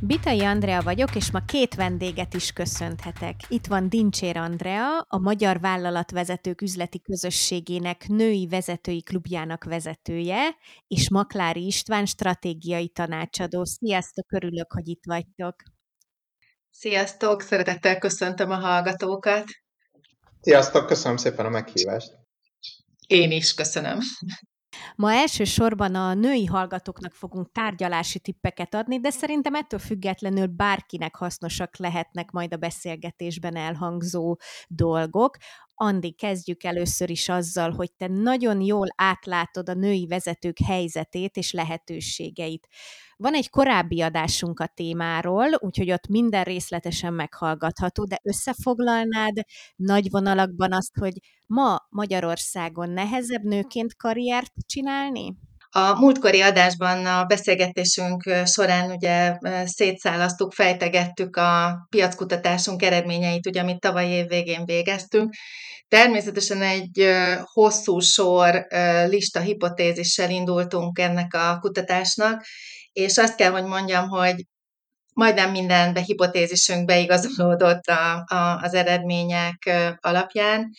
Bitai 0.00 0.40
Andrea 0.40 0.82
vagyok, 0.82 1.14
és 1.14 1.30
ma 1.30 1.44
két 1.44 1.74
vendéget 1.74 2.34
is 2.34 2.52
köszönhetek. 2.52 3.34
Itt 3.48 3.66
van 3.66 3.88
Dincsér 3.88 4.36
Andrea, 4.36 4.98
a 4.98 5.18
Magyar 5.18 5.60
Vállalatvezetők 5.60 6.60
Üzleti 6.60 7.00
Közösségének 7.00 8.08
női 8.08 8.46
vezetői 8.46 9.02
klubjának 9.02 9.64
vezetője, 9.64 10.56
és 10.86 11.10
Maklári 11.10 11.66
István 11.66 12.06
stratégiai 12.06 12.88
tanácsadó. 12.88 13.64
Sziasztok, 13.64 14.32
örülök, 14.32 14.72
hogy 14.72 14.88
itt 14.88 15.02
vagytok. 15.06 15.54
Sziasztok, 16.70 17.42
szeretettel 17.42 17.98
köszöntöm 17.98 18.50
a 18.50 18.58
hallgatókat. 18.58 19.44
Sziasztok, 20.40 20.86
köszönöm 20.86 21.16
szépen 21.16 21.46
a 21.46 21.50
meghívást. 21.50 22.12
Én 23.06 23.30
is 23.30 23.54
köszönöm. 23.54 23.98
Ma 24.96 25.12
elsősorban 25.12 25.94
a 25.94 26.14
női 26.14 26.44
hallgatóknak 26.44 27.12
fogunk 27.12 27.52
tárgyalási 27.52 28.18
tippeket 28.18 28.74
adni, 28.74 29.00
de 29.00 29.10
szerintem 29.10 29.54
ettől 29.54 29.80
függetlenül 29.80 30.46
bárkinek 30.46 31.16
hasznosak 31.16 31.76
lehetnek 31.76 32.30
majd 32.30 32.52
a 32.52 32.56
beszélgetésben 32.56 33.56
elhangzó 33.56 34.36
dolgok. 34.68 35.36
Andi, 35.80 36.10
kezdjük 36.10 36.64
először 36.64 37.10
is 37.10 37.28
azzal, 37.28 37.70
hogy 37.70 37.92
te 37.92 38.06
nagyon 38.06 38.60
jól 38.60 38.86
átlátod 38.96 39.68
a 39.68 39.74
női 39.74 40.06
vezetők 40.06 40.58
helyzetét 40.66 41.36
és 41.36 41.52
lehetőségeit. 41.52 42.68
Van 43.16 43.34
egy 43.34 43.50
korábbi 43.50 44.00
adásunk 44.00 44.60
a 44.60 44.66
témáról, 44.66 45.48
úgyhogy 45.58 45.90
ott 45.90 46.06
minden 46.08 46.44
részletesen 46.44 47.14
meghallgatható, 47.14 48.04
de 48.04 48.18
összefoglalnád 48.22 49.36
nagy 49.76 50.10
vonalakban 50.10 50.72
azt, 50.72 50.96
hogy 50.96 51.12
ma 51.46 51.86
Magyarországon 51.90 52.90
nehezebb 52.90 53.42
nőként 53.42 53.96
karriert 53.96 54.52
csinálni? 54.66 55.36
A 55.70 55.98
múltkori 55.98 56.40
adásban 56.40 57.06
a 57.06 57.24
beszélgetésünk 57.24 58.22
során 58.44 58.90
ugye 58.90 59.38
szétszálasztuk, 59.64 60.52
fejtegettük 60.52 61.36
a 61.36 61.86
piackutatásunk 61.90 62.82
eredményeit, 62.82 63.46
ugye, 63.46 63.60
amit 63.60 63.80
tavaly 63.80 64.06
év 64.06 64.26
végén 64.26 64.64
végeztünk. 64.64 65.34
Természetesen 65.88 66.62
egy 66.62 67.08
hosszú 67.42 67.98
sor 67.98 68.66
lista 69.06 69.40
hipotézissel 69.40 70.30
indultunk 70.30 70.98
ennek 70.98 71.34
a 71.34 71.58
kutatásnak, 71.60 72.44
és 72.92 73.18
azt 73.18 73.34
kell, 73.34 73.50
hogy 73.50 73.64
mondjam, 73.64 74.08
hogy 74.08 74.34
majdnem 75.14 75.50
minden 75.50 75.96
hipotézisünk 75.96 76.84
beigazolódott 76.84 77.84
a, 77.86 78.34
a, 78.34 78.60
az 78.62 78.74
eredmények 78.74 79.70
alapján. 80.00 80.70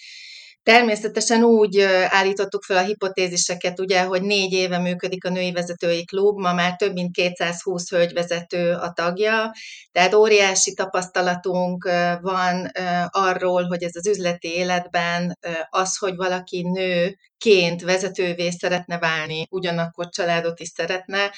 Természetesen 0.70 1.44
úgy 1.44 1.80
állítottuk 2.08 2.64
fel 2.64 2.78
a 2.78 2.84
hipotéziseket, 2.84 3.80
ugye, 3.80 4.04
hogy 4.04 4.22
négy 4.22 4.54
éve 4.54 4.78
működik 4.78 5.26
a 5.26 5.30
Női 5.30 5.52
Vezetői 5.52 6.06
Klub, 6.06 6.40
ma 6.40 6.54
már 6.54 6.76
több 6.76 6.94
mint 6.94 7.16
220 7.16 7.90
hölgyvezető 7.90 8.74
a 8.74 8.92
tagja, 8.92 9.52
tehát 9.92 10.14
óriási 10.14 10.74
tapasztalatunk 10.74 11.90
van 12.22 12.72
arról, 13.08 13.64
hogy 13.64 13.84
ez 13.84 13.96
az 13.96 14.08
üzleti 14.08 14.48
életben 14.48 15.38
az, 15.70 15.98
hogy 15.98 16.16
valaki 16.16 16.62
nőként 16.62 17.82
vezetővé 17.82 18.50
szeretne 18.50 19.00
válni, 19.00 19.48
ugyanakkor 19.50 20.10
családot 20.10 20.60
is 20.60 20.68
szeretne, 20.68 21.32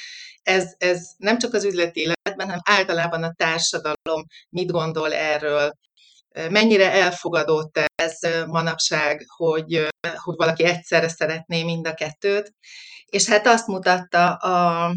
ez, 0.44 0.74
ez 0.78 1.08
nem 1.18 1.38
csak 1.38 1.54
az 1.54 1.64
üzleti 1.64 2.00
életben, 2.00 2.48
hanem 2.48 2.62
általában 2.64 3.24
a 3.24 3.34
társadalom 3.38 4.26
mit 4.50 4.72
gondol 4.72 5.14
erről 5.14 5.72
mennyire 6.50 6.92
elfogadott 6.92 7.80
ez 7.96 8.18
manapság, 8.48 9.26
hogy, 9.36 9.88
hogy 10.16 10.36
valaki 10.36 10.64
egyszerre 10.64 11.08
szeretné 11.08 11.64
mind 11.64 11.88
a 11.88 11.94
kettőt. 11.94 12.54
És 13.06 13.28
hát 13.28 13.48
azt 13.48 13.68
mutatta 13.68 14.34
a, 14.34 14.92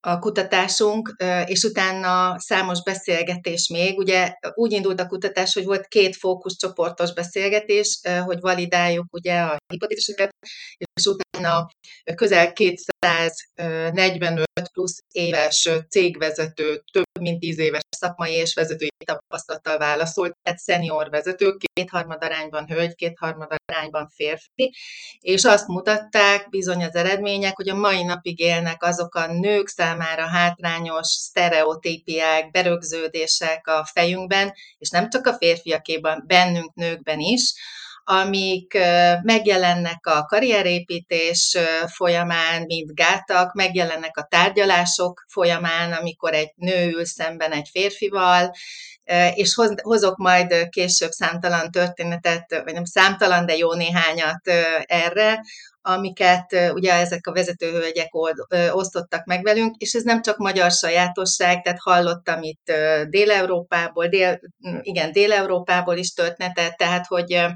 a 0.00 0.18
kutatásunk, 0.18 1.14
és 1.44 1.62
utána 1.62 2.38
számos 2.38 2.82
beszélgetés 2.82 3.68
még. 3.68 3.98
Ugye 3.98 4.32
úgy 4.54 4.72
indult 4.72 5.00
a 5.00 5.06
kutatás, 5.06 5.54
hogy 5.54 5.64
volt 5.64 5.86
két 5.86 6.16
fókuszcsoportos 6.16 7.12
beszélgetés, 7.12 8.00
hogy 8.24 8.40
validáljuk 8.40 9.06
ugye 9.12 9.40
a 9.40 9.56
hipotéziseket, 9.72 10.29
és 10.76 11.06
utána 11.06 11.70
közel 12.14 12.52
245 12.52 14.46
plusz 14.72 14.98
éves 15.12 15.68
cégvezető, 15.88 16.82
több 16.92 17.04
mint 17.20 17.40
10 17.40 17.58
éves 17.58 17.80
szakmai 17.96 18.32
és 18.32 18.54
vezetői 18.54 18.88
tapasztalattal 19.04 19.78
válaszolt, 19.78 20.36
tehát 20.42 20.58
szenior 20.58 21.10
vezetők, 21.10 21.62
kétharmad 21.72 22.24
arányban 22.24 22.66
hölgy, 22.66 22.94
kétharmad 22.94 23.54
arányban 23.64 24.08
férfi, 24.08 24.74
és 25.18 25.44
azt 25.44 25.66
mutatták 25.66 26.48
bizony 26.48 26.84
az 26.84 26.94
eredmények, 26.94 27.56
hogy 27.56 27.68
a 27.68 27.74
mai 27.74 28.02
napig 28.02 28.38
élnek 28.38 28.82
azok 28.82 29.14
a 29.14 29.32
nők 29.32 29.68
számára 29.68 30.26
hátrányos 30.26 31.06
sztereotípiák, 31.06 32.50
berögződések 32.50 33.66
a 33.66 33.88
fejünkben, 33.92 34.52
és 34.78 34.90
nem 34.90 35.10
csak 35.10 35.26
a 35.26 35.34
férfiakéban, 35.34 36.24
bennünk 36.26 36.74
nőkben 36.74 37.18
is, 37.18 37.54
amik 38.10 38.78
megjelennek 39.22 40.06
a 40.06 40.24
karrierépítés 40.24 41.58
folyamán, 41.86 42.62
mint 42.66 42.94
gátak, 42.94 43.52
megjelennek 43.54 44.16
a 44.16 44.26
tárgyalások 44.30 45.24
folyamán, 45.28 45.92
amikor 45.92 46.34
egy 46.34 46.52
nő 46.56 46.90
ül 46.90 47.04
szemben 47.04 47.52
egy 47.52 47.68
férfival, 47.70 48.50
és 49.34 49.54
hozok 49.82 50.16
majd 50.16 50.68
később 50.68 51.10
számtalan 51.10 51.70
történetet, 51.70 52.62
vagy 52.64 52.72
nem 52.72 52.84
számtalan, 52.84 53.46
de 53.46 53.56
jó 53.56 53.72
néhányat 53.72 54.48
erre, 54.82 55.40
amiket 55.82 56.70
ugye 56.72 56.92
ezek 56.92 57.26
a 57.26 57.32
vezetőhölgyek 57.32 58.10
osztottak 58.70 59.24
meg 59.24 59.42
velünk, 59.42 59.76
és 59.76 59.92
ez 59.92 60.02
nem 60.02 60.22
csak 60.22 60.36
magyar 60.36 60.70
sajátosság, 60.70 61.62
tehát 61.62 61.80
hallottam 61.82 62.42
itt 62.42 62.72
Dél-Európából, 63.08 64.06
dél, 64.06 64.40
igen, 64.80 65.12
Dél-Európából 65.12 65.96
is 65.96 66.12
történetet, 66.12 66.76
tehát 66.76 67.06
hogy 67.06 67.46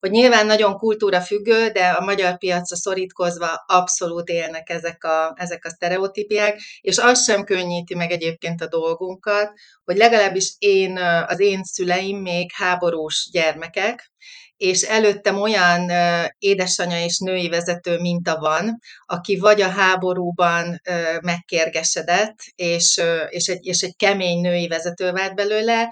hogy 0.00 0.10
nyilván 0.10 0.46
nagyon 0.46 0.76
kultúra 0.76 1.20
függő, 1.20 1.68
de 1.68 1.88
a 1.88 2.04
magyar 2.04 2.38
piacra 2.38 2.76
szorítkozva 2.76 3.64
abszolút 3.66 4.28
élnek 4.28 4.70
ezek 4.70 5.04
a, 5.04 5.34
ezek 5.36 5.64
a 5.64 5.70
sztereotípiák, 5.70 6.60
és 6.80 6.98
az 6.98 7.24
sem 7.24 7.44
könnyíti 7.44 7.94
meg 7.94 8.10
egyébként 8.10 8.60
a 8.60 8.68
dolgunkat, 8.68 9.52
hogy 9.84 9.96
legalábbis 9.96 10.54
én, 10.58 10.98
az 11.26 11.40
én 11.40 11.62
szüleim 11.62 12.18
még 12.18 12.50
háborús 12.54 13.28
gyermekek, 13.32 14.10
és 14.56 14.82
előttem 14.82 15.40
olyan 15.40 15.90
édesanyja 16.38 17.04
és 17.04 17.18
női 17.18 17.48
vezető 17.48 17.98
minta 17.98 18.38
van, 18.38 18.78
aki 19.06 19.38
vagy 19.38 19.60
a 19.60 19.68
háborúban 19.68 20.80
megkérgesedett, 21.22 22.38
és, 22.54 23.00
és, 23.28 23.46
egy, 23.46 23.66
és 23.66 23.80
egy 23.80 23.96
kemény 23.96 24.40
női 24.40 24.68
vezető 24.68 25.12
vált 25.12 25.34
belőle, 25.34 25.88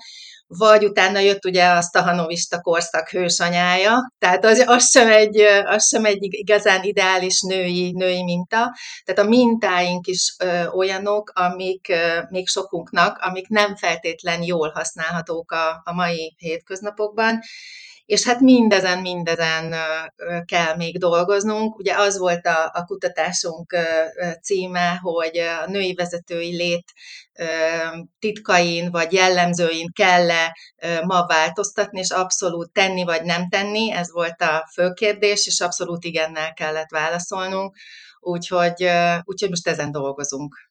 vagy 0.48 0.84
utána 0.84 1.18
jött 1.18 1.44
ugye 1.44 1.66
a 1.66 1.82
stahanovista 1.82 2.60
korszak 2.60 3.08
hősanyája, 3.08 4.12
tehát 4.18 4.44
az, 4.44 4.64
az, 4.66 4.90
sem 4.90 5.10
egy, 5.10 5.40
az 5.64 5.88
sem 5.88 6.04
egy 6.04 6.18
igazán 6.20 6.82
ideális 6.82 7.40
női, 7.40 7.92
női 7.92 8.22
minta, 8.22 8.76
tehát 9.04 9.24
a 9.24 9.28
mintáink 9.28 10.06
is 10.06 10.34
ö, 10.38 10.66
olyanok, 10.66 11.32
amik 11.34 11.88
ö, 11.88 12.20
még 12.28 12.48
sokunknak, 12.48 13.18
amik 13.18 13.48
nem 13.48 13.76
feltétlen 13.76 14.42
jól 14.42 14.70
használhatók 14.74 15.52
a, 15.52 15.82
a 15.84 15.92
mai 15.92 16.34
hétköznapokban, 16.38 17.40
és 18.08 18.24
hát 18.24 18.40
mindezen, 18.40 18.98
mindezen 18.98 19.74
kell 20.44 20.76
még 20.76 20.98
dolgoznunk. 20.98 21.78
Ugye 21.78 21.94
az 21.94 22.18
volt 22.18 22.46
a, 22.46 22.70
a 22.74 22.84
kutatásunk 22.84 23.76
címe, 24.42 24.98
hogy 25.02 25.38
a 25.38 25.70
női 25.70 25.94
vezetői 25.94 26.56
lét 26.56 26.92
titkain 28.18 28.90
vagy 28.90 29.12
jellemzőin 29.12 29.92
kell-e 29.92 30.56
ma 31.04 31.26
változtatni, 31.26 31.98
és 31.98 32.10
abszolút 32.10 32.72
tenni 32.72 33.04
vagy 33.04 33.22
nem 33.22 33.48
tenni, 33.48 33.92
ez 33.92 34.12
volt 34.12 34.42
a 34.42 34.68
fő 34.72 34.92
kérdés, 34.92 35.46
és 35.46 35.60
abszolút 35.60 36.04
igennel 36.04 36.52
kellett 36.52 36.90
válaszolnunk, 36.90 37.76
úgyhogy, 38.20 38.90
úgyhogy 39.24 39.48
most 39.48 39.68
ezen 39.68 39.92
dolgozunk. 39.92 40.67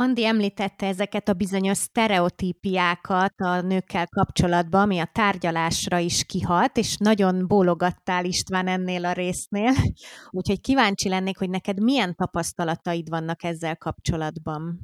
Andi 0.00 0.24
említette 0.24 0.86
ezeket 0.86 1.28
a 1.28 1.32
bizonyos 1.32 1.76
sztereotípiákat 1.76 3.34
a 3.36 3.60
nőkkel 3.60 4.06
kapcsolatban, 4.06 4.80
ami 4.80 4.98
a 4.98 5.10
tárgyalásra 5.12 5.98
is 5.98 6.24
kihat, 6.24 6.76
és 6.76 6.96
nagyon 6.96 7.46
bólogattál 7.46 8.24
István 8.24 8.66
ennél 8.66 9.04
a 9.04 9.12
résznél, 9.12 9.74
úgyhogy 10.30 10.60
kíváncsi 10.60 11.08
lennék, 11.08 11.38
hogy 11.38 11.50
neked 11.50 11.82
milyen 11.82 12.14
tapasztalataid 12.14 13.08
vannak 13.08 13.42
ezzel 13.42 13.76
kapcsolatban. 13.76 14.78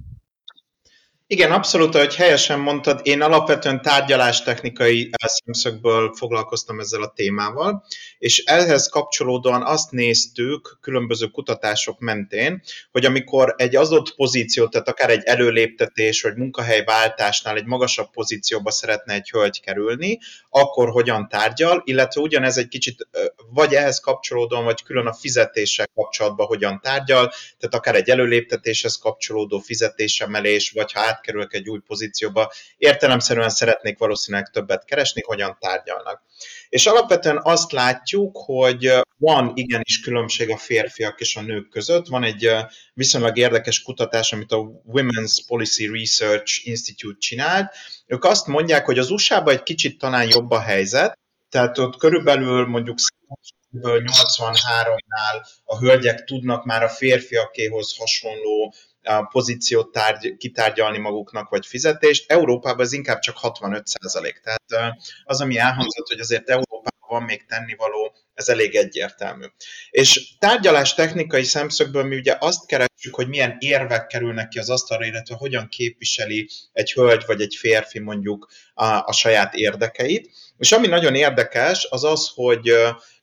Igen, 1.34 1.52
abszolút, 1.52 1.94
ahogy 1.94 2.14
helyesen 2.14 2.60
mondtad, 2.60 3.00
én 3.02 3.22
alapvetően 3.22 3.82
tárgyalástechnikai 3.82 5.10
szemszögből 5.16 6.12
foglalkoztam 6.16 6.80
ezzel 6.80 7.02
a 7.02 7.12
témával, 7.16 7.84
és 8.18 8.38
ehhez 8.44 8.88
kapcsolódóan 8.88 9.62
azt 9.62 9.90
néztük 9.90 10.78
különböző 10.80 11.26
kutatások 11.26 11.98
mentén, 11.98 12.62
hogy 12.92 13.04
amikor 13.04 13.54
egy 13.56 13.76
adott 13.76 14.14
pozíciót, 14.14 14.70
tehát 14.70 14.88
akár 14.88 15.10
egy 15.10 15.22
előléptetés 15.24 16.22
vagy 16.22 16.36
munkahelyváltásnál 16.36 17.56
egy 17.56 17.66
magasabb 17.66 18.10
pozícióba 18.10 18.70
szeretne 18.70 19.14
egy 19.14 19.30
hölgy 19.30 19.60
kerülni, 19.60 20.18
akkor 20.50 20.88
hogyan 20.88 21.28
tárgyal, 21.28 21.82
illetve 21.84 22.20
ugyanez 22.20 22.56
egy 22.56 22.68
kicsit 22.68 23.08
vagy 23.50 23.74
ehhez 23.74 24.00
kapcsolódóan, 24.00 24.64
vagy 24.64 24.82
külön 24.82 25.06
a 25.06 25.14
fizetéssel 25.14 25.86
kapcsolatban 25.94 26.46
hogyan 26.46 26.80
tárgyal, 26.82 27.32
tehát 27.58 27.74
akár 27.74 27.94
egy 27.94 28.10
előléptetéshez 28.10 28.96
kapcsolódó 28.96 29.58
fizetésemelés, 29.58 30.70
vagy 30.70 30.92
ha 30.92 31.00
átkerülök 31.24 31.54
egy 31.54 31.68
új 31.68 31.80
pozícióba, 31.86 32.52
értelemszerűen 32.76 33.48
szeretnék 33.48 33.98
valószínűleg 33.98 34.50
többet 34.50 34.84
keresni, 34.84 35.22
hogyan 35.24 35.56
tárgyalnak. 35.60 36.22
És 36.68 36.86
alapvetően 36.86 37.40
azt 37.42 37.72
látjuk, 37.72 38.36
hogy 38.36 38.92
van 39.16 39.52
igenis 39.54 40.00
különbség 40.00 40.50
a 40.50 40.56
férfiak 40.56 41.20
és 41.20 41.36
a 41.36 41.40
nők 41.40 41.68
között. 41.68 42.06
Van 42.06 42.24
egy 42.24 42.50
viszonylag 42.94 43.36
érdekes 43.36 43.82
kutatás, 43.82 44.32
amit 44.32 44.52
a 44.52 44.82
Women's 44.92 45.38
Policy 45.46 45.86
Research 45.86 46.66
Institute 46.66 47.18
csinált. 47.18 47.74
Ők 48.06 48.24
azt 48.24 48.46
mondják, 48.46 48.84
hogy 48.84 48.98
az 48.98 49.10
USA-ban 49.10 49.54
egy 49.54 49.62
kicsit 49.62 49.98
talán 49.98 50.28
jobb 50.28 50.50
a 50.50 50.60
helyzet, 50.60 51.18
tehát 51.50 51.78
ott 51.78 51.96
körülbelül 51.96 52.66
mondjuk 52.66 52.98
83-nál 53.82 55.46
a 55.64 55.78
hölgyek 55.78 56.24
tudnak 56.24 56.64
már 56.64 56.82
a 56.82 56.88
férfiakéhoz 56.88 57.96
hasonló 57.96 58.74
pozíciót 59.30 59.92
tárgy, 59.92 60.36
kitárgyalni 60.36 60.98
maguknak, 60.98 61.48
vagy 61.48 61.66
fizetést. 61.66 62.30
Európában 62.30 62.84
ez 62.84 62.92
inkább 62.92 63.18
csak 63.18 63.36
65 63.36 63.86
százalék. 63.86 64.40
Tehát 64.40 64.94
az, 65.24 65.40
ami 65.40 65.58
elhangzott, 65.58 66.08
hogy 66.08 66.20
azért 66.20 66.50
Európában 66.50 66.92
van 67.08 67.22
még 67.22 67.46
tennivaló, 67.46 68.14
ez 68.34 68.48
elég 68.48 68.74
egyértelmű. 68.74 69.44
És 69.90 70.38
tárgyalás 70.38 70.94
technikai 70.94 71.42
szemszögből 71.42 72.04
mi 72.04 72.16
ugye 72.16 72.36
azt 72.38 72.66
keresjük, 72.66 73.14
hogy 73.14 73.28
milyen 73.28 73.56
érvek 73.58 74.06
kerülnek 74.06 74.48
ki 74.48 74.58
az 74.58 74.70
asztalra, 74.70 75.04
illetve 75.04 75.34
hogyan 75.34 75.68
képviseli 75.68 76.48
egy 76.72 76.92
hölgy 76.92 77.22
vagy 77.26 77.40
egy 77.40 77.54
férfi 77.58 77.98
mondjuk 77.98 78.50
a, 78.74 78.84
a 78.84 79.12
saját 79.12 79.54
érdekeit. 79.54 80.30
És 80.58 80.72
ami 80.72 80.86
nagyon 80.86 81.14
érdekes, 81.14 81.86
az 81.90 82.04
az, 82.04 82.30
hogy 82.34 82.72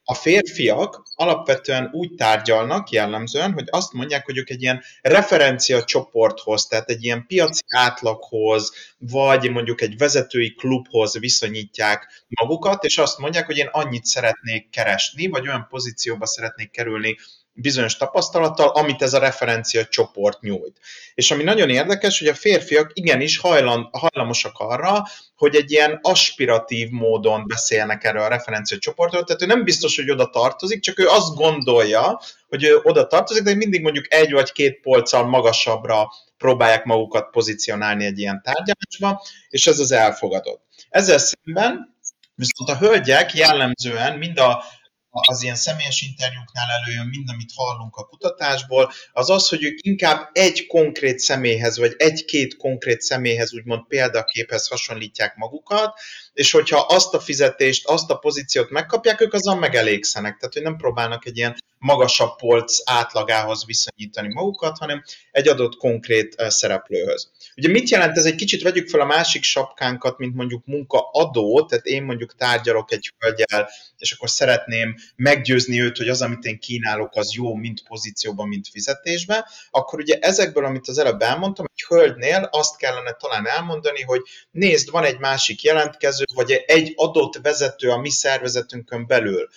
a 0.04 0.14
férfiak 0.14 1.04
alapvetően 1.16 1.90
úgy 1.92 2.14
tárgyalnak 2.16 2.90
jellemzően, 2.90 3.54
hogy 3.54 3.68
azt 3.70 3.94
mondják, 3.94 4.26
hogy 4.26 4.38
ők 4.38 4.50
egy 4.50 4.62
ilyen 4.62 4.84
referencia 5.02 5.84
csoporthoz, 5.84 6.66
tehát 6.66 6.90
egy 6.90 7.04
ilyen 7.04 7.26
piaci 7.28 7.62
átlaghoz, 7.76 8.72
vagy 8.98 9.50
mondjuk 9.50 9.82
egy 9.82 9.98
vezetői 9.98 10.54
klubhoz 10.54 11.20
viszonyítják 11.20 12.24
magukat, 12.28 12.84
és 12.84 12.98
azt 12.98 13.18
mondják, 13.18 13.46
hogy 13.46 13.58
én 13.58 13.70
annyit 13.72 14.06
szeretnék 14.06 14.70
keresni, 14.70 15.28
vagy 15.28 15.48
olyan 15.48 15.68
pozícióba 15.70 16.26
szeretnék 16.26 16.72
kerülni, 16.72 17.18
bizonyos 17.62 17.98
tapasztalattal, 17.98 18.68
amit 18.68 19.02
ez 19.02 19.14
a 19.14 19.20
referencia 19.20 19.86
csoport 19.86 20.42
nyújt. 20.42 20.78
És 21.14 21.32
ami 21.32 21.44
nagyon 21.44 21.70
érdekes, 21.70 22.20
hogy 22.20 22.28
a 22.28 22.34
férfiak 22.34 22.92
igenis 22.94 23.38
hajlan, 23.38 23.90
hajlamosak 23.92 24.54
arra, 24.58 25.08
hogy 25.36 25.56
egy 25.56 25.72
ilyen 25.72 26.00
aspiratív 26.02 26.90
módon 26.90 27.48
beszélnek 27.48 28.04
erről 28.04 28.22
a 28.22 28.28
referencia 28.28 28.78
csoportról, 28.78 29.24
tehát 29.24 29.42
ő 29.42 29.46
nem 29.46 29.64
biztos, 29.64 29.96
hogy 29.96 30.12
oda 30.12 30.30
tartozik, 30.30 30.82
csak 30.82 31.00
ő 31.00 31.08
azt 31.08 31.36
gondolja, 31.36 32.22
hogy 32.48 32.64
ő 32.64 32.80
oda 32.84 33.08
tartozik, 33.08 33.44
de 33.44 33.56
mindig 33.56 33.82
mondjuk 33.82 34.14
egy 34.14 34.32
vagy 34.32 34.52
két 34.52 34.80
polccal 34.82 35.26
magasabbra 35.26 36.12
próbálják 36.38 36.84
magukat 36.84 37.30
pozícionálni 37.30 38.06
egy 38.06 38.20
ilyen 38.20 38.42
tárgyalásba, 38.44 39.24
és 39.50 39.68
ez 39.68 39.80
az 39.80 39.92
elfogadott. 39.92 40.64
Ezzel 40.90 41.18
szemben 41.18 41.96
viszont 42.36 42.70
a 42.70 42.86
hölgyek 42.86 43.34
jellemzően 43.34 44.18
mind 44.18 44.40
a 44.40 44.64
az 45.12 45.44
ilyen 45.44 45.56
személyes 45.56 46.02
interjúknál 46.02 46.70
előjön 46.82 47.06
mind, 47.06 47.30
amit 47.30 47.52
hallunk 47.56 47.96
a 47.96 48.06
kutatásból, 48.06 48.92
az 49.14 49.30
az, 49.30 49.50
hogy 49.50 49.64
ők 49.64 49.86
inkább 49.86 50.30
egy 50.34 50.68
konkrét 50.68 51.20
személyhez, 51.20 51.78
vagy 51.78 51.96
egy-két 51.98 52.58
konkrét 52.58 53.02
személyhez, 53.02 53.54
úgymond 53.54 53.88
példaképhez 53.88 54.68
hasonlítják 54.68 55.36
magukat, 55.36 56.00
és 56.34 56.52
hogyha 56.52 56.80
azt 56.80 57.14
a 57.14 57.20
fizetést, 57.20 57.88
azt 57.88 58.10
a 58.10 58.18
pozíciót 58.18 58.70
megkapják, 58.70 59.22
ők 59.22 59.34
azon 59.34 59.58
megelégszenek. 59.58 60.38
Tehát, 60.38 60.54
hogy 60.54 60.64
nem 60.64 60.78
próbálnak 60.78 61.26
egy 61.26 61.38
ilyen 61.38 61.56
magasabb 61.82 62.36
polc 62.36 62.78
átlagához 62.84 63.66
viszonyítani 63.66 64.34
magukat, 64.34 64.78
hanem 64.78 65.04
egy 65.32 65.48
adott 65.48 65.76
konkrét 65.76 66.36
szereplőhöz. 66.38 67.32
Ugye 67.56 67.70
mit 67.70 67.90
jelent 67.90 68.18
ez? 68.18 68.26
Egy 68.26 68.36
kicsit 68.36 68.62
vegyük 68.62 68.90
fel 68.90 69.00
a 69.00 69.06
másik 69.06 69.44
sapkánkat, 69.44 70.18
mint 70.18 70.36
mondjuk 70.36 70.66
munkaadó, 70.66 71.66
tehát 71.66 71.86
én 71.86 72.04
mondjuk 72.04 72.36
tárgyalok 72.36 72.92
egy 72.92 73.14
hölgyel, 73.20 73.70
és 73.98 74.12
akkor 74.12 74.30
szeretném 74.30 74.96
meggyőzni 75.16 75.82
őt, 75.82 75.98
hogy 75.98 76.10
az, 76.10 76.22
amit 76.22 76.44
én 76.44 76.60
kínálok, 76.60 77.16
az 77.16 77.34
jó, 77.34 77.54
mint 77.54 77.84
pozícióban, 77.88 78.48
mint 78.48 78.68
fizetésben, 78.68 79.46
akkor 79.70 80.00
ugye 80.00 80.18
ezekből, 80.20 80.66
amit 80.66 80.88
az 80.88 80.98
előbb 80.98 81.22
elmondtam, 81.22 81.66
egy 81.74 81.86
hölgynél 81.88 82.50
azt 82.52 82.78
kellene 82.78 83.12
talán 83.12 83.48
elmondani, 83.48 84.02
hogy 84.02 84.22
nézd, 84.52 84.92
van 84.92 85.04
egy 85.04 85.20
másik 85.20 85.62
jelentkező, 85.62 86.24
vagy 86.34 86.52
egy 86.52 86.94
adott 86.96 87.40
vezető 87.42 87.90
a 87.90 87.98
mi 87.98 88.10
szervezetünkön 88.10 89.08
belül, 89.08 89.50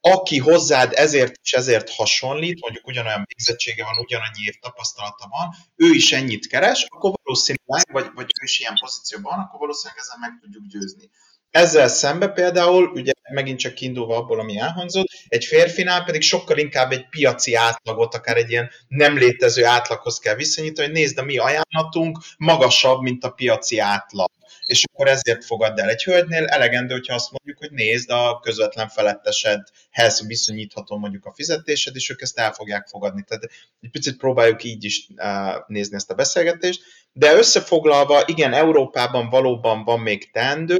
aki 0.00 0.38
hozzád 0.38 0.92
ezért 0.94 1.34
és 1.42 1.52
ezért 1.52 1.90
hasonlít, 1.90 2.60
mondjuk 2.60 2.86
ugyanolyan 2.86 3.24
végzettsége 3.26 3.84
van, 3.84 3.98
ugyanannyi 3.98 4.44
év 4.46 4.54
tapasztalata 4.60 5.28
van, 5.28 5.54
ő 5.76 5.90
is 5.94 6.12
ennyit 6.12 6.46
keres, 6.46 6.86
akkor 6.88 7.12
valószínűleg, 7.22 7.86
vagy, 7.92 8.10
vagy 8.14 8.24
ő 8.40 8.44
is 8.44 8.58
ilyen 8.58 8.78
pozícióban 8.80 9.38
akkor 9.38 9.58
valószínűleg 9.58 10.02
ezzel 10.02 10.18
meg 10.20 10.38
tudjuk 10.40 10.66
győzni. 10.66 11.10
Ezzel 11.50 11.88
szembe 11.88 12.28
például, 12.28 12.84
ugye 12.84 13.12
megint 13.30 13.58
csak 13.58 13.74
kiindulva 13.74 14.16
abból, 14.16 14.40
ami 14.40 14.58
elhangzott, 14.58 15.06
egy 15.28 15.44
férfinál 15.44 16.04
pedig 16.04 16.22
sokkal 16.22 16.58
inkább 16.58 16.92
egy 16.92 17.08
piaci 17.08 17.54
átlagot, 17.54 18.14
akár 18.14 18.36
egy 18.36 18.50
ilyen 18.50 18.70
nem 18.88 19.18
létező 19.18 19.64
átlaghoz 19.64 20.18
kell 20.18 20.34
viszonyítani, 20.34 20.86
hogy 20.86 20.96
nézd, 20.96 21.18
a 21.18 21.22
mi 21.22 21.38
ajánlatunk 21.38 22.18
magasabb, 22.36 23.00
mint 23.00 23.24
a 23.24 23.30
piaci 23.30 23.78
átlag 23.78 24.30
és 24.70 24.84
akkor 24.92 25.08
ezért 25.08 25.44
fogad 25.44 25.78
el. 25.78 25.88
Egy 25.88 26.02
hölgynél 26.02 26.44
elegendő, 26.44 26.92
hogyha 26.94 27.14
azt 27.14 27.30
mondjuk, 27.30 27.58
hogy 27.58 27.70
nézd, 27.70 28.10
a 28.10 28.40
közvetlen 28.42 28.88
felettesedhez 28.88 30.26
viszonyítható 30.26 30.98
mondjuk 30.98 31.24
a 31.24 31.32
fizetésed, 31.34 31.96
és 31.96 32.10
ők 32.10 32.20
ezt 32.20 32.38
el 32.38 32.52
fogják 32.52 32.86
fogadni. 32.86 33.24
Tehát 33.28 33.50
egy 33.80 33.90
picit 33.90 34.16
próbáljuk 34.16 34.64
így 34.64 34.84
is 34.84 35.06
nézni 35.66 35.96
ezt 35.96 36.10
a 36.10 36.14
beszélgetést, 36.14 36.82
de 37.12 37.34
összefoglalva, 37.34 38.22
igen, 38.26 38.52
Európában 38.52 39.28
valóban 39.28 39.84
van 39.84 40.00
még 40.00 40.30
teendő, 40.30 40.76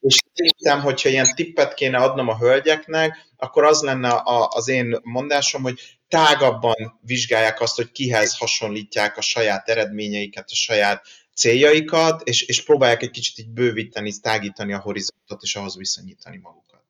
és 0.00 0.18
szerintem, 0.34 0.80
hogyha 0.80 1.08
ilyen 1.08 1.34
tippet 1.34 1.74
kéne 1.74 1.98
adnom 1.98 2.28
a 2.28 2.38
hölgyeknek, 2.38 3.26
akkor 3.36 3.64
az 3.64 3.82
lenne 3.82 4.22
az 4.48 4.68
én 4.68 4.98
mondásom, 5.02 5.62
hogy 5.62 5.98
tágabban 6.08 6.98
vizsgálják 7.00 7.60
azt, 7.60 7.76
hogy 7.76 7.92
kihez 7.92 8.38
hasonlítják 8.38 9.16
a 9.16 9.20
saját 9.20 9.68
eredményeiket, 9.68 10.44
a 10.50 10.54
saját 10.54 11.06
céljaikat, 11.34 12.22
és, 12.28 12.42
és 12.42 12.64
próbálják 12.64 13.02
egy 13.02 13.10
kicsit 13.10 13.38
így 13.38 13.50
bővíteni, 13.50 14.12
tágítani 14.20 14.72
a 14.72 14.80
horizontot, 14.80 15.42
és 15.42 15.56
ahhoz 15.56 15.76
viszonyítani 15.76 16.36
magukat. 16.36 16.84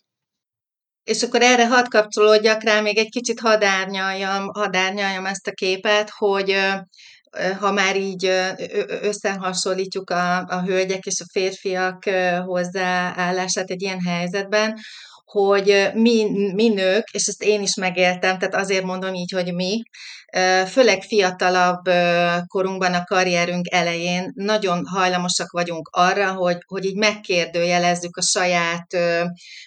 És 1.05 1.23
akkor 1.23 1.43
erre 1.43 1.67
hadd 1.67 1.89
kapcsolódjak 1.89 2.63
rá, 2.63 2.81
még 2.81 2.99
egy 2.99 3.09
kicsit 3.09 3.41
hadárnyaljam, 3.41 4.49
hadárnyaljam 4.49 5.27
ezt 5.27 5.47
a 5.47 5.53
képet, 5.53 6.11
hogy 6.11 6.57
ha 7.59 7.73
már 7.73 7.97
így 7.97 8.25
összehasonlítjuk 9.01 10.11
a, 10.11 10.39
a 10.39 10.63
hölgyek 10.65 11.05
és 11.05 11.21
a 11.21 11.31
férfiak 11.33 12.05
hozzáállását 12.45 13.71
egy 13.71 13.83
ilyen 13.83 14.01
helyzetben, 14.01 14.79
hogy 15.25 15.91
mi, 15.95 16.25
mi 16.55 16.69
nők, 16.69 17.09
és 17.13 17.27
ezt 17.27 17.43
én 17.43 17.63
is 17.63 17.75
megéltem, 17.75 18.39
tehát 18.39 18.55
azért 18.55 18.85
mondom 18.85 19.15
így, 19.15 19.31
hogy 19.31 19.55
mi, 19.55 19.83
főleg 20.67 21.03
fiatalabb 21.03 21.83
korunkban 22.47 22.95
a 22.95 23.05
karrierünk 23.05 23.67
elején 23.71 24.33
nagyon 24.35 24.87
hajlamosak 24.87 25.51
vagyunk 25.51 25.89
arra, 25.93 26.33
hogy, 26.33 26.59
hogy 26.67 26.85
így 26.85 26.97
megkérdőjelezzük 26.97 28.17
a 28.17 28.23
saját 28.23 28.87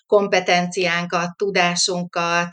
kompetenciánkat, 0.08 1.38
tudásunkat, 1.38 2.48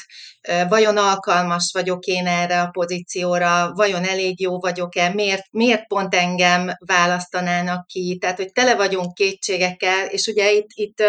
vajon 0.69 0.97
alkalmas 0.97 1.71
vagyok 1.73 2.05
én 2.05 2.27
erre 2.27 2.61
a 2.61 2.69
pozícióra, 2.69 3.73
vajon 3.75 4.05
elég 4.05 4.41
jó 4.41 4.59
vagyok-e, 4.59 5.09
miért, 5.09 5.45
miért 5.51 5.87
pont 5.87 6.15
engem 6.15 6.71
választanának 6.87 7.87
ki, 7.87 8.19
tehát 8.21 8.37
hogy 8.37 8.53
tele 8.53 8.75
vagyunk 8.75 9.15
kétségekkel, 9.15 10.07
és 10.07 10.27
ugye 10.27 10.53
itt, 10.53 10.69
itt 10.75 11.03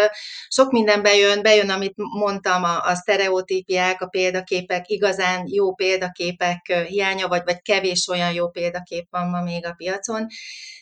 sok 0.48 0.70
minden 0.70 1.02
bejön, 1.02 1.42
bejön, 1.42 1.70
amit 1.70 1.94
mondtam, 1.96 2.64
a, 2.64 2.80
a 2.84 2.94
sztereotípiák, 2.94 4.00
a 4.00 4.06
példaképek, 4.06 4.88
igazán 4.88 5.44
jó 5.46 5.74
példaképek 5.74 6.86
hiánya, 6.94 7.28
vagy, 7.28 7.42
vagy 7.44 7.62
kevés 7.62 8.08
olyan 8.08 8.32
jó 8.32 8.48
példakép 8.48 9.06
van 9.10 9.28
ma 9.28 9.42
még 9.42 9.66
a 9.66 9.74
piacon, 9.76 10.26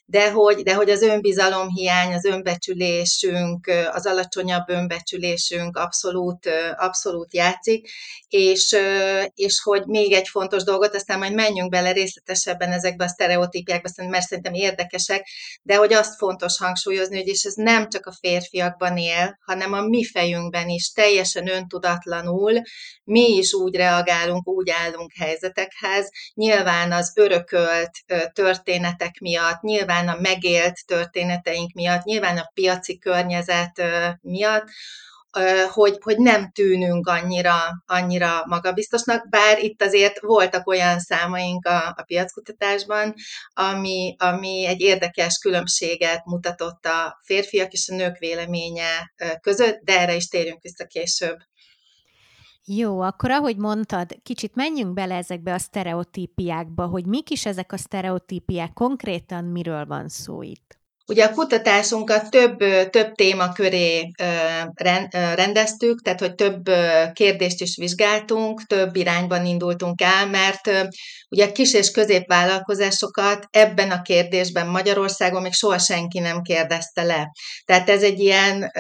de 0.05 0.31
hogy, 0.31 0.63
de 0.63 0.75
hogy 0.75 0.91
az 0.91 1.03
önbizalom 1.03 1.69
hiány, 1.69 2.13
az 2.15 2.25
önbecsülésünk, 2.25 3.67
az 3.93 4.07
alacsonyabb 4.07 4.69
önbecsülésünk 4.69 5.77
abszolút, 5.77 6.49
abszolút 6.77 7.35
játszik, 7.35 7.89
és, 8.29 8.77
és 9.35 9.61
hogy 9.63 9.87
még 9.87 10.13
egy 10.13 10.29
fontos 10.29 10.63
dolgot, 10.63 10.95
aztán 10.95 11.19
majd 11.19 11.35
menjünk 11.35 11.71
bele 11.71 11.93
részletesebben 11.93 12.73
ezekbe 12.73 13.05
a 13.05 13.09
sztereotípiákba, 13.09 13.89
mert 13.97 14.27
szerintem 14.27 14.55
érdekesek, 14.55 15.27
de 15.63 15.77
hogy 15.77 15.93
azt 15.93 16.17
fontos 16.17 16.59
hangsúlyozni, 16.59 17.17
hogy 17.17 17.29
és 17.29 17.43
ez 17.43 17.55
nem 17.55 17.89
csak 17.89 18.07
a 18.07 18.17
férfiakban 18.21 18.97
él, 18.97 19.39
hanem 19.45 19.73
a 19.73 19.81
mi 19.81 20.05
fejünkben 20.05 20.69
is 20.69 20.93
teljesen 20.93 21.49
öntudatlanul 21.49 22.63
mi 23.05 23.37
is 23.37 23.53
úgy 23.53 23.77
reagálunk, 23.77 24.49
úgy 24.49 24.71
állunk 24.71 25.13
helyzetekhez, 25.19 26.02
nyilván 26.35 26.93
az 26.93 27.13
örökölt 27.15 27.91
történetek 28.33 29.19
miatt, 29.21 29.61
nyilván 29.61 30.09
a 30.09 30.17
megélt 30.21 30.87
történeteink 30.87 31.73
miatt, 31.73 32.05
nyilván 32.05 32.39
a 32.39 32.51
piaci 32.55 32.99
környezet 32.99 33.83
miatt, 34.21 34.65
hogy, 35.71 35.99
hogy 36.01 36.19
nem 36.19 36.51
tűnünk 36.51 37.07
annyira, 37.07 37.57
annyira 37.87 38.43
magabiztosnak, 38.47 39.29
bár 39.29 39.59
itt 39.59 39.83
azért 39.83 40.21
voltak 40.21 40.67
olyan 40.67 40.99
számaink 40.99 41.67
a, 41.67 41.87
a 41.87 42.03
piackutatásban, 42.07 43.15
ami, 43.53 44.15
ami 44.19 44.67
egy 44.67 44.81
érdekes 44.81 45.39
különbséget 45.39 46.25
mutatott 46.25 46.85
a 46.87 47.21
férfiak 47.25 47.73
és 47.73 47.89
a 47.89 47.95
nők 47.95 48.19
véleménye 48.19 49.13
között, 49.41 49.81
de 49.83 50.01
erre 50.01 50.15
is 50.15 50.29
térjünk 50.29 50.63
vissza 50.63 50.85
később. 50.85 51.37
Jó, 52.67 53.01
akkor 53.01 53.31
ahogy 53.31 53.57
mondtad, 53.57 54.23
kicsit 54.23 54.55
menjünk 54.55 54.93
bele 54.93 55.15
ezekbe 55.15 55.55
a 55.55 55.59
sztereotípiákba, 55.59 56.87
hogy 56.87 57.07
mik 57.07 57.31
is 57.31 57.47
ezek 57.47 57.73
a 57.73 57.77
sztereotípiák, 57.77 58.73
konkrétan 58.73 59.45
miről 59.45 59.87
van 59.87 60.09
szó 60.09 60.43
itt. 60.43 60.82
Ugye 61.07 61.25
a 61.25 61.33
kutatásunkat 61.33 62.31
több, 62.31 62.59
több 62.91 63.13
téma 63.13 63.53
köré 63.53 64.11
rendeztük, 65.35 66.03
tehát 66.03 66.21
hogy 66.21 66.35
több 66.35 66.63
kérdést 67.13 67.61
is 67.61 67.77
vizsgáltunk, 67.77 68.67
több 68.67 68.97
irányban 68.97 69.47
indultunk 69.47 70.01
el, 70.01 70.27
mert 70.27 70.71
ugye 71.29 71.53
kis 71.53 71.75
és 71.75 71.91
középvállalkozásokat 71.91 73.47
ebben 73.51 73.91
a 73.91 74.03
kérdésben 74.03 74.67
Magyarországon 74.67 75.43
még 75.43 75.53
soha 75.53 75.79
senki 75.79 76.19
nem 76.19 76.43
kérdezte 76.43 77.03
le. 77.03 77.31
Tehát 77.65 77.91
ez 77.91 78.03
egy 78.03 78.21
ilyen 78.21 78.71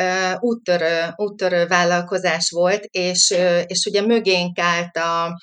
úttörő, 0.40 1.12
úttörő 1.16 1.66
vállalkozás 1.66 2.50
volt, 2.50 2.84
és, 2.84 3.34
és 3.66 3.84
ugye 3.86 4.02
mögénk 4.02 4.58
állt 4.58 4.96
a, 4.96 5.36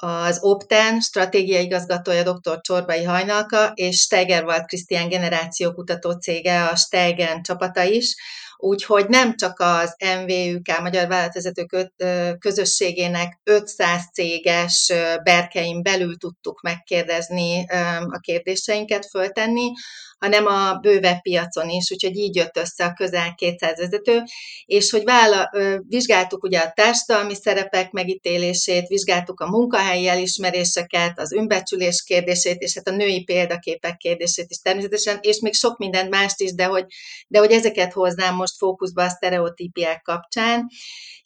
az 0.00 0.38
Opten 0.40 1.00
stratégiai 1.00 1.64
igazgatója 1.64 2.22
dr. 2.22 2.60
Csorbai 2.60 3.04
Hajnalka, 3.04 3.72
és 3.74 3.96
Steigerwald 3.96 4.64
Krisztián 4.64 5.08
generációkutató 5.08 6.10
cége, 6.10 6.64
a 6.64 6.76
Steigen 6.76 7.42
csapata 7.42 7.82
is, 7.82 8.16
Úgyhogy 8.60 9.08
nem 9.08 9.36
csak 9.36 9.60
az 9.60 9.96
MVUK, 10.24 10.80
Magyar 10.80 11.08
Vállalatvezetők 11.08 11.92
közösségének 12.38 13.40
500 13.44 14.02
céges 14.12 14.92
berkein 15.22 15.82
belül 15.82 16.16
tudtuk 16.16 16.60
megkérdezni 16.60 17.64
a 18.08 18.18
kérdéseinket, 18.20 19.06
föltenni, 19.06 19.70
hanem 20.18 20.46
a 20.46 20.74
bővebb 20.74 21.20
piacon 21.20 21.68
is, 21.68 21.90
úgyhogy 21.90 22.16
így 22.16 22.36
jött 22.36 22.56
össze 22.56 22.84
a 22.84 22.92
közel 22.92 23.34
200 23.34 23.78
vezető, 23.78 24.22
és 24.64 24.90
hogy 24.90 25.04
vála, 25.04 25.50
vizsgáltuk 25.88 26.42
ugye 26.42 26.58
a 26.58 26.72
társadalmi 26.74 27.34
szerepek 27.34 27.90
megítélését, 27.90 28.86
vizsgáltuk 28.86 29.40
a 29.40 29.48
munkahelyi 29.48 30.08
elismeréseket, 30.08 31.18
az 31.18 31.32
önbecsülés 31.32 32.02
kérdését, 32.06 32.60
és 32.60 32.74
hát 32.74 32.88
a 32.88 32.96
női 32.96 33.24
példaképek 33.24 33.96
kérdését 33.96 34.46
is 34.48 34.58
természetesen, 34.58 35.18
és 35.20 35.40
még 35.40 35.54
sok 35.54 35.78
mindent 35.78 36.10
mást 36.10 36.40
is, 36.40 36.54
de 36.54 36.64
hogy, 36.64 36.84
de 37.28 37.38
hogy 37.38 37.52
ezeket 37.52 37.92
hoznám 37.92 38.34
most 38.34 38.47
fókuszba 38.56 39.02
a 39.02 39.08
sztereotípiák 39.08 40.02
kapcsán, 40.02 40.66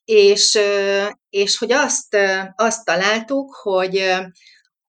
és, 0.05 0.59
és 1.31 1.59
hogy 1.59 1.73
azt, 1.73 2.17
azt 2.55 2.85
találtuk, 2.85 3.55
hogy 3.55 4.15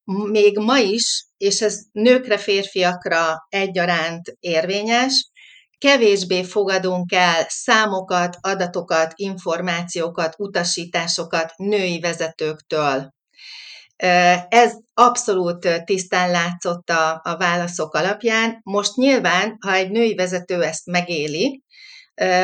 még 0.05 0.57
ma 0.57 0.77
is, 0.77 1.25
és 1.37 1.61
ez 1.61 1.79
nőkre, 1.91 2.37
férfiakra 2.37 3.45
egyaránt 3.49 4.35
érvényes, 4.39 5.31
kevésbé 5.77 6.43
fogadunk 6.43 7.11
el 7.11 7.45
számokat, 7.49 8.37
adatokat, 8.41 9.13
információkat, 9.15 10.35
utasításokat 10.37 11.53
női 11.55 11.99
vezetőktől. 11.99 13.13
Ez 14.49 14.73
abszolút 14.93 15.83
tisztán 15.85 16.31
látszott 16.31 16.89
a, 16.89 17.21
a 17.23 17.37
válaszok 17.37 17.93
alapján. 17.93 18.59
Most 18.63 18.95
nyilván, 18.95 19.57
ha 19.59 19.73
egy 19.73 19.89
női 19.89 20.15
vezető 20.15 20.63
ezt 20.63 20.85
megéli, 20.85 21.63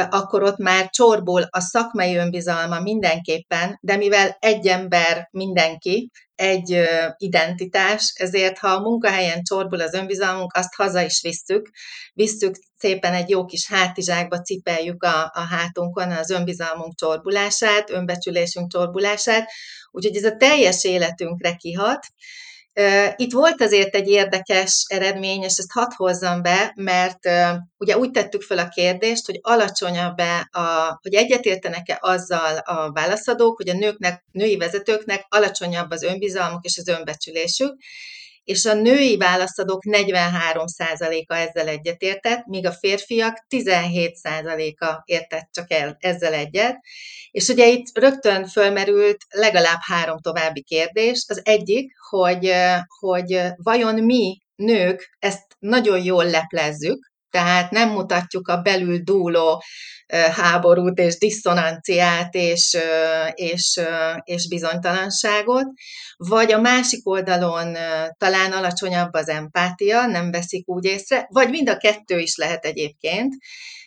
akkor 0.09 0.43
ott 0.43 0.57
már 0.57 0.89
csorból 0.89 1.47
a 1.49 1.59
szakmai 1.59 2.15
önbizalma 2.15 2.79
mindenképpen, 2.79 3.77
de 3.81 3.95
mivel 3.95 4.37
egy 4.39 4.67
ember 4.67 5.27
mindenki, 5.31 6.09
egy 6.35 6.87
identitás, 7.17 8.13
ezért 8.15 8.57
ha 8.57 8.67
a 8.67 8.79
munkahelyen 8.79 9.43
csorbul 9.43 9.81
az 9.81 9.93
önbizalmunk, 9.93 10.53
azt 10.53 10.75
haza 10.75 11.01
is 11.01 11.21
visszük, 11.21 11.69
visszük 12.13 12.55
szépen 12.77 13.13
egy 13.13 13.29
jó 13.29 13.45
kis 13.45 13.67
hátizsákba 13.67 14.41
cipeljük 14.41 15.03
a, 15.03 15.31
a 15.33 15.41
hátunkon 15.49 16.11
az 16.11 16.29
önbizalmunk 16.29 16.95
csorbulását, 16.95 17.89
önbecsülésünk 17.89 18.71
csorbulását, 18.71 19.49
úgyhogy 19.91 20.15
ez 20.15 20.23
a 20.23 20.35
teljes 20.35 20.83
életünkre 20.83 21.55
kihat, 21.55 22.07
itt 23.15 23.31
volt 23.31 23.61
azért 23.61 23.95
egy 23.95 24.07
érdekes 24.07 24.85
eredmény, 24.87 25.41
és 25.41 25.57
ezt 25.57 25.71
hadd 25.71 25.91
hozzam 25.95 26.41
be, 26.41 26.71
mert 26.75 27.29
ugye 27.77 27.97
úgy 27.97 28.11
tettük 28.11 28.41
fel 28.41 28.57
a 28.57 28.67
kérdést, 28.67 29.25
hogy 29.25 29.39
alacsonyabb-e, 29.41 30.49
a, 30.51 30.97
hogy 31.01 31.13
egyetértenek-e 31.13 31.97
azzal 32.01 32.57
a 32.57 32.91
válaszadók, 32.91 33.57
hogy 33.57 33.69
a 33.69 33.73
nőknek, 33.73 34.23
női 34.31 34.57
vezetőknek 34.57 35.25
alacsonyabb 35.29 35.91
az 35.91 36.03
önbizalmuk 36.03 36.65
és 36.65 36.77
az 36.77 36.87
önbecsülésük, 36.87 37.75
és 38.49 38.65
a 38.65 38.73
női 38.73 39.17
válaszadók 39.17 39.83
43%-a 39.87 41.33
ezzel 41.33 41.67
egyetértett, 41.67 42.45
míg 42.45 42.65
a 42.65 42.71
férfiak 42.71 43.45
17%-a 43.49 45.01
értett 45.05 45.49
csak 45.51 45.71
el 45.71 45.97
ezzel 45.99 46.33
egyet. 46.33 46.75
És 47.31 47.47
ugye 47.47 47.67
itt 47.67 47.97
rögtön 47.97 48.47
fölmerült 48.47 49.17
legalább 49.29 49.79
három 49.81 50.19
további 50.19 50.63
kérdés. 50.63 51.25
Az 51.27 51.41
egyik, 51.43 51.91
hogy, 52.09 52.53
hogy 52.99 53.41
vajon 53.55 54.03
mi 54.03 54.41
nők 54.55 55.15
ezt 55.19 55.55
nagyon 55.59 56.03
jól 56.03 56.25
leplezzük, 56.25 57.08
tehát 57.29 57.71
nem 57.71 57.89
mutatjuk 57.89 58.47
a 58.47 58.61
belül 58.61 58.97
dúló 58.97 59.63
háborút 60.35 60.99
és 60.99 61.17
diszonanciát 61.17 62.33
és, 62.33 62.77
és, 63.33 63.81
és 64.23 64.47
bizonytalanságot, 64.47 65.65
vagy 66.17 66.51
a 66.51 66.59
másik 66.59 67.07
oldalon 67.07 67.75
talán 68.17 68.51
alacsonyabb 68.51 69.13
az 69.13 69.29
empátia, 69.29 70.05
nem 70.05 70.31
veszik 70.31 70.67
úgy 70.67 70.85
észre, 70.85 71.27
vagy 71.29 71.49
mind 71.49 71.69
a 71.69 71.77
kettő 71.77 72.19
is 72.19 72.35
lehet 72.35 72.65
egyébként, 72.65 73.33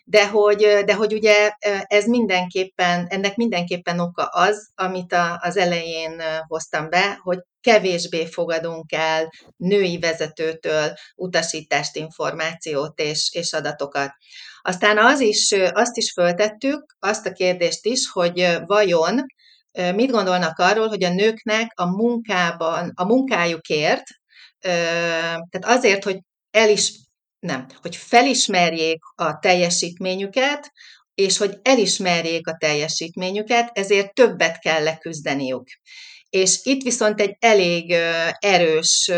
de 0.04 0.28
hogy, 0.28 0.82
de 0.84 0.94
hogy 0.94 1.12
ugye 1.12 1.50
ez 1.82 2.06
mindenképpen, 2.06 3.06
ennek 3.08 3.36
mindenképpen 3.36 4.00
oka 4.00 4.24
az, 4.24 4.70
amit 4.74 5.12
a, 5.12 5.38
az 5.42 5.56
elején 5.56 6.22
hoztam 6.46 6.90
be, 6.90 7.18
hogy 7.22 7.38
kevésbé 7.60 8.26
fogadunk 8.26 8.92
el 8.92 9.30
női 9.56 9.98
vezetőtől 9.98 10.92
utasítást, 11.14 11.96
információt 11.96 13.00
és, 13.00 13.30
és 13.32 13.52
adatokat. 13.52 14.10
Aztán 14.62 14.98
az 14.98 15.20
is, 15.20 15.52
azt 15.72 15.96
is 15.96 16.12
föltettük, 16.12 16.96
azt 16.98 17.26
a 17.26 17.32
kérdést 17.32 17.86
is, 17.86 18.10
hogy 18.10 18.56
vajon 18.66 19.24
mit 19.94 20.10
gondolnak 20.10 20.58
arról, 20.58 20.88
hogy 20.88 21.04
a 21.04 21.12
nőknek 21.12 21.72
a 21.74 21.86
munkában, 21.86 22.92
a 22.94 23.04
munkájukért, 23.04 24.04
tehát 24.60 25.62
azért, 25.62 26.04
hogy 26.04 26.18
el 26.50 26.68
is, 26.68 26.92
nem, 27.42 27.66
hogy 27.80 27.96
felismerjék 27.96 29.04
a 29.14 29.38
teljesítményüket, 29.38 30.72
és 31.14 31.38
hogy 31.38 31.58
elismerjék 31.62 32.46
a 32.46 32.56
teljesítményüket, 32.56 33.70
ezért 33.72 34.14
többet 34.14 34.58
kell 34.58 34.82
leküzdeniük. 34.82 35.68
És 36.32 36.60
itt 36.62 36.82
viszont 36.82 37.20
egy 37.20 37.36
elég 37.40 37.90
erős, 38.38 39.10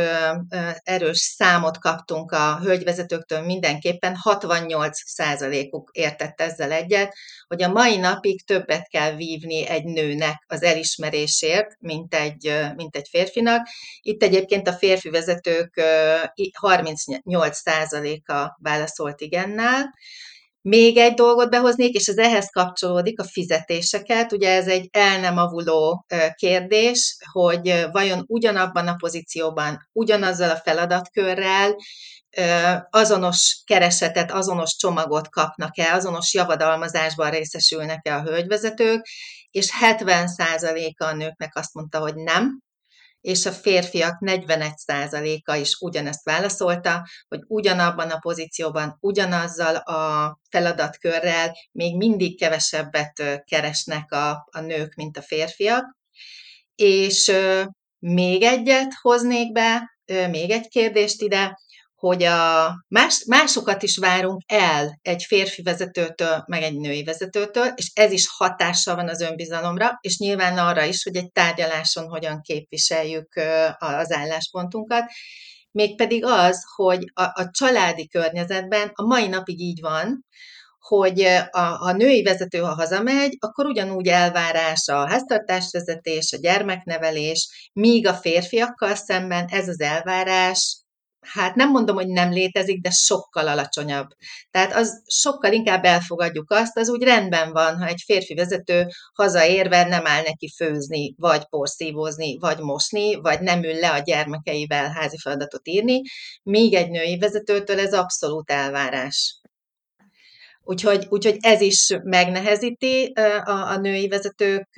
erős 0.82 1.18
számot 1.18 1.78
kaptunk 1.78 2.32
a 2.32 2.58
hölgyvezetőktől 2.58 3.40
mindenképpen, 3.40 4.16
68%-uk 4.24 5.90
értett 5.92 6.40
ezzel 6.40 6.72
egyet, 6.72 7.14
hogy 7.46 7.62
a 7.62 7.68
mai 7.68 7.96
napig 7.96 8.44
többet 8.44 8.88
kell 8.88 9.14
vívni 9.16 9.66
egy 9.66 9.84
nőnek 9.84 10.44
az 10.46 10.62
elismerésért, 10.62 11.76
mint 11.80 12.14
egy, 12.14 12.52
mint 12.76 12.96
egy 12.96 13.08
férfinak. 13.10 13.68
Itt 14.00 14.22
egyébként 14.22 14.68
a 14.68 14.72
férfi 14.72 15.10
vezetők 15.10 15.82
38%-a 16.60 18.56
válaszolt 18.62 19.20
igennel, 19.20 19.94
még 20.68 20.96
egy 20.96 21.14
dolgot 21.14 21.50
behoznék, 21.50 21.94
és 21.94 22.06
ez 22.06 22.18
ehhez 22.18 22.50
kapcsolódik, 22.50 23.20
a 23.20 23.24
fizetéseket. 23.24 24.32
Ugye 24.32 24.50
ez 24.50 24.66
egy 24.66 24.88
el 24.92 25.20
nem 25.20 25.36
avuló 25.36 26.06
kérdés, 26.34 27.16
hogy 27.32 27.86
vajon 27.92 28.24
ugyanabban 28.26 28.88
a 28.88 28.94
pozícióban, 28.94 29.88
ugyanazzal 29.92 30.50
a 30.50 30.56
feladatkörrel 30.64 31.76
azonos 32.90 33.62
keresetet, 33.64 34.32
azonos 34.32 34.76
csomagot 34.76 35.28
kapnak-e, 35.28 35.94
azonos 35.94 36.34
javadalmazásban 36.34 37.30
részesülnek-e 37.30 38.14
a 38.16 38.22
hölgyvezetők, 38.22 39.06
és 39.50 39.70
70%-a 39.80 41.04
a 41.04 41.14
nőknek 41.14 41.56
azt 41.56 41.74
mondta, 41.74 41.98
hogy 41.98 42.14
nem, 42.14 42.60
és 43.24 43.46
a 43.46 43.52
férfiak 43.52 44.16
41%-a 44.20 45.54
is 45.54 45.76
ugyanezt 45.80 46.24
válaszolta, 46.24 47.06
hogy 47.28 47.40
ugyanabban 47.46 48.10
a 48.10 48.18
pozícióban, 48.18 48.96
ugyanazzal 49.00 49.76
a 49.76 50.38
feladatkörrel 50.50 51.56
még 51.72 51.96
mindig 51.96 52.38
kevesebbet 52.38 53.42
keresnek 53.44 54.12
a, 54.12 54.48
a 54.50 54.60
nők, 54.60 54.94
mint 54.94 55.16
a 55.16 55.22
férfiak. 55.22 55.96
És 56.74 57.32
még 57.98 58.42
egyet 58.42 58.92
hoznék 59.00 59.52
be, 59.52 59.96
még 60.30 60.50
egy 60.50 60.68
kérdést 60.68 61.22
ide, 61.22 61.58
hogy 62.04 62.22
a 62.22 62.74
más, 62.88 63.24
másokat 63.26 63.82
is 63.82 63.96
várunk 63.96 64.42
el 64.46 64.98
egy 65.02 65.22
férfi 65.22 65.62
vezetőtől, 65.62 66.44
meg 66.46 66.62
egy 66.62 66.76
női 66.76 67.04
vezetőtől, 67.04 67.66
és 67.74 67.90
ez 67.94 68.12
is 68.12 68.28
hatással 68.36 68.94
van 68.94 69.08
az 69.08 69.20
önbizalomra, 69.20 69.98
és 70.00 70.18
nyilván 70.18 70.58
arra 70.58 70.84
is, 70.84 71.02
hogy 71.02 71.16
egy 71.16 71.32
tárgyaláson 71.32 72.08
hogyan 72.08 72.40
képviseljük 72.40 73.34
az 73.78 74.12
álláspontunkat. 74.12 75.04
Mégpedig 75.70 76.24
az, 76.24 76.64
hogy 76.74 77.10
a, 77.14 77.22
a 77.22 77.50
családi 77.50 78.08
környezetben 78.08 78.90
a 78.94 79.02
mai 79.06 79.26
napig 79.26 79.60
így 79.60 79.80
van, 79.80 80.24
hogy 80.78 81.20
a, 81.50 81.86
a 81.86 81.92
női 81.92 82.22
vezető, 82.22 82.58
ha 82.58 82.74
hazamegy, 82.74 83.36
akkor 83.38 83.66
ugyanúgy 83.66 84.06
elvárás 84.08 84.88
a 84.88 85.08
háztartásvezetés, 85.08 86.32
a 86.32 86.36
gyermeknevelés, 86.40 87.70
míg 87.72 88.06
a 88.06 88.14
férfiakkal 88.14 88.94
szemben 88.94 89.46
ez 89.46 89.68
az 89.68 89.80
elvárás 89.80 90.83
hát 91.24 91.54
nem 91.54 91.70
mondom, 91.70 91.96
hogy 91.96 92.08
nem 92.08 92.30
létezik, 92.30 92.80
de 92.80 92.90
sokkal 92.90 93.48
alacsonyabb. 93.48 94.08
Tehát 94.50 94.74
az 94.74 95.02
sokkal 95.06 95.52
inkább 95.52 95.84
elfogadjuk 95.84 96.50
azt, 96.50 96.78
az 96.78 96.88
úgy 96.88 97.02
rendben 97.02 97.52
van, 97.52 97.76
ha 97.76 97.86
egy 97.86 98.02
férfi 98.04 98.34
vezető 98.34 98.86
hazaérve 99.14 99.84
nem 99.84 100.06
áll 100.06 100.22
neki 100.22 100.52
főzni, 100.56 101.14
vagy 101.18 101.44
porszívózni, 101.48 102.38
vagy 102.38 102.58
mosni, 102.58 103.14
vagy 103.14 103.40
nem 103.40 103.62
ül 103.62 103.74
le 103.74 103.90
a 103.90 103.98
gyermekeivel 103.98 104.90
házi 104.90 105.18
feladatot 105.18 105.68
írni, 105.68 106.00
míg 106.42 106.74
egy 106.74 106.90
női 106.90 107.18
vezetőtől 107.18 107.78
ez 107.78 107.94
abszolút 107.94 108.50
elvárás. 108.50 109.43
Úgyhogy, 110.66 111.06
úgyhogy 111.08 111.36
ez 111.40 111.60
is 111.60 111.98
megnehezíti 112.02 113.12
a, 113.44 113.70
a 113.70 113.76
női 113.76 114.08
vezetők 114.08 114.68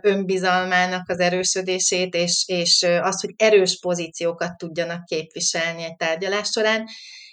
önbizalmának 0.00 1.08
az 1.08 1.18
erősödését, 1.18 2.14
és, 2.14 2.44
és 2.46 2.86
azt, 3.00 3.20
hogy 3.20 3.34
erős 3.36 3.78
pozíciókat 3.78 4.56
tudjanak 4.56 5.04
képviselni 5.04 5.82
egy 5.82 5.96
tárgyalás 5.96 6.48
során. 6.48 6.84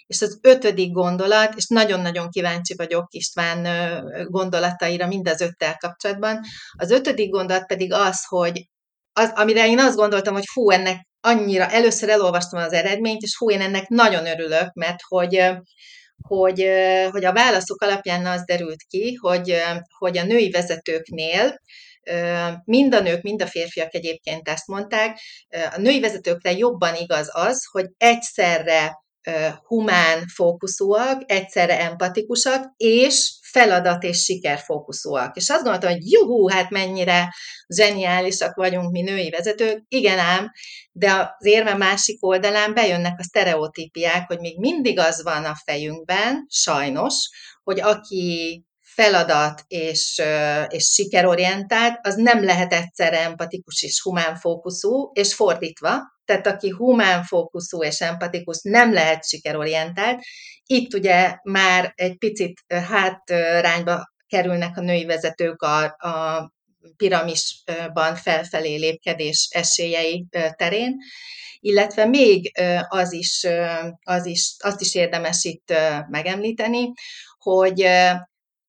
És 0.05 0.22
az 0.22 0.39
ötödik 0.41 0.91
gondolat, 0.91 1.53
és 1.55 1.67
nagyon-nagyon 1.67 2.29
kíváncsi 2.29 2.74
vagyok 2.75 3.05
István 3.10 3.67
gondolataira 4.27 5.08
mind 5.08 5.27
az 5.27 5.41
öttel 5.41 5.77
kapcsolatban, 5.77 6.39
az 6.77 6.91
ötödik 6.91 7.29
gondolat 7.29 7.65
pedig 7.65 7.93
az, 7.93 8.25
hogy 8.27 8.67
az, 9.13 9.32
amire 9.36 9.67
én 9.67 9.79
azt 9.79 9.96
gondoltam, 9.96 10.34
hogy 10.34 10.46
fú, 10.51 10.70
ennek 10.70 11.08
annyira, 11.22 11.67
először 11.67 12.10
elolvastam 12.10 12.60
az 12.60 12.74
eredményt, 12.74 13.22
és 13.22 13.36
fú, 13.36 13.50
én 13.50 13.62
ennek 13.62 13.88
nagyon 13.88 14.25
örülök, 14.25 14.74
mert 14.74 15.00
hogy 15.08 15.53
hogy, 16.27 16.70
hogy 17.12 17.25
a 17.25 17.34
válaszok 17.34 17.82
alapján 17.82 18.25
az 18.25 18.44
derült 18.44 18.84
ki, 18.88 19.13
hogy, 19.13 19.56
hogy 19.98 20.18
a 20.18 20.24
női 20.24 20.50
vezetőknél 20.50 21.60
mind 22.65 22.94
a 22.94 23.00
nők, 23.00 23.22
mind 23.22 23.42
a 23.42 23.48
férfiak 23.48 23.96
egyébként 23.96 24.50
ezt 24.50 24.68
mondták, 24.68 25.20
a 25.50 25.80
női 25.80 26.00
vezetőkre 26.00 26.51
jobban 26.51 26.96
igaz 26.96 27.30
az, 27.32 27.65
hogy 27.72 27.86
egyszerre 27.98 29.02
humán 29.68 30.27
fókuszúak, 30.27 31.22
egyszerre 31.25 31.80
empatikusak, 31.80 32.74
és 32.77 33.34
feladat 33.42 34.03
és 34.03 34.24
siker 34.24 34.60
fókuszúak. 34.60 35.36
És 35.36 35.50
azt 35.50 35.63
gondoltam, 35.63 35.92
hogy 35.92 36.12
juhú, 36.12 36.48
hát 36.48 36.70
mennyire 36.70 37.34
zseniálisak 37.68 38.56
vagyunk 38.56 38.92
mi 38.92 39.01
női 39.01 39.30
vezetők. 39.30 39.84
Igen 39.88 40.20
ám, 40.20 40.51
de 40.92 41.12
az 41.12 41.46
érve 41.46 41.75
másik 41.75 42.25
oldalán 42.25 42.74
bejönnek 42.74 43.20
a 43.20 43.24
sztereotípiák, 43.24 44.27
hogy 44.27 44.39
még 44.39 44.60
mindig 44.60 45.00
az 45.00 45.24
van 45.24 45.46
a 45.46 45.56
fejünkben, 45.65 46.46
sajnos, 46.50 47.30
hogy 47.63 47.80
aki 47.80 48.63
feladat 48.82 49.63
és, 49.68 50.22
és 50.68 50.84
sikerorientált, 50.94 52.00
az 52.01 52.15
nem 52.15 52.44
lehet 52.44 52.74
egyszerre 52.74 53.20
empatikus 53.20 53.82
és 53.84 54.01
humán 54.01 54.36
fókuszú, 54.36 55.12
és 55.13 55.34
fordítva, 55.34 56.12
tehát 56.25 56.48
aki 56.48 56.70
humán 56.70 57.24
fókuszú 57.24 57.83
és 57.83 58.01
empatikus 58.01 58.59
nem 58.62 58.94
lehet 58.94 59.27
sikerorientált. 59.27 60.24
Itt 60.66 60.94
ugye 60.94 61.36
már 61.44 61.92
egy 61.96 62.18
picit 62.18 62.59
hátrányba 62.68 64.14
kerülnek 64.27 64.77
a 64.77 64.81
női 64.81 65.05
vezetők 65.05 65.62
a, 65.62 65.83
a 65.83 66.51
piramisban 66.98 68.16
felfelé 68.16 68.75
lépkedés 68.75 69.48
esélyei 69.51 70.25
terén, 70.55 70.98
illetve 71.59 72.05
még 72.05 72.51
az 72.88 73.14
is, 73.14 73.48
az 74.03 74.25
is, 74.25 74.55
azt 74.59 74.81
is 74.81 74.96
érdemes 74.96 75.44
itt 75.44 75.74
megemlíteni, 76.09 76.92
hogy 77.38 77.88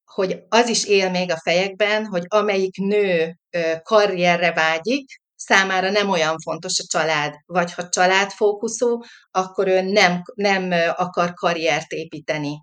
hogy 0.04 0.42
az 0.48 0.68
is 0.68 0.84
él 0.86 1.10
még 1.10 1.30
a 1.30 1.40
fejekben, 1.44 2.06
hogy 2.06 2.24
amelyik 2.28 2.76
nő 2.76 3.38
karrierre 3.82 4.52
vágyik, 4.52 5.22
számára 5.46 5.90
nem 5.90 6.10
olyan 6.10 6.38
fontos 6.38 6.78
a 6.78 6.84
család, 6.86 7.34
vagy 7.46 7.72
ha 7.74 7.88
családfókuszú, 7.88 8.98
akkor 9.30 9.68
ő 9.68 9.80
nem, 9.80 10.22
nem 10.34 10.70
akar 10.96 11.34
karriert 11.34 11.92
építeni. 11.92 12.62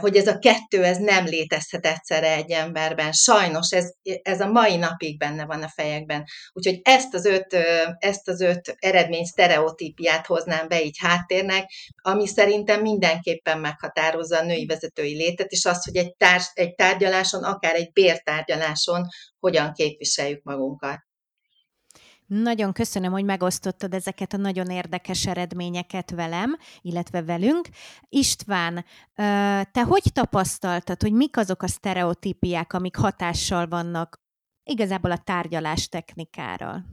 Hogy 0.00 0.16
ez 0.16 0.26
a 0.26 0.38
kettő, 0.38 0.84
ez 0.84 0.96
nem 0.96 1.24
létezhet 1.24 1.86
egyszerre 1.86 2.34
egy 2.34 2.50
emberben. 2.50 3.12
Sajnos 3.12 3.70
ez, 3.70 3.92
ez 4.22 4.40
a 4.40 4.50
mai 4.50 4.76
napig 4.76 5.18
benne 5.18 5.44
van 5.46 5.62
a 5.62 5.68
fejekben. 5.68 6.24
Úgyhogy 6.52 6.80
ezt 6.82 7.14
az 7.14 7.24
öt, 7.24 7.56
ezt 7.98 8.28
az 8.28 8.40
öt 8.40 8.76
eredmény 8.78 9.24
sztereotípiát 9.24 10.26
hoznám 10.26 10.68
be 10.68 10.82
így 10.82 10.98
háttérnek, 11.00 11.70
ami 12.02 12.26
szerintem 12.26 12.80
mindenképpen 12.80 13.58
meghatározza 13.58 14.38
a 14.38 14.44
női 14.44 14.66
vezetői 14.66 15.16
létet, 15.16 15.50
és 15.50 15.64
az, 15.64 15.84
hogy 15.84 15.96
egy, 15.96 16.14
társ, 16.16 16.50
egy 16.54 16.74
tárgyaláson, 16.74 17.44
akár 17.44 17.74
egy 17.74 17.92
bértárgyaláson 17.92 19.06
hogyan 19.38 19.72
képviseljük 19.72 20.42
magunkat. 20.42 21.07
Nagyon 22.28 22.72
köszönöm, 22.72 23.12
hogy 23.12 23.24
megosztottad 23.24 23.94
ezeket 23.94 24.32
a 24.32 24.36
nagyon 24.36 24.70
érdekes 24.70 25.26
eredményeket 25.26 26.10
velem, 26.10 26.56
illetve 26.80 27.22
velünk. 27.22 27.68
István, 28.08 28.84
te 29.72 29.82
hogy 29.86 30.02
tapasztaltad, 30.12 31.02
hogy 31.02 31.12
mik 31.12 31.36
azok 31.36 31.62
a 31.62 31.66
sztereotípiák, 31.66 32.72
amik 32.72 32.96
hatással 32.96 33.66
vannak 33.66 34.20
igazából 34.64 35.10
a 35.10 35.18
tárgyalás 35.18 35.88
technikára? 35.88 36.84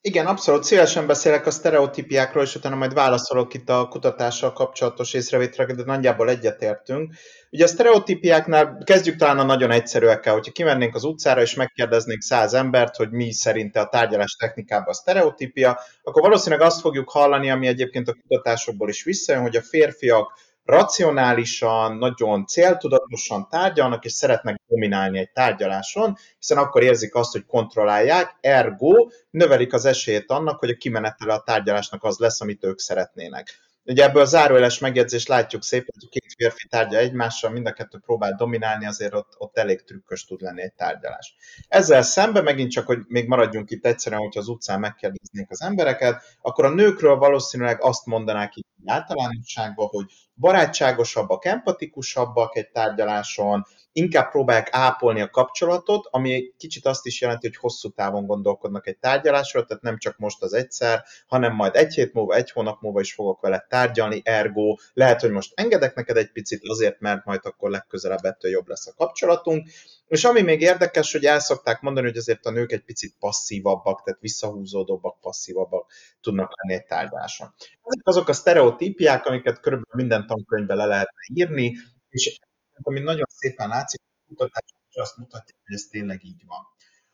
Igen, 0.00 0.26
abszolút. 0.26 0.64
Szívesen 0.64 1.06
beszélek 1.06 1.46
a 1.46 1.50
sztereotípiákról, 1.50 2.42
és 2.42 2.54
utána 2.54 2.76
majd 2.76 2.94
válaszolok 2.94 3.54
itt 3.54 3.68
a 3.68 3.88
kutatással 3.88 4.52
kapcsolatos 4.52 5.14
észrevételekre, 5.14 5.74
de 5.74 5.82
nagyjából 5.84 6.28
egyetértünk. 6.28 7.14
Ugye 7.50 7.64
a 7.64 7.68
sztereotípiáknál 7.68 8.82
kezdjük 8.84 9.16
talán 9.16 9.38
a 9.38 9.42
nagyon 9.42 9.70
egyszerűekkel, 9.70 10.32
hogyha 10.32 10.52
kimennénk 10.52 10.94
az 10.94 11.04
utcára 11.04 11.40
és 11.40 11.54
megkérdeznénk 11.54 12.20
száz 12.20 12.54
embert, 12.54 12.96
hogy 12.96 13.10
mi 13.10 13.32
szerinte 13.32 13.80
a 13.80 13.88
tárgyalás 13.88 14.36
technikában 14.38 14.88
a 14.88 14.92
sztereotípia, 14.92 15.80
akkor 16.02 16.22
valószínűleg 16.22 16.66
azt 16.66 16.80
fogjuk 16.80 17.10
hallani, 17.10 17.50
ami 17.50 17.66
egyébként 17.66 18.08
a 18.08 18.16
kutatásokból 18.20 18.88
is 18.88 19.02
visszajön, 19.02 19.42
hogy 19.42 19.56
a 19.56 19.62
férfiak 19.62 20.32
racionálisan, 20.68 21.96
nagyon 21.96 22.46
céltudatosan 22.46 23.48
tárgyalnak, 23.48 24.04
és 24.04 24.12
szeretnek 24.12 24.60
dominálni 24.66 25.18
egy 25.18 25.30
tárgyaláson, 25.30 26.16
hiszen 26.38 26.58
akkor 26.58 26.82
érzik 26.82 27.14
azt, 27.14 27.32
hogy 27.32 27.46
kontrollálják, 27.46 28.36
ergo 28.40 28.92
növelik 29.30 29.72
az 29.72 29.84
esélyét 29.84 30.30
annak, 30.30 30.58
hogy 30.58 30.70
a 30.70 30.76
kimenetele 30.76 31.34
a 31.34 31.42
tárgyalásnak 31.42 32.04
az 32.04 32.18
lesz, 32.18 32.40
amit 32.40 32.64
ők 32.64 32.78
szeretnének. 32.78 33.68
Ugye 33.84 34.04
ebből 34.04 34.22
a 34.22 34.24
zárójeles 34.24 34.78
megjegyzést 34.78 35.28
látjuk 35.28 35.62
szépen, 35.62 35.94
hogy 36.00 36.08
két 36.08 36.34
férfi 36.36 36.68
tárgya 36.68 36.98
egymással, 36.98 37.50
mind 37.50 37.66
a 37.66 37.72
kettő 37.72 37.98
próbál 37.98 38.34
dominálni, 38.36 38.86
azért 38.86 39.14
ott, 39.14 39.34
ott 39.38 39.58
elég 39.58 39.84
trükkös 39.84 40.24
tud 40.24 40.40
lenni 40.40 40.62
egy 40.62 40.74
tárgyalás. 40.74 41.34
Ezzel 41.68 42.02
szemben 42.02 42.44
megint 42.44 42.70
csak, 42.70 42.86
hogy 42.86 42.98
még 43.06 43.28
maradjunk 43.28 43.70
itt 43.70 43.86
egyszerűen, 43.86 44.20
hogyha 44.20 44.40
az 44.40 44.48
utcán 44.48 44.80
megkérdeznénk 44.80 45.50
az 45.50 45.62
embereket, 45.62 46.22
akkor 46.40 46.64
a 46.64 46.74
nőkről 46.74 47.16
valószínűleg 47.16 47.82
azt 47.82 48.06
mondanák 48.06 48.56
így 48.56 48.66
általánosságban, 48.86 49.86
hogy 49.86 50.04
barátságosabbak, 50.34 51.44
empatikusabbak 51.44 52.56
egy 52.56 52.70
tárgyaláson, 52.70 53.66
inkább 53.92 54.30
próbálják 54.30 54.68
ápolni 54.70 55.20
a 55.20 55.30
kapcsolatot, 55.30 56.08
ami 56.10 56.52
kicsit 56.56 56.86
azt 56.86 57.06
is 57.06 57.20
jelenti, 57.20 57.46
hogy 57.46 57.56
hosszú 57.56 57.90
távon 57.90 58.26
gondolkodnak 58.26 58.86
egy 58.86 58.98
tárgyalásról, 58.98 59.64
tehát 59.64 59.82
nem 59.82 59.98
csak 59.98 60.18
most 60.18 60.42
az 60.42 60.52
egyszer, 60.52 61.04
hanem 61.26 61.54
majd 61.54 61.76
egy 61.76 61.94
hét 61.94 62.12
múlva, 62.12 62.34
egy 62.34 62.50
hónap 62.50 62.80
múlva 62.80 63.00
is 63.00 63.14
fogok 63.14 63.40
vele 63.40 63.66
tárgyalni, 63.68 64.20
ergo 64.24 64.76
lehet, 64.92 65.20
hogy 65.20 65.30
most 65.30 65.52
engedek 65.54 65.94
neked 65.94 66.16
egy 66.16 66.32
picit 66.32 66.68
azért, 66.68 67.00
mert 67.00 67.24
majd 67.24 67.40
akkor 67.42 67.70
legközelebb 67.70 68.24
ettől 68.24 68.50
jobb 68.50 68.68
lesz 68.68 68.86
a 68.86 68.94
kapcsolatunk. 68.96 69.68
És 70.08 70.24
ami 70.24 70.42
még 70.42 70.60
érdekes, 70.60 71.12
hogy 71.12 71.24
el 71.24 71.40
szokták 71.40 71.80
mondani, 71.80 72.06
hogy 72.06 72.16
azért 72.16 72.46
a 72.46 72.50
nők 72.50 72.72
egy 72.72 72.84
picit 72.84 73.14
passzívabbak, 73.18 74.02
tehát 74.02 74.20
visszahúzódóbbak, 74.20 75.20
passzívabbak 75.20 75.90
tudnak 76.20 76.52
lenni 76.56 76.80
egy 76.80 76.86
tárgyaláson. 76.86 77.54
Ezek 77.84 78.06
azok 78.06 78.28
a 78.28 78.32
sztereotípiák, 78.68 79.26
amiket 79.26 79.60
körülbelül 79.60 80.04
minden 80.04 80.26
tankönyvbe 80.26 80.74
le 80.74 80.84
lehetne 80.84 81.20
írni, 81.34 81.76
és 82.08 82.38
ami 82.82 83.00
nagyon 83.00 83.26
szépen 83.28 83.68
látszik, 83.68 84.00
a 84.00 84.28
kutatás 84.28 84.62
azt 84.92 85.16
mutatja, 85.16 85.54
hogy 85.64 85.74
ez 85.74 85.82
tényleg 85.82 86.24
így 86.24 86.42
van. 86.46 86.66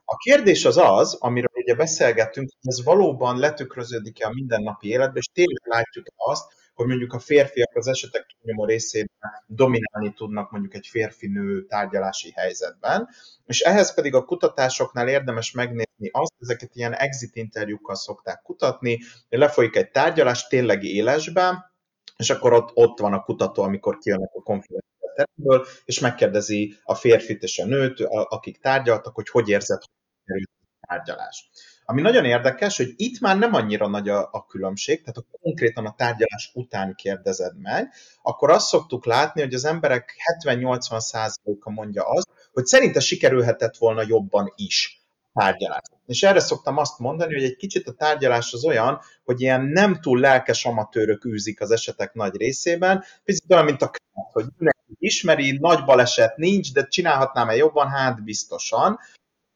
A 0.04 0.16
kérdés 0.16 0.64
az 0.64 0.76
az, 0.76 1.14
amiről 1.14 1.50
ugye 1.54 1.74
beszélgettünk, 1.74 2.48
hogy 2.60 2.72
ez 2.72 2.84
valóban 2.84 3.38
letükröződik-e 3.38 4.26
a 4.26 4.32
mindennapi 4.32 4.88
életbe, 4.88 5.18
és 5.18 5.26
tényleg 5.26 5.62
látjuk 5.64 6.06
azt, 6.14 6.52
hogy 6.74 6.86
mondjuk 6.86 7.12
a 7.12 7.18
férfiak 7.18 7.76
az 7.76 7.86
esetek 7.86 8.26
túlnyomó 8.26 8.64
részében 8.64 9.42
dominálni 9.46 10.12
tudnak 10.16 10.50
mondjuk 10.50 10.74
egy 10.74 10.86
férfi-nő 10.86 11.64
tárgyalási 11.66 12.32
helyzetben, 12.36 13.08
és 13.46 13.60
ehhez 13.60 13.94
pedig 13.94 14.14
a 14.14 14.24
kutatásoknál 14.24 15.08
érdemes 15.08 15.52
megnézni 15.52 16.08
azt, 16.10 16.32
ezeket 16.40 16.74
ilyen 16.74 16.92
exit 16.94 17.36
interjúkkal 17.36 17.94
szokták 17.94 18.42
kutatni, 18.42 18.98
lefolyik 19.28 19.76
egy 19.76 19.90
tárgyalás 19.90 20.46
tényleg 20.46 20.82
élesben, 20.82 21.72
és 22.16 22.30
akkor 22.30 22.52
ott, 22.52 22.70
ott 22.74 22.98
van 22.98 23.12
a 23.12 23.22
kutató, 23.22 23.62
amikor 23.62 23.98
kijönnek 23.98 24.30
a 24.32 24.42
konferencia 24.42 25.12
teremből, 25.14 25.66
és 25.84 26.00
megkérdezi 26.00 26.76
a 26.82 26.94
férfit 26.94 27.42
és 27.42 27.58
a 27.58 27.64
nőt, 27.64 28.00
akik 28.08 28.58
tárgyaltak, 28.58 29.14
hogy 29.14 29.28
hogy 29.28 29.48
érzed, 29.48 29.82
hogy 30.24 30.48
tárgyalás. 30.80 31.50
Ami 31.84 32.00
nagyon 32.00 32.24
érdekes, 32.24 32.76
hogy 32.76 32.92
itt 32.96 33.20
már 33.20 33.38
nem 33.38 33.54
annyira 33.54 33.88
nagy 33.88 34.08
a, 34.08 34.28
a 34.32 34.46
különbség, 34.46 35.00
tehát 35.00 35.16
ha 35.16 35.38
konkrétan 35.40 35.86
a 35.86 35.94
tárgyalás 35.96 36.50
után 36.54 36.94
kérdezed 36.94 37.60
meg, 37.60 37.92
akkor 38.22 38.50
azt 38.50 38.66
szoktuk 38.66 39.04
látni, 39.04 39.40
hogy 39.40 39.54
az 39.54 39.64
emberek 39.64 40.14
70-80%-a 40.44 41.70
mondja 41.70 42.02
azt, 42.02 42.28
hogy 42.52 42.64
szerinte 42.64 43.00
sikerülhetett 43.00 43.76
volna 43.76 44.02
jobban 44.06 44.52
is 44.56 45.02
tárgyalás. 45.34 45.82
És 46.06 46.22
erre 46.22 46.40
szoktam 46.40 46.76
azt 46.76 46.98
mondani, 46.98 47.34
hogy 47.34 47.44
egy 47.44 47.56
kicsit 47.56 47.88
a 47.88 47.92
tárgyalás 47.92 48.52
az 48.52 48.64
olyan, 48.64 49.00
hogy 49.24 49.40
ilyen 49.40 49.64
nem 49.64 50.00
túl 50.00 50.20
lelkes 50.20 50.64
amatőrök 50.64 51.24
űzik 51.24 51.60
az 51.60 51.70
esetek 51.70 52.14
nagy 52.14 52.36
részében, 52.36 53.04
picit 53.24 53.52
olyan, 53.52 53.64
mint 53.64 53.82
a 53.82 53.90
kert, 53.90 54.32
hogy 54.32 54.44
mindenki 54.44 54.96
ismeri, 54.98 55.58
nagy 55.60 55.84
baleset 55.84 56.36
nincs, 56.36 56.72
de 56.72 56.86
csinálhatnám-e 56.86 57.54
jobban? 57.54 57.88
Hát 57.88 58.24
biztosan. 58.24 58.98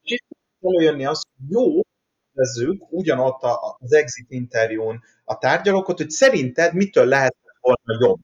És 0.02 0.22
előjönni 0.60 1.04
az, 1.04 1.22
hogy 1.36 1.50
jó, 1.50 1.80
kérdezzük 2.38 2.82
ugyanott 2.90 3.42
az 3.78 3.92
exit 3.92 4.30
interjún 4.30 5.00
a 5.24 5.38
tárgyalókat, 5.38 5.96
hogy 5.96 6.10
szerinted 6.10 6.74
mitől 6.74 7.06
lehet 7.06 7.36
volna 7.60 8.06
jobb. 8.06 8.20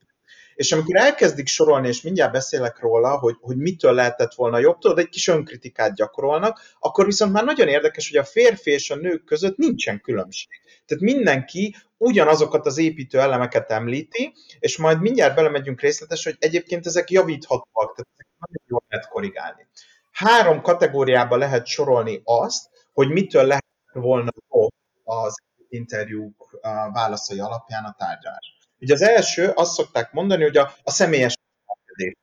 És 0.55 0.73
amikor 0.73 0.97
elkezdik 0.97 1.47
sorolni, 1.47 1.89
és 1.89 2.03
mindjárt 2.03 2.33
beszélek 2.33 2.79
róla, 2.79 3.19
hogy, 3.19 3.37
hogy 3.41 3.57
mitől 3.57 3.93
lehetett 3.93 4.35
volna 4.35 4.59
jobb, 4.59 4.79
tudod, 4.79 4.99
egy 4.99 5.09
kis 5.09 5.29
önkritikát 5.29 5.95
gyakorolnak, 5.95 6.61
akkor 6.79 7.05
viszont 7.05 7.33
már 7.33 7.45
nagyon 7.45 7.69
érdekes, 7.69 8.11
hogy 8.11 8.19
a 8.19 8.25
férfi 8.25 8.71
és 8.71 8.91
a 8.91 8.97
nők 8.97 9.25
között 9.25 9.57
nincsen 9.57 10.01
különbség. 10.01 10.49
Tehát 10.87 11.03
mindenki 11.03 11.77
ugyanazokat 11.97 12.67
az 12.67 12.79
építő 12.79 13.19
elemeket 13.19 13.71
említi, 13.71 14.33
és 14.59 14.77
majd 14.77 15.01
mindjárt 15.01 15.35
belemegyünk 15.35 15.81
részletes, 15.81 16.25
hogy 16.25 16.37
egyébként 16.39 16.87
ezek 16.87 17.11
javíthatóak, 17.11 17.95
tehát 17.95 18.11
ezek 18.17 18.27
nagyon 18.39 18.65
jól 18.67 18.83
lehet 18.89 19.09
korrigálni. 19.09 19.67
Három 20.11 20.61
kategóriába 20.61 21.37
lehet 21.37 21.67
sorolni 21.67 22.21
azt, 22.25 22.69
hogy 22.93 23.09
mitől 23.09 23.45
lehet 23.45 23.64
volna 24.01 24.31
az 25.05 25.35
interjúk 25.69 26.59
válaszai 26.93 27.41
alapján 27.41 27.85
a 27.85 27.95
tárgyalás. 27.99 28.59
Ugye 28.81 28.95
az 28.95 29.03
első, 29.03 29.49
azt 29.49 29.73
szokták 29.73 30.13
mondani, 30.13 30.43
hogy 30.43 30.57
a, 30.57 30.73
a 30.83 30.91
személyes 30.91 31.35
viselkedés. 31.37 32.23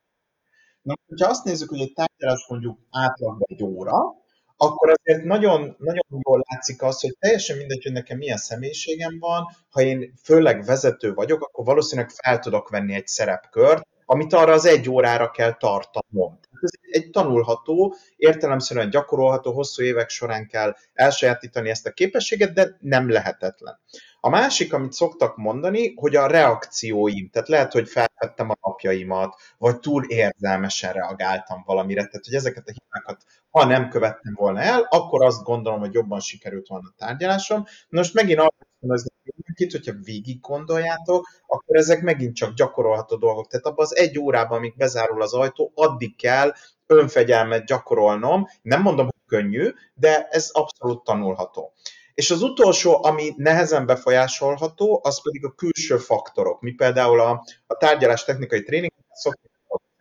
Na, 0.81 0.93
hogyha 1.07 1.29
azt 1.29 1.43
nézzük, 1.43 1.69
hogy 1.69 1.79
egy 1.79 1.93
tárgyalás 1.93 2.45
mondjuk 2.49 2.79
átlagban 2.89 3.47
egy 3.49 3.63
óra, 3.63 4.19
akkor 4.57 4.89
azért 4.89 5.23
nagyon, 5.23 5.75
nagyon 5.77 6.05
jól 6.23 6.43
látszik 6.49 6.81
az, 6.81 7.01
hogy 7.01 7.15
teljesen 7.19 7.57
mindegy, 7.57 7.83
hogy 7.83 7.91
nekem 7.91 8.17
milyen 8.17 8.37
személyiségem 8.37 9.19
van, 9.19 9.45
ha 9.69 9.81
én 9.81 10.13
főleg 10.23 10.63
vezető 10.63 11.13
vagyok, 11.13 11.41
akkor 11.41 11.65
valószínűleg 11.65 12.09
fel 12.09 12.39
tudok 12.39 12.69
venni 12.69 12.93
egy 12.93 13.07
szerepkört, 13.07 13.87
amit 14.05 14.33
arra 14.33 14.53
az 14.53 14.65
egy 14.65 14.89
órára 14.89 15.31
kell 15.31 15.53
tartanom. 15.53 16.39
Ez 16.61 16.69
egy 16.81 17.09
tanulható, 17.09 17.95
értelemszerűen 18.15 18.89
gyakorolható, 18.89 19.51
hosszú 19.51 19.83
évek 19.83 20.09
során 20.09 20.47
kell 20.47 20.75
elsajátítani 20.93 21.69
ezt 21.69 21.87
a 21.87 21.91
képességet, 21.91 22.53
de 22.53 22.77
nem 22.79 23.09
lehetetlen. 23.09 23.79
A 24.19 24.29
másik, 24.29 24.73
amit 24.73 24.91
szoktak 24.91 25.37
mondani, 25.37 25.93
hogy 25.95 26.15
a 26.15 26.27
reakcióim, 26.27 27.29
tehát 27.29 27.47
lehet, 27.47 27.71
hogy 27.71 27.89
felvettem 27.89 28.49
a 28.49 28.57
napjaimat, 28.61 29.35
vagy 29.57 29.79
túl 29.79 30.05
érzelmesen 30.07 30.93
reagáltam 30.93 31.63
valamire, 31.65 32.05
tehát 32.05 32.25
hogy 32.25 32.33
ezeket 32.35 32.67
a 32.67 32.71
hibákat, 32.71 33.23
ha 33.49 33.65
nem 33.65 33.89
követtem 33.89 34.33
volna 34.33 34.59
el, 34.59 34.87
akkor 34.89 35.25
azt 35.25 35.43
gondolom, 35.43 35.79
hogy 35.79 35.93
jobban 35.93 36.19
sikerült 36.19 36.67
volna 36.67 36.87
a 36.87 36.95
tárgyalásom. 36.97 37.65
Most 37.89 38.13
megint 38.13 38.39
arra 38.39 38.97
mindenkit, 39.23 39.71
hogyha 39.71 40.03
végig 40.03 40.39
gondoljátok, 40.39 41.27
akkor 41.47 41.75
ezek 41.75 42.01
megint 42.01 42.35
csak 42.35 42.53
gyakorolható 42.53 43.15
dolgok. 43.15 43.47
Tehát 43.47 43.65
abban 43.65 43.85
az 43.85 43.95
egy 43.95 44.19
órában, 44.19 44.57
amíg 44.57 44.75
bezárul 44.75 45.21
az 45.21 45.33
ajtó, 45.33 45.71
addig 45.75 46.15
kell 46.15 46.53
önfegyelmet 46.85 47.65
gyakorolnom. 47.65 48.47
Nem 48.61 48.81
mondom, 48.81 49.05
hogy 49.05 49.21
könnyű, 49.25 49.73
de 49.93 50.27
ez 50.27 50.49
abszolút 50.51 51.03
tanulható. 51.03 51.73
És 52.13 52.31
az 52.31 52.41
utolsó, 52.41 53.03
ami 53.03 53.33
nehezen 53.35 53.85
befolyásolható, 53.85 55.01
az 55.03 55.21
pedig 55.21 55.45
a 55.45 55.51
külső 55.51 55.97
faktorok. 55.97 56.61
Mi 56.61 56.71
például 56.71 57.19
a, 57.19 57.43
a 57.67 57.77
tárgyalás 57.77 58.23
technikai 58.23 58.63
tréning 58.63 58.91
szoktuk 59.11 59.51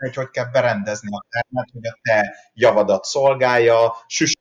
hogy 0.00 0.14
hogy 0.14 0.30
kell 0.30 0.50
berendezni 0.50 1.08
a 1.16 1.24
termet, 1.28 1.68
hogy 1.72 1.86
a 1.86 1.98
te 2.02 2.36
javadat 2.54 3.04
szolgálja, 3.04 3.92
süs 4.06 4.34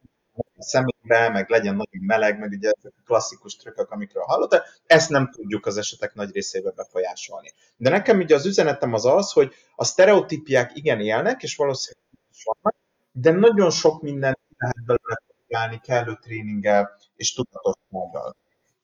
a 0.60 0.64
szemébe, 0.64 1.30
meg 1.30 1.50
legyen 1.50 1.76
nagyon 1.76 2.04
meleg, 2.06 2.40
meg 2.40 2.52
ugye 2.52 2.72
klasszikus 3.06 3.56
trükkök, 3.56 3.92
amikről 3.92 4.24
hallottál, 4.24 4.64
ezt 4.86 5.10
nem 5.10 5.32
tudjuk 5.32 5.66
az 5.66 5.78
esetek 5.78 6.14
nagy 6.14 6.32
részébe 6.32 6.72
befolyásolni. 6.72 7.54
De 7.78 7.90
nekem 7.90 8.20
ugye 8.20 8.36
az 8.36 8.46
üzenetem 8.46 8.94
az 8.94 9.06
az, 9.06 9.32
hogy 9.32 9.54
a 9.76 9.84
sztereotípiák 9.84 10.76
igen 10.76 11.00
élnek, 11.00 11.44
és 11.44 11.56
valószínűleg 11.56 12.08
is 12.32 12.44
vannak, 12.44 12.80
de 13.12 13.32
nagyon 13.32 13.72
sok 13.72 14.02
minden 14.02 14.38
lehet 14.58 14.86
belőle 14.86 15.22
állni 15.50 15.80
kellő 15.84 16.18
tréninggel 16.22 16.98
és 17.16 17.34
tudatossággal. 17.34 18.36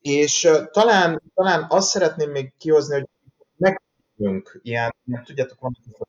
És 0.02 0.50
talán, 0.72 1.22
talán 1.34 1.66
azt 1.70 1.90
szeretném 1.90 2.32
még 2.32 2.54
kihozni, 2.58 2.94
hogy 2.94 3.08
megtudjunk 3.58 4.60
ilyen, 4.64 4.96
ilyen 5.06 5.24
tudjátok, 5.24 5.60
vannak 5.60 5.78
az 5.98 6.08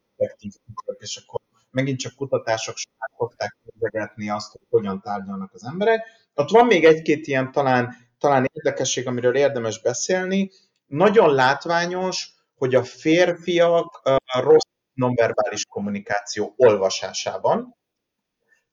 és 0.99 1.17
akkor 1.17 1.41
megint 1.77 1.99
csak 1.99 2.15
kutatások 2.15 2.77
során 2.77 3.11
szokták 3.19 3.57
kérdegetni 3.65 4.31
azt, 4.31 4.53
hogy 4.53 4.61
hogyan 4.71 5.01
tárgyalnak 5.01 5.55
az 5.55 5.65
emberek. 5.65 6.07
Ott 6.35 6.51
van 6.51 6.67
még 6.67 6.85
egy-két 6.85 7.27
ilyen 7.27 7.53
talán, 7.53 7.95
talán 8.19 8.51
érdekesség, 8.53 9.07
amiről 9.07 9.37
érdemes 9.37 9.81
beszélni. 9.81 10.51
Nagyon 10.87 11.35
látványos, 11.35 12.31
hogy 12.55 12.75
a 12.75 12.85
férfiak 12.85 14.01
a 14.25 14.41
rossz 14.41 14.71
nonverbális 14.93 15.65
kommunikáció 15.67 16.55
olvasásában, 16.57 17.77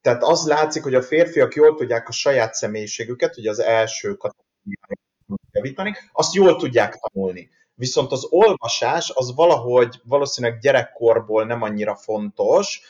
tehát 0.00 0.22
az 0.22 0.46
látszik, 0.46 0.82
hogy 0.82 0.94
a 0.94 1.02
férfiak 1.02 1.54
jól 1.54 1.74
tudják 1.74 2.08
a 2.08 2.12
saját 2.12 2.54
személyiségüket, 2.54 3.34
hogy 3.34 3.46
az 3.46 3.58
első 3.58 4.14
kategóriára 4.14 4.94
javítani, 5.50 5.94
azt 6.12 6.34
jól 6.34 6.56
tudják 6.56 6.94
tanulni. 6.94 7.50
Viszont 7.74 8.12
az 8.12 8.26
olvasás 8.30 9.10
az 9.14 9.34
valahogy 9.34 10.00
valószínűleg 10.04 10.58
gyerekkorból 10.58 11.44
nem 11.44 11.62
annyira 11.62 11.94
fontos, 11.94 12.80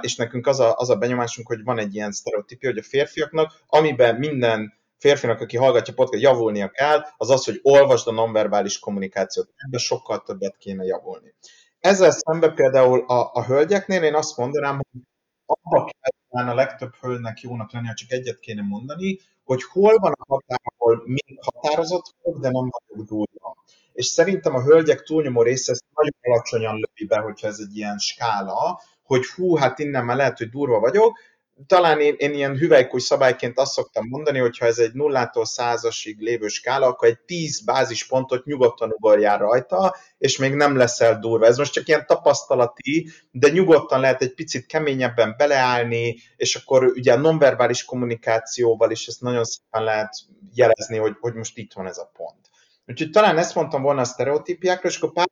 és 0.00 0.16
nekünk 0.16 0.46
az 0.46 0.60
a, 0.60 0.76
az 0.76 0.90
a 0.90 0.96
benyomásunk, 0.96 1.46
hogy 1.46 1.64
van 1.64 1.78
egy 1.78 1.94
ilyen 1.94 2.12
sztereotípia, 2.12 2.70
hogy 2.70 2.78
a 2.78 2.82
férfiaknak, 2.82 3.52
amiben 3.66 4.14
minden 4.14 4.74
férfinak, 4.98 5.40
aki 5.40 5.56
hallgatja 5.56 5.94
podcast, 5.94 6.22
javulnia 6.22 6.68
kell, 6.68 7.00
az 7.16 7.30
az, 7.30 7.44
hogy 7.44 7.60
olvasd 7.62 8.08
a 8.08 8.12
nonverbális 8.12 8.78
kommunikációt. 8.78 9.52
Ebben 9.56 9.80
sokkal 9.80 10.22
többet 10.22 10.56
kéne 10.56 10.84
javulni. 10.84 11.34
Ezzel 11.80 12.10
szemben 12.10 12.54
például 12.54 13.04
a, 13.06 13.30
a 13.32 13.44
hölgyeknél 13.44 14.02
én 14.02 14.14
azt 14.14 14.36
mondanám, 14.36 14.74
hogy 14.74 15.02
abba 15.46 15.90
kell 16.30 16.48
a 16.48 16.54
legtöbb 16.54 16.94
hölgynek 17.00 17.40
jónak 17.40 17.72
lenni, 17.72 17.86
ha 17.86 17.94
csak 17.94 18.12
egyet 18.12 18.38
kéne 18.38 18.62
mondani, 18.62 19.18
hogy 19.44 19.62
hol 19.62 19.98
van 19.98 20.12
a 20.12 20.24
határ, 20.28 20.60
ahol 20.76 21.02
még 21.04 21.38
határozott 21.40 22.14
de 22.22 22.50
nem 22.50 22.70
vagyok 22.70 23.06
durva. 23.06 23.63
És 23.94 24.06
szerintem 24.06 24.54
a 24.54 24.62
hölgyek 24.62 25.02
túlnyomó 25.02 25.42
része 25.42 25.72
ezt 25.72 25.84
nagyon 25.94 26.14
alacsonyan 26.20 26.74
lövi 26.74 27.06
be, 27.08 27.18
hogyha 27.18 27.46
ez 27.46 27.58
egy 27.58 27.76
ilyen 27.76 27.98
skála, 27.98 28.80
hogy 29.02 29.26
hú, 29.26 29.56
hát 29.56 29.78
innen 29.78 30.04
már 30.04 30.16
lehet, 30.16 30.38
hogy 30.38 30.48
durva 30.48 30.78
vagyok, 30.78 31.18
talán 31.66 32.00
én, 32.00 32.14
én 32.18 32.34
ilyen 32.34 32.56
hüvelykúj 32.56 33.00
szabályként 33.00 33.58
azt 33.58 33.72
szoktam 33.72 34.06
mondani, 34.08 34.38
hogy 34.38 34.58
ha 34.58 34.66
ez 34.66 34.78
egy 34.78 34.92
nullától 34.92 35.44
százasig 35.44 36.20
lévő 36.20 36.46
skála, 36.48 36.86
akkor 36.86 37.08
egy 37.08 37.18
tíz 37.18 37.64
bázispontot 37.64 38.44
nyugodtan 38.44 38.90
ugorjál 38.90 39.38
rajta, 39.38 39.96
és 40.18 40.38
még 40.38 40.54
nem 40.54 40.76
leszel 40.76 41.18
durva. 41.18 41.46
Ez 41.46 41.56
most 41.56 41.72
csak 41.72 41.88
ilyen 41.88 42.06
tapasztalati, 42.06 43.10
de 43.30 43.48
nyugodtan 43.48 44.00
lehet 44.00 44.22
egy 44.22 44.34
picit 44.34 44.66
keményebben 44.66 45.34
beleállni, 45.38 46.16
és 46.36 46.54
akkor 46.54 46.84
ugye 46.84 47.12
a 47.12 47.18
nonverbális 47.18 47.84
kommunikációval 47.84 48.90
is 48.90 49.06
ezt 49.06 49.20
nagyon 49.20 49.44
szépen 49.44 49.84
lehet 49.84 50.14
jelezni, 50.54 50.96
hogy, 50.96 51.16
hogy 51.20 51.34
most 51.34 51.58
itt 51.58 51.72
van 51.72 51.86
ez 51.86 51.98
a 51.98 52.10
pont. 52.16 52.52
Úgyhogy 52.86 53.10
talán 53.10 53.38
ezt 53.38 53.54
mondtam 53.54 53.82
volna 53.82 54.00
a 54.00 54.04
sztereotípiákra, 54.04 54.88
és 54.88 54.96
akkor 54.96 55.12
pár 55.12 55.28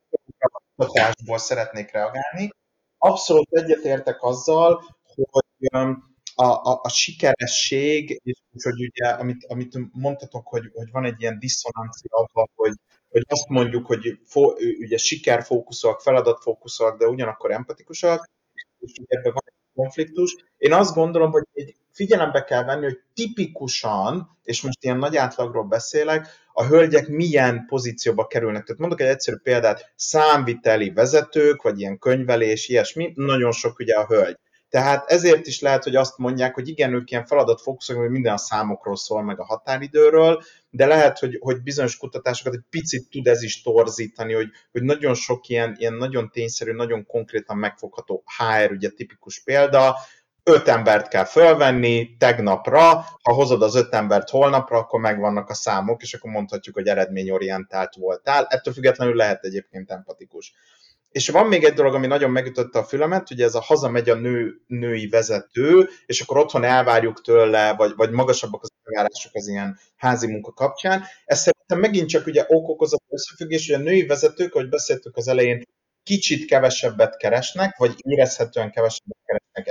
kutatásból 0.75 1.37
szeretnék 1.37 1.91
reagálni. 1.91 2.49
Abszolút 2.97 3.47
egyetértek 3.51 4.23
azzal, 4.23 4.83
hogy 5.15 5.43
a, 6.35 6.45
a, 6.45 6.79
a 6.81 6.89
sikeresség, 6.89 8.19
és 8.23 8.41
hogy 8.63 8.85
ugye, 8.85 9.09
amit, 9.09 9.45
amit 9.45 9.77
mondtatok, 9.91 10.47
hogy, 10.47 10.71
hogy 10.73 10.91
van 10.91 11.05
egy 11.05 11.21
ilyen 11.21 11.39
diszonancia 11.39 12.17
abban, 12.17 12.49
hogy, 12.55 12.73
hogy 13.09 13.25
azt 13.27 13.47
mondjuk, 13.47 13.85
hogy 13.85 14.19
fo, 14.25 14.53
ugye 14.79 14.97
sikerfókuszúak, 14.97 16.01
feladatfókuszúak, 16.01 16.97
de 16.97 17.07
ugyanakkor 17.07 17.51
empatikusak, 17.51 18.29
és 18.79 18.91
ebben 19.07 19.33
van 19.33 19.43
egy 19.45 19.75
konfliktus. 19.75 20.35
Én 20.57 20.73
azt 20.73 20.95
gondolom, 20.95 21.31
hogy 21.31 21.43
egy 21.53 21.75
figyelembe 21.93 22.43
kell 22.43 22.63
venni, 22.63 22.83
hogy 22.83 22.99
tipikusan, 23.13 24.37
és 24.43 24.61
most 24.61 24.83
ilyen 24.83 24.97
nagy 24.97 25.17
átlagról 25.17 25.63
beszélek, 25.63 26.27
a 26.53 26.65
hölgyek 26.65 27.07
milyen 27.07 27.65
pozícióba 27.67 28.27
kerülnek. 28.27 28.63
Tehát 28.63 28.81
mondok 28.81 29.01
egy 29.01 29.07
egyszerű 29.07 29.37
példát, 29.43 29.91
számviteli 29.95 30.89
vezetők, 30.89 31.61
vagy 31.61 31.79
ilyen 31.79 31.99
könyvelés, 31.99 32.67
ilyesmi, 32.67 33.11
nagyon 33.15 33.51
sok 33.51 33.79
ugye 33.79 33.95
a 33.95 34.05
hölgy. 34.05 34.37
Tehát 34.69 35.11
ezért 35.11 35.47
is 35.47 35.61
lehet, 35.61 35.83
hogy 35.83 35.95
azt 35.95 36.17
mondják, 36.17 36.53
hogy 36.53 36.67
igen, 36.67 36.93
ők 36.93 37.11
ilyen 37.11 37.25
feladatfókuszok, 37.25 37.97
hogy 37.97 38.09
minden 38.09 38.33
a 38.33 38.37
számokról 38.37 38.95
szól, 38.95 39.23
meg 39.23 39.39
a 39.39 39.45
határidőről, 39.45 40.43
de 40.69 40.85
lehet, 40.85 41.19
hogy, 41.19 41.37
hogy 41.41 41.61
bizonyos 41.61 41.97
kutatásokat 41.97 42.53
egy 42.53 42.63
picit 42.69 43.09
tud 43.09 43.27
ez 43.27 43.43
is 43.43 43.61
torzítani, 43.61 44.33
hogy, 44.33 44.47
hogy 44.71 44.83
nagyon 44.83 45.13
sok 45.13 45.47
ilyen, 45.47 45.75
ilyen 45.77 45.93
nagyon 45.93 46.29
tényszerű, 46.29 46.71
nagyon 46.71 47.05
konkrétan 47.05 47.57
megfogható 47.57 48.23
HR, 48.37 48.71
ugye 48.71 48.89
tipikus 48.89 49.43
példa, 49.43 49.95
öt 50.43 50.67
embert 50.67 51.07
kell 51.07 51.25
fölvenni 51.25 52.17
tegnapra, 52.17 52.93
ha 53.21 53.33
hozod 53.33 53.61
az 53.61 53.75
öt 53.75 53.93
embert 53.93 54.29
holnapra, 54.29 54.77
akkor 54.77 54.99
megvannak 54.99 55.49
a 55.49 55.53
számok, 55.53 56.01
és 56.01 56.13
akkor 56.13 56.31
mondhatjuk, 56.31 56.75
hogy 56.75 56.87
eredményorientált 56.87 57.95
voltál. 57.95 58.45
Ettől 58.49 58.73
függetlenül 58.73 59.15
lehet 59.15 59.43
egyébként 59.43 59.91
empatikus. 59.91 60.53
És 61.09 61.29
van 61.29 61.47
még 61.47 61.63
egy 61.63 61.73
dolog, 61.73 61.93
ami 61.93 62.07
nagyon 62.07 62.31
megütötte 62.31 62.79
a 62.79 62.83
fülemet, 62.83 63.31
ugye 63.31 63.45
ez 63.45 63.55
a 63.55 63.61
hazamegy 63.61 64.09
a 64.09 64.15
nő, 64.15 64.61
női 64.67 65.07
vezető, 65.07 65.89
és 66.05 66.21
akkor 66.21 66.37
otthon 66.37 66.63
elvárjuk 66.63 67.21
tőle, 67.21 67.73
vagy, 67.73 67.93
vagy 67.95 68.11
magasabbak 68.11 68.63
az 68.63 68.69
elvárások 68.83 69.35
az 69.35 69.47
ilyen 69.47 69.79
házi 69.95 70.27
munka 70.27 70.51
kapcsán. 70.51 71.03
Ez 71.25 71.37
szerintem 71.37 71.79
megint 71.79 72.09
csak 72.09 72.25
ugye 72.25 72.45
okokozat 72.47 73.03
összefüggés, 73.09 73.71
hogy 73.71 73.81
a 73.81 73.83
női 73.83 74.05
vezetők, 74.05 74.55
ahogy 74.55 74.69
beszéltük 74.69 75.17
az 75.17 75.27
elején, 75.27 75.63
kicsit 76.03 76.45
kevesebbet 76.45 77.17
keresnek, 77.17 77.77
vagy 77.77 77.95
érezhetően 77.97 78.71
kevesebbet 78.71 79.17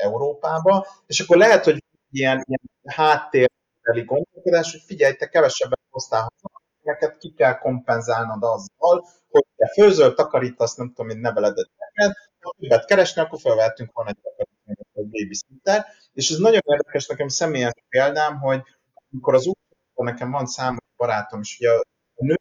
Európába, 0.03 0.87
és 1.07 1.21
akkor 1.21 1.37
lehet, 1.37 1.65
hogy 1.65 1.85
ilyen, 2.11 2.45
ilyen 2.47 2.61
háttérbeli 2.85 4.05
gondolkodás, 4.05 4.71
hogy 4.71 4.83
figyelj, 4.87 5.15
te 5.15 5.29
kevesebbet 5.29 5.81
hoztál 5.91 6.21
haza, 6.21 6.63
neked 6.83 7.17
ki 7.17 7.33
kell 7.33 7.59
kompenzálnod 7.59 8.43
azzal, 8.43 9.07
hogy 9.31 9.45
te 9.57 9.69
főzöl, 9.69 10.15
takarítasz, 10.15 10.75
nem 10.75 10.89
tudom, 10.89 11.07
mint 11.07 11.21
neveled 11.21 11.59
egy 11.59 11.71
neked, 11.79 12.17
ha 12.41 12.55
többet 12.59 12.85
keresni, 12.85 13.21
akkor 13.21 13.41
felvettünk 13.41 13.93
volna 13.93 14.11
egy 14.11 14.19
takarítást, 14.23 14.89
egy 14.93 15.09
babysitter, 15.09 15.87
és 16.13 16.31
ez 16.31 16.37
nagyon 16.37 16.61
érdekes 16.65 17.07
nekem 17.07 17.29
személyes 17.29 17.73
példám, 17.89 18.39
hogy 18.39 18.63
amikor 19.11 19.35
az 19.35 19.47
úton 19.47 20.05
nekem 20.05 20.31
van 20.31 20.47
számos 20.47 20.85
barátom, 20.97 21.41
és 21.41 21.57
ugye 21.59 21.71
a 22.15 22.25
nők 22.25 22.41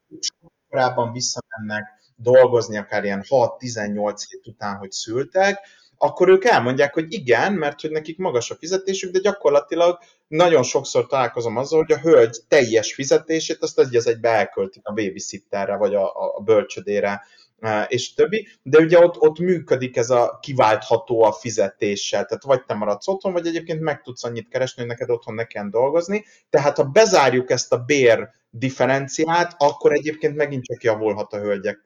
korábban 0.69 1.11
visszamennek 1.11 1.83
dolgozni, 2.15 2.77
akár 2.77 3.03
ilyen 3.03 3.23
6-18 3.27 4.21
hét 4.29 4.47
után, 4.47 4.77
hogy 4.77 4.91
szültek, 4.91 5.59
akkor 6.03 6.29
ők 6.29 6.45
elmondják, 6.45 6.93
hogy 6.93 7.13
igen, 7.13 7.53
mert 7.53 7.81
hogy 7.81 7.91
nekik 7.91 8.17
magas 8.17 8.51
a 8.51 8.55
fizetésük, 8.55 9.11
de 9.11 9.19
gyakorlatilag 9.19 9.99
nagyon 10.27 10.63
sokszor 10.63 11.07
találkozom 11.07 11.57
azzal, 11.57 11.79
hogy 11.79 11.91
a 11.91 11.99
hölgy 11.99 12.37
teljes 12.47 12.93
fizetését 12.93 13.61
azt 13.61 13.79
egy 13.79 13.95
az 13.95 14.07
egybe 14.07 14.29
elköltik 14.29 14.87
a 14.87 14.93
babysitterre, 14.93 15.75
vagy 15.75 15.95
a, 15.95 16.35
a 16.37 16.39
bölcsödére, 16.39 17.21
e, 17.59 17.83
és 17.83 18.13
többi, 18.13 18.47
de 18.63 18.79
ugye 18.79 18.99
ott, 18.99 19.19
ott 19.19 19.39
működik 19.39 19.97
ez 19.97 20.09
a 20.09 20.37
kiváltható 20.41 21.23
a 21.23 21.31
fizetéssel, 21.31 22.25
tehát 22.25 22.43
vagy 22.43 22.63
te 22.63 22.73
maradsz 22.73 23.07
otthon, 23.07 23.33
vagy 23.33 23.47
egyébként 23.47 23.81
meg 23.81 24.01
tudsz 24.01 24.23
annyit 24.23 24.47
keresni, 24.49 24.81
hogy 24.81 24.91
neked 24.91 25.09
otthon 25.09 25.35
ne 25.35 25.45
kell 25.45 25.69
dolgozni, 25.69 26.25
tehát 26.49 26.77
ha 26.77 26.83
bezárjuk 26.83 27.49
ezt 27.49 27.73
a 27.73 27.77
bér 27.77 28.29
differenciát, 28.49 29.55
akkor 29.57 29.93
egyébként 29.93 30.35
megint 30.35 30.63
csak 30.63 30.83
javulhat 30.83 31.33
a 31.33 31.39
hölgyek 31.39 31.79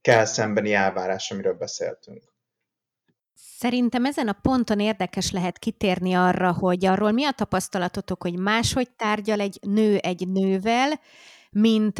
kell 0.00 0.24
szembeni 0.24 0.72
elvárás, 0.72 1.30
amiről 1.30 1.54
beszéltünk. 1.54 2.31
Szerintem 3.34 4.04
ezen 4.04 4.28
a 4.28 4.38
ponton 4.42 4.80
érdekes 4.80 5.30
lehet 5.30 5.58
kitérni 5.58 6.14
arra, 6.14 6.52
hogy 6.52 6.86
arról 6.86 7.10
mi 7.10 7.24
a 7.24 7.30
tapasztalatotok, 7.30 8.22
hogy 8.22 8.38
máshogy 8.38 8.90
tárgyal 8.90 9.40
egy 9.40 9.58
nő 9.66 9.96
egy 9.96 10.28
nővel, 10.28 11.00
mint 11.50 11.98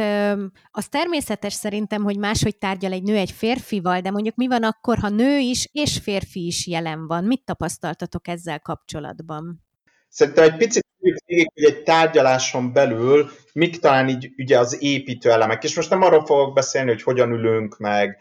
az 0.70 0.88
természetes 0.88 1.52
szerintem, 1.52 2.02
hogy 2.02 2.18
máshogy 2.18 2.56
tárgyal 2.56 2.92
egy 2.92 3.02
nő 3.02 3.16
egy 3.16 3.30
férfival, 3.30 4.00
de 4.00 4.10
mondjuk 4.10 4.36
mi 4.36 4.46
van 4.46 4.62
akkor, 4.62 4.98
ha 4.98 5.08
nő 5.08 5.38
is 5.38 5.68
és 5.72 5.98
férfi 6.02 6.46
is 6.46 6.66
jelen 6.66 7.06
van? 7.06 7.24
Mit 7.24 7.44
tapasztaltatok 7.44 8.28
ezzel 8.28 8.60
kapcsolatban? 8.60 9.64
Szerintem 10.08 10.44
egy 10.44 10.56
picit 10.56 10.86
végig, 11.26 11.50
hogy 11.54 11.64
egy 11.64 11.82
tárgyaláson 11.82 12.72
belül 12.72 13.30
mik 13.52 13.78
talán 13.78 14.08
így 14.08 14.32
ugye 14.36 14.58
az 14.58 14.82
építő 14.82 15.30
elemek, 15.30 15.64
és 15.64 15.76
most 15.76 15.90
nem 15.90 16.02
arról 16.02 16.26
fogok 16.26 16.54
beszélni, 16.54 16.90
hogy 16.90 17.02
hogyan 17.02 17.30
ülünk 17.30 17.78
meg, 17.78 18.18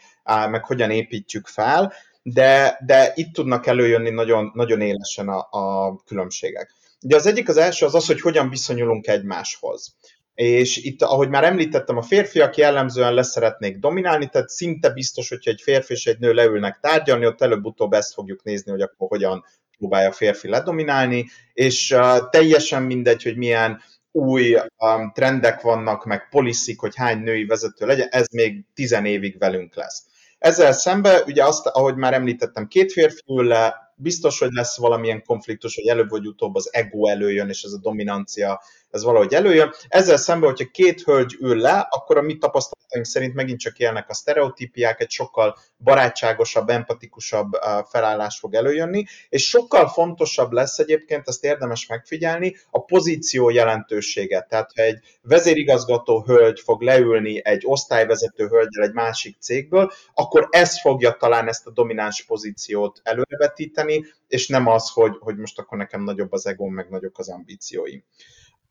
meg 0.50 0.65
hogyan 0.65 0.89
építjük 0.91 1.47
fel, 1.47 1.93
de, 2.24 2.80
de 2.86 3.12
itt 3.16 3.34
tudnak 3.34 3.68
előjönni 3.68 4.10
nagyon, 4.10 4.52
nagyon 4.54 4.82
élesen 4.82 5.28
a, 5.28 5.48
a 5.50 5.96
különbségek. 6.06 6.74
Ugye 7.02 7.16
az 7.16 7.26
egyik 7.26 7.50
az 7.50 7.58
első 7.58 7.86
az 7.86 7.96
az, 7.96 8.06
hogy 8.06 8.22
hogyan 8.22 8.50
viszonyulunk 8.50 9.08
egymáshoz. 9.08 9.96
És 10.34 10.78
itt, 10.78 11.02
ahogy 11.02 11.30
már 11.30 11.44
említettem, 11.44 11.98
a 11.98 12.02
férfiak 12.02 12.58
jellemzően 12.58 13.14
leszeretnék 13.14 13.78
dominálni, 13.78 14.28
tehát 14.28 14.50
szinte 14.50 14.90
biztos, 14.90 15.30
hogyha 15.30 15.52
egy 15.52 15.62
férfi 15.62 15.94
és 15.94 16.06
egy 16.06 16.20
nő 16.20 16.34
leülnek 16.34 16.80
tárgyalni, 16.82 17.26
ott 17.26 17.42
előbb-utóbb 17.42 17.94
ezt 17.94 18.14
fogjuk 18.14 18.44
nézni, 18.44 18.72
hogy 18.72 18.82
akkor 18.82 19.08
hogyan 19.08 19.46
próbálja 19.78 20.10
a 20.10 20.14
férfi 20.14 20.48
ledominálni, 20.48 21.30
és 21.54 21.92
uh, 21.92 22.30
teljesen 22.30 22.84
mindegy, 22.84 23.24
hogy 23.24 23.38
milyen 23.38 23.82
új 24.12 24.56
um, 24.56 25.12
trendek 25.14 25.62
vannak, 25.62 26.06
meg 26.06 26.30
poliszik, 26.30 26.80
hogy 26.80 26.96
hány 26.96 27.20
női 27.20 27.46
vezető 27.46 27.86
legyen, 27.86 28.08
ez 28.12 28.26
még 28.32 28.66
tizen 28.74 29.06
évig 29.06 29.38
velünk 29.38 29.76
lesz. 29.76 30.04
Ezzel 30.41 30.71
szemben, 30.71 31.21
ugye 31.25 31.45
azt, 31.45 31.67
ahogy 31.67 31.95
már 31.95 32.13
említettem, 32.13 32.67
két 32.67 32.91
férfi 32.91 33.21
ül 33.27 33.43
le, 33.43 33.93
biztos, 33.95 34.39
hogy 34.39 34.51
lesz 34.51 34.77
valamilyen 34.77 35.23
konfliktus, 35.23 35.75
hogy 35.75 35.88
előbb 35.88 36.10
vagy 36.10 36.27
utóbb 36.27 36.56
az 36.56 36.73
ego 36.73 37.08
előjön, 37.08 37.49
és 37.49 37.63
ez 37.63 37.71
a 37.71 37.80
dominancia 37.80 38.62
ez 38.91 39.04
valahogy 39.04 39.34
előjön. 39.34 39.73
Ezzel 39.88 40.17
szemben, 40.17 40.49
hogyha 40.49 40.71
két 40.71 41.01
hölgy 41.01 41.36
ül 41.39 41.58
le, 41.58 41.88
akkor 41.89 42.17
a 42.17 42.21
mi 42.21 42.38
tapasztalataink 42.38 43.06
szerint 43.06 43.34
megint 43.34 43.60
csak 43.60 43.77
élnek 43.77 44.10
a 44.10 44.13
sztereotípiák, 44.13 45.01
egy 45.01 45.10
sokkal 45.10 45.58
barátságosabb, 45.77 46.69
empatikusabb 46.69 47.51
felállás 47.89 48.39
fog 48.39 48.54
előjönni, 48.54 49.06
és 49.30 49.47
sokkal 49.47 49.88
fontosabb 49.88 50.51
lesz 50.51 50.80
egyébként, 50.80 51.27
ezt 51.27 51.43
érdemes 51.43 51.88
megfigyelni, 51.88 52.56
a 52.69 52.84
pozíció 52.84 53.49
jelentősége. 53.49 54.45
Tehát, 54.49 54.71
ha 54.75 54.82
egy 54.82 54.99
vezérigazgató 55.21 56.23
hölgy 56.23 56.60
fog 56.60 56.82
leülni 56.82 57.45
egy 57.45 57.62
osztályvezető 57.65 58.47
hölgyel 58.47 58.84
egy 58.84 58.93
másik 58.93 59.38
cégből, 59.39 59.91
akkor 60.13 60.47
ez 60.51 60.82
fogja 60.82 61.12
talán 61.12 61.47
ezt 61.47 61.67
a 61.67 61.71
domináns 61.71 62.23
pozíciót 62.23 62.99
előrevetíteni, 63.04 64.06
és 64.27 64.47
nem 64.47 64.67
az, 64.67 64.89
hogy, 64.89 65.17
hogy 65.19 65.38
most 65.38 65.60
akkor 65.60 65.77
nekem 65.77 66.04
nagyobb 66.04 66.32
az 66.32 66.45
egóm, 66.45 66.73
meg 66.73 66.89
nagyobb 66.89 67.17
az 67.17 67.30
ambícióim. 67.30 68.04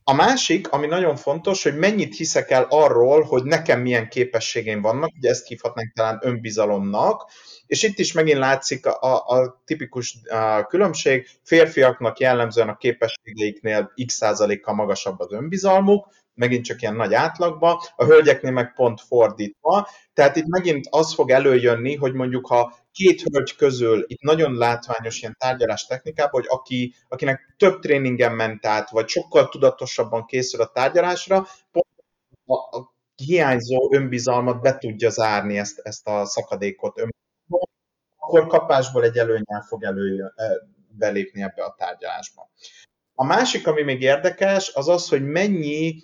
A 0.04 0.12
másik, 0.12 0.68
ami 0.70 0.86
nagyon 0.86 1.16
fontos, 1.16 1.62
hogy 1.62 1.78
mennyit 1.78 2.16
hiszek 2.16 2.50
el 2.50 2.66
arról, 2.68 3.22
hogy 3.22 3.42
nekem 3.44 3.80
milyen 3.80 4.08
képességeim 4.08 4.80
vannak, 4.80 5.12
ugye 5.16 5.30
ezt 5.30 5.46
hívhatnánk 5.46 5.92
talán 5.92 6.18
önbizalomnak, 6.22 7.30
és 7.66 7.82
itt 7.82 7.98
is 7.98 8.12
megint 8.12 8.38
látszik 8.38 8.86
a, 8.86 8.98
a, 9.00 9.38
a 9.38 9.62
tipikus 9.64 10.16
a 10.28 10.66
különbség, 10.66 11.28
férfiaknak 11.42 12.18
jellemzően 12.18 12.68
a 12.68 12.76
képességeiknél 12.76 13.92
x 14.06 14.14
százalékkal 14.14 14.74
magasabb 14.74 15.20
az 15.20 15.32
önbizalmuk, 15.32 16.06
megint 16.40 16.64
csak 16.64 16.82
ilyen 16.82 16.94
nagy 16.94 17.14
átlagba, 17.14 17.82
a 17.96 18.04
hölgyeknél 18.04 18.52
meg 18.52 18.74
pont 18.74 19.00
fordítva, 19.00 19.88
tehát 20.12 20.36
itt 20.36 20.46
megint 20.46 20.86
az 20.90 21.14
fog 21.14 21.30
előjönni, 21.30 21.96
hogy 21.96 22.12
mondjuk 22.12 22.46
ha 22.46 22.74
két 22.92 23.22
hölgy 23.22 23.56
közül 23.56 24.04
itt 24.06 24.20
nagyon 24.20 24.54
látványos 24.54 25.20
ilyen 25.20 25.36
tárgyalás 25.38 25.86
technikában, 25.86 26.40
hogy 26.40 26.46
aki, 26.48 26.94
akinek 27.08 27.54
több 27.58 27.80
tréningen 27.80 28.32
ment 28.32 28.66
át, 28.66 28.90
vagy 28.90 29.08
sokkal 29.08 29.48
tudatosabban 29.48 30.24
készül 30.24 30.60
a 30.60 30.70
tárgyalásra, 30.72 31.46
pont 31.72 31.86
a, 32.46 32.76
a 32.78 32.94
hiányzó 33.14 33.94
önbizalmat 33.94 34.60
be 34.60 34.78
tudja 34.78 35.10
zárni 35.10 35.58
ezt, 35.58 35.78
ezt 35.78 36.08
a 36.08 36.26
szakadékot 36.26 36.98
önbizalmat, 36.98 37.70
akkor 38.16 38.46
kapásból 38.46 39.04
egy 39.04 39.16
előnyel 39.16 39.64
fog 39.68 39.84
előjön, 39.84 40.34
belépni 40.88 41.42
ebbe 41.42 41.64
a 41.64 41.74
tárgyalásba. 41.78 42.50
A 43.14 43.24
másik, 43.24 43.66
ami 43.66 43.82
még 43.82 44.00
érdekes, 44.00 44.74
az 44.74 44.88
az, 44.88 45.08
hogy 45.08 45.22
mennyi, 45.22 45.96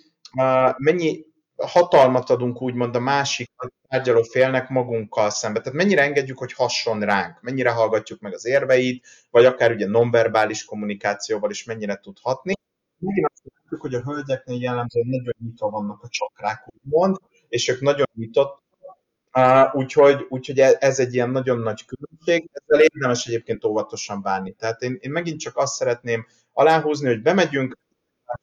mennyi 0.77 1.25
hatalmat 1.57 2.29
adunk 2.29 2.61
úgymond 2.61 2.95
a 2.95 2.99
másik 2.99 3.51
tárgyaló 3.87 4.21
félnek 4.21 4.69
magunkkal 4.69 5.29
szembe. 5.29 5.59
Tehát 5.59 5.77
mennyire 5.77 6.01
engedjük, 6.01 6.37
hogy 6.37 6.53
hasson 6.53 6.99
ránk, 6.99 7.41
mennyire 7.41 7.71
hallgatjuk 7.71 8.19
meg 8.19 8.33
az 8.33 8.45
érveit, 8.45 9.05
vagy 9.29 9.45
akár 9.45 9.71
ugye 9.71 9.87
nonverbális 9.87 10.65
kommunikációval 10.65 11.49
is 11.49 11.63
mennyire 11.63 11.95
tud 11.95 12.17
hatni. 12.21 12.53
Megint 12.97 13.27
azt 13.33 13.43
látjuk, 13.53 13.81
hogy 13.81 13.93
a 13.93 14.01
hölgyeknél 14.01 14.61
jellemzően 14.61 15.07
nagyon 15.07 15.33
nyitva 15.39 15.69
vannak 15.69 16.03
a 16.03 16.07
csakrák, 16.09 16.67
úgymond, 16.67 17.17
és 17.47 17.67
ők 17.67 17.81
nagyon 17.81 18.05
nyitott, 18.15 18.61
úgyhogy, 19.71 20.25
úgyhogy 20.29 20.59
e, 20.59 20.77
ez 20.79 20.99
egy 20.99 21.13
ilyen 21.13 21.29
nagyon 21.29 21.59
nagy 21.59 21.85
különbség, 21.85 22.49
ezzel 22.53 22.81
érdemes 22.81 23.25
egyébként 23.25 23.65
óvatosan 23.65 24.21
bánni. 24.21 24.51
Tehát 24.51 24.81
én, 24.81 24.97
én 25.01 25.11
megint 25.11 25.39
csak 25.39 25.57
azt 25.57 25.73
szeretném 25.73 26.25
aláhúzni, 26.53 27.07
hogy 27.07 27.21
bemegyünk, 27.21 27.77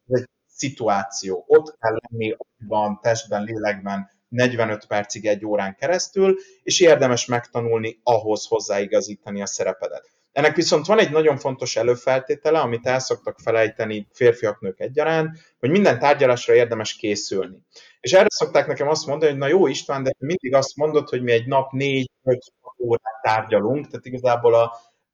ez 0.06 0.20
egy 0.20 0.28
szituáció. 0.64 1.44
Ott 1.46 1.78
kell 1.78 1.98
lenni 2.08 2.36
van 2.68 2.98
testben, 3.02 3.42
lélekben 3.42 4.10
45 4.28 4.86
percig, 4.86 5.26
egy 5.26 5.44
órán 5.44 5.76
keresztül, 5.76 6.36
és 6.62 6.80
érdemes 6.80 7.26
megtanulni 7.26 8.00
ahhoz 8.02 8.46
hozzáigazítani 8.46 9.42
a 9.42 9.46
szerepedet. 9.46 10.10
Ennek 10.32 10.56
viszont 10.56 10.86
van 10.86 10.98
egy 10.98 11.10
nagyon 11.10 11.36
fontos 11.36 11.76
előfeltétele, 11.76 12.60
amit 12.60 12.86
el 12.86 12.98
szoktak 12.98 13.38
felejteni 13.38 14.08
férfiak, 14.12 14.60
nők 14.60 14.80
egyaránt, 14.80 15.38
hogy 15.58 15.70
minden 15.70 15.98
tárgyalásra 15.98 16.54
érdemes 16.54 16.94
készülni. 16.94 17.56
És 18.00 18.12
erre 18.12 18.26
szokták 18.28 18.66
nekem 18.66 18.88
azt 18.88 19.06
mondani, 19.06 19.30
hogy 19.30 19.40
na 19.40 19.46
jó 19.46 19.66
István, 19.66 20.02
de 20.02 20.10
mindig 20.18 20.54
azt 20.54 20.76
mondod, 20.76 21.08
hogy 21.08 21.22
mi 21.22 21.32
egy 21.32 21.46
nap 21.46 21.72
négy, 21.72 22.10
öt 22.22 22.52
órát 22.78 23.20
tárgyalunk, 23.22 23.86
tehát 23.86 24.06
igazából 24.06 24.54
a, 24.54 24.62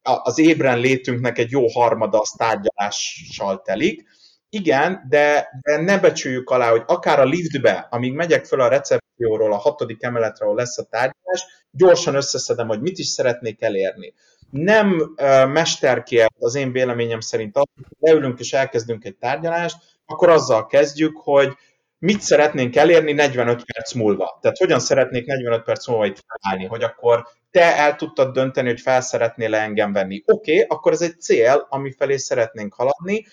a, 0.02 0.20
az 0.22 0.38
ébren 0.38 0.78
létünknek 0.78 1.38
egy 1.38 1.50
jó 1.50 1.66
harmada 1.66 2.18
az 2.18 2.34
tárgyalással 2.36 3.62
telik, 3.62 4.08
igen, 4.50 5.06
de, 5.08 5.48
de 5.62 5.80
ne 5.80 5.98
becsüljük 5.98 6.50
alá, 6.50 6.70
hogy 6.70 6.82
akár 6.86 7.20
a 7.20 7.24
liftbe, 7.24 7.86
amíg 7.90 8.12
megyek 8.12 8.44
föl 8.44 8.60
a 8.60 8.68
recepcióról 8.68 9.52
a 9.52 9.56
hatodik 9.56 10.02
emeletre, 10.02 10.44
ahol 10.44 10.56
lesz 10.56 10.78
a 10.78 10.84
tárgyalás, 10.84 11.44
gyorsan 11.70 12.14
összeszedem, 12.14 12.68
hogy 12.68 12.80
mit 12.80 12.98
is 12.98 13.06
szeretnék 13.06 13.62
elérni. 13.62 14.14
Nem 14.50 15.14
uh, 15.16 15.46
mesterkélt 15.46 16.34
az 16.38 16.54
én 16.54 16.72
véleményem 16.72 17.20
szerint 17.20 17.56
az, 17.56 17.64
leülünk 17.98 18.38
és 18.38 18.52
elkezdünk 18.52 19.04
egy 19.04 19.16
tárgyalást, 19.16 19.76
akkor 20.06 20.28
azzal 20.28 20.66
kezdjük, 20.66 21.16
hogy 21.16 21.56
mit 21.98 22.20
szeretnénk 22.20 22.76
elérni 22.76 23.12
45 23.12 23.64
perc 23.64 23.92
múlva. 23.92 24.38
Tehát 24.40 24.56
hogyan 24.56 24.80
szeretnék 24.80 25.26
45 25.26 25.62
perc 25.62 25.86
múlva 25.86 26.06
itt 26.06 26.24
felállni, 26.26 26.66
hogy 26.66 26.82
akkor 26.82 27.26
te 27.50 27.76
el 27.76 27.96
tudtad 27.96 28.32
dönteni, 28.32 28.68
hogy 28.68 28.80
fel 28.80 29.00
szeretnél 29.00 29.54
engem 29.54 29.92
venni. 29.92 30.22
Oké, 30.26 30.52
okay, 30.52 30.66
akkor 30.68 30.92
ez 30.92 31.02
egy 31.02 31.20
cél, 31.20 31.66
ami 31.68 31.92
felé 31.92 32.16
szeretnénk 32.16 32.74
haladni, 32.74 33.26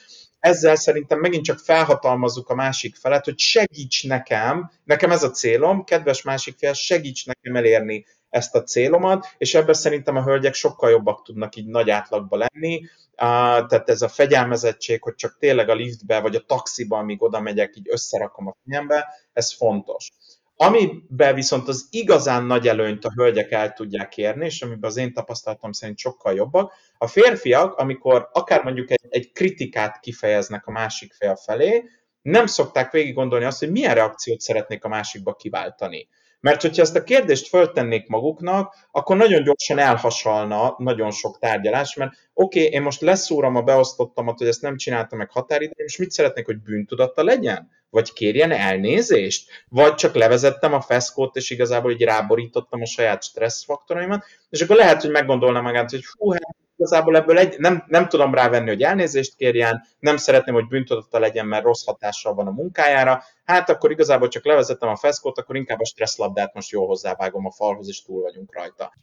ezzel 0.47 0.75
szerintem 0.75 1.19
megint 1.19 1.43
csak 1.43 1.60
felhatalmazzuk 1.60 2.49
a 2.49 2.55
másik 2.55 2.95
felet, 2.95 3.25
hogy 3.25 3.39
segíts 3.39 4.07
nekem, 4.07 4.71
nekem 4.83 5.12
ez 5.12 5.23
a 5.23 5.31
célom, 5.31 5.83
kedves 5.83 6.21
másik 6.21 6.57
fél, 6.57 6.73
segíts 6.73 7.25
nekem 7.25 7.55
elérni 7.55 8.05
ezt 8.29 8.55
a 8.55 8.63
célomat, 8.63 9.27
és 9.38 9.53
ebben 9.53 9.73
szerintem 9.73 10.15
a 10.15 10.23
hölgyek 10.23 10.53
sokkal 10.53 10.89
jobbak 10.89 11.23
tudnak 11.23 11.55
így 11.55 11.67
nagy 11.67 11.89
átlagba 11.89 12.38
lenni, 12.38 12.81
tehát 13.15 13.89
ez 13.89 14.01
a 14.01 14.07
fegyelmezettség, 14.07 15.03
hogy 15.03 15.15
csak 15.15 15.38
tényleg 15.39 15.69
a 15.69 15.75
liftbe 15.75 16.19
vagy 16.19 16.36
a 16.36 16.45
taxiban, 16.45 16.99
amíg 16.99 17.23
oda 17.23 17.39
megyek, 17.39 17.75
így 17.75 17.88
összerakom 17.89 18.47
a 18.47 18.55
fejembe, 18.65 19.07
ez 19.33 19.53
fontos. 19.53 20.12
Amiben 20.60 21.36
viszont 21.36 21.67
az 21.67 21.88
igazán 21.89 22.43
nagy 22.43 22.67
előnyt 22.67 23.06
a 23.06 23.12
hölgyek 23.15 23.52
el 23.52 23.74
tudják 23.74 24.17
érni, 24.17 24.46
és 24.46 24.62
amiben 24.62 24.89
az 24.89 24.98
én 24.98 25.13
tapasztalatom 25.13 25.72
szerint 25.72 25.98
sokkal 25.98 26.34
jobbak, 26.34 26.74
a 26.98 27.08
férfiak, 27.08 27.76
amikor 27.76 28.30
akár 28.32 28.63
mondjuk 28.63 28.91
egy, 28.91 29.06
egy 29.10 29.32
kritikát 29.32 30.00
kifejeznek 30.00 30.67
a 30.67 30.72
másik 30.72 31.13
fél 31.13 31.36
felé, 31.36 31.84
nem 32.22 32.46
szokták 32.46 32.91
végig 32.91 33.13
gondolni 33.13 33.46
azt, 33.46 33.60
hogy 33.60 33.72
milyen 33.72 33.93
reakciót 33.93 34.39
szeretnék 34.39 34.84
a 34.84 34.88
másikba 34.88 35.36
kiváltani. 35.36 36.08
Mert 36.39 36.62
hogyha 36.62 36.82
ezt 36.82 36.95
a 36.95 37.04
kérdést 37.04 37.47
föltennék 37.47 38.08
maguknak, 38.08 38.76
akkor 38.91 39.17
nagyon 39.17 39.43
gyorsan 39.43 39.78
elhasalna 39.80 40.76
nagyon 40.78 41.12
sok 41.12 41.39
tárgyalás, 41.39 41.95
mert 41.95 42.12
oké, 42.34 42.60
okay, 42.60 42.71
én 42.71 42.82
most 42.82 43.02
leszúrom 43.02 43.56
a 43.56 43.62
beosztottamat, 43.62 44.38
hogy 44.38 44.47
ezt 44.47 44.62
nem 44.62 44.78
csináltam 44.78 45.17
meg 45.17 45.32
határidőn, 45.32 45.86
és 45.86 45.97
mit 45.97 46.12
szeretnék, 46.12 46.45
hogy 46.45 46.62
bűntudata 46.62 47.23
legyen? 47.23 47.69
Vagy 47.89 48.13
kérjen 48.13 48.52
elnézést? 48.52 49.50
Vagy 49.69 49.93
csak 49.93 50.15
levezettem 50.15 50.73
a 50.73 50.82
feszkót, 50.82 51.36
és 51.36 51.50
igazából 51.50 51.91
így 51.91 52.04
ráborítottam 52.04 52.82
a 52.82 52.86
saját 52.86 53.23
stresszfaktoraimat, 53.23 54.26
és 54.50 54.62
akkor 54.62 54.76
lehet, 54.76 55.02
hogy 55.02 55.12
meggondolna 55.12 55.62
magát, 55.62 55.89
hogy 55.89 56.04
hú, 56.17 56.32
hát 56.32 56.66
igazából 56.77 57.15
ebből 57.15 57.37
egy, 57.37 57.59
nem, 57.59 57.83
nem 57.87 58.07
tudom 58.07 58.33
rávenni, 58.33 58.67
hogy 58.67 58.81
elnézést 58.81 59.35
kérjen, 59.35 59.81
nem 59.99 60.17
szeretném, 60.17 60.55
hogy 60.55 60.67
bűntudata 60.67 61.19
legyen, 61.19 61.45
mert 61.45 61.63
rossz 61.63 61.85
hatással 61.85 62.33
van 62.33 62.47
a 62.47 62.51
munkájára, 62.51 63.23
hát 63.43 63.69
akkor 63.69 63.91
igazából 63.91 64.27
csak 64.27 64.45
levezettem 64.45 64.89
a 64.89 64.95
feszkót, 64.95 65.37
akkor 65.37 65.55
inkább 65.55 65.79
a 65.79 65.85
stresszlabdát 65.85 66.53
most 66.53 66.71
jól 66.71 66.87
hozzávágom 66.87 67.45
a 67.45 67.51
falhoz, 67.51 67.87
és 67.87 68.03
túl 68.03 68.21
vagyunk 68.21 68.55
rajta. 68.55 68.93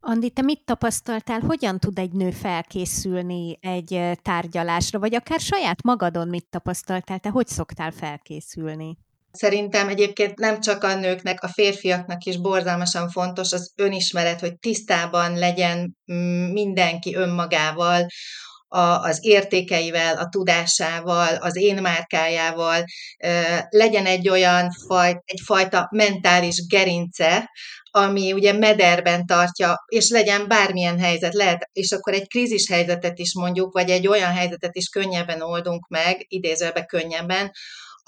Andi, 0.00 0.30
te 0.30 0.42
mit 0.42 0.64
tapasztaltál, 0.64 1.40
hogyan 1.40 1.78
tud 1.78 1.98
egy 1.98 2.12
nő 2.12 2.30
felkészülni 2.30 3.58
egy 3.60 4.00
tárgyalásra, 4.22 4.98
vagy 4.98 5.14
akár 5.14 5.40
saját 5.40 5.82
magadon 5.82 6.28
mit 6.28 6.46
tapasztaltál, 6.50 7.18
te 7.18 7.28
hogy 7.28 7.46
szoktál 7.46 7.90
felkészülni? 7.90 8.98
Szerintem 9.32 9.88
egyébként 9.88 10.38
nem 10.38 10.60
csak 10.60 10.84
a 10.84 10.94
nőknek, 10.94 11.42
a 11.42 11.48
férfiaknak 11.48 12.24
is 12.24 12.36
borzalmasan 12.40 13.08
fontos 13.10 13.52
az 13.52 13.72
önismeret, 13.76 14.40
hogy 14.40 14.58
tisztában 14.58 15.38
legyen 15.38 15.96
mm, 16.12 16.52
mindenki 16.52 17.14
önmagával, 17.14 18.06
a, 18.68 18.78
az 18.80 19.18
értékeivel, 19.22 20.16
a 20.16 20.28
tudásával, 20.28 21.34
az 21.34 21.56
én 21.56 21.82
márkájával, 21.82 22.84
legyen 23.68 24.06
egy 24.06 24.28
olyan 24.28 24.68
faj, 24.86 25.20
egyfajta 25.24 25.88
mentális 25.90 26.66
gerince, 26.66 27.50
ami 27.90 28.32
ugye 28.32 28.52
mederben 28.52 29.26
tartja, 29.26 29.84
és 29.86 30.10
legyen 30.10 30.48
bármilyen 30.48 30.98
helyzet, 30.98 31.34
lehet, 31.34 31.68
és 31.72 31.92
akkor 31.92 32.12
egy 32.12 32.28
krízis 32.28 32.68
helyzetet 32.68 33.18
is 33.18 33.34
mondjuk, 33.34 33.72
vagy 33.72 33.90
egy 33.90 34.06
olyan 34.06 34.32
helyzetet 34.32 34.76
is 34.76 34.88
könnyebben 34.88 35.42
oldunk 35.42 35.88
meg, 35.88 36.24
idézőbe 36.28 36.84
könnyebben, 36.84 37.50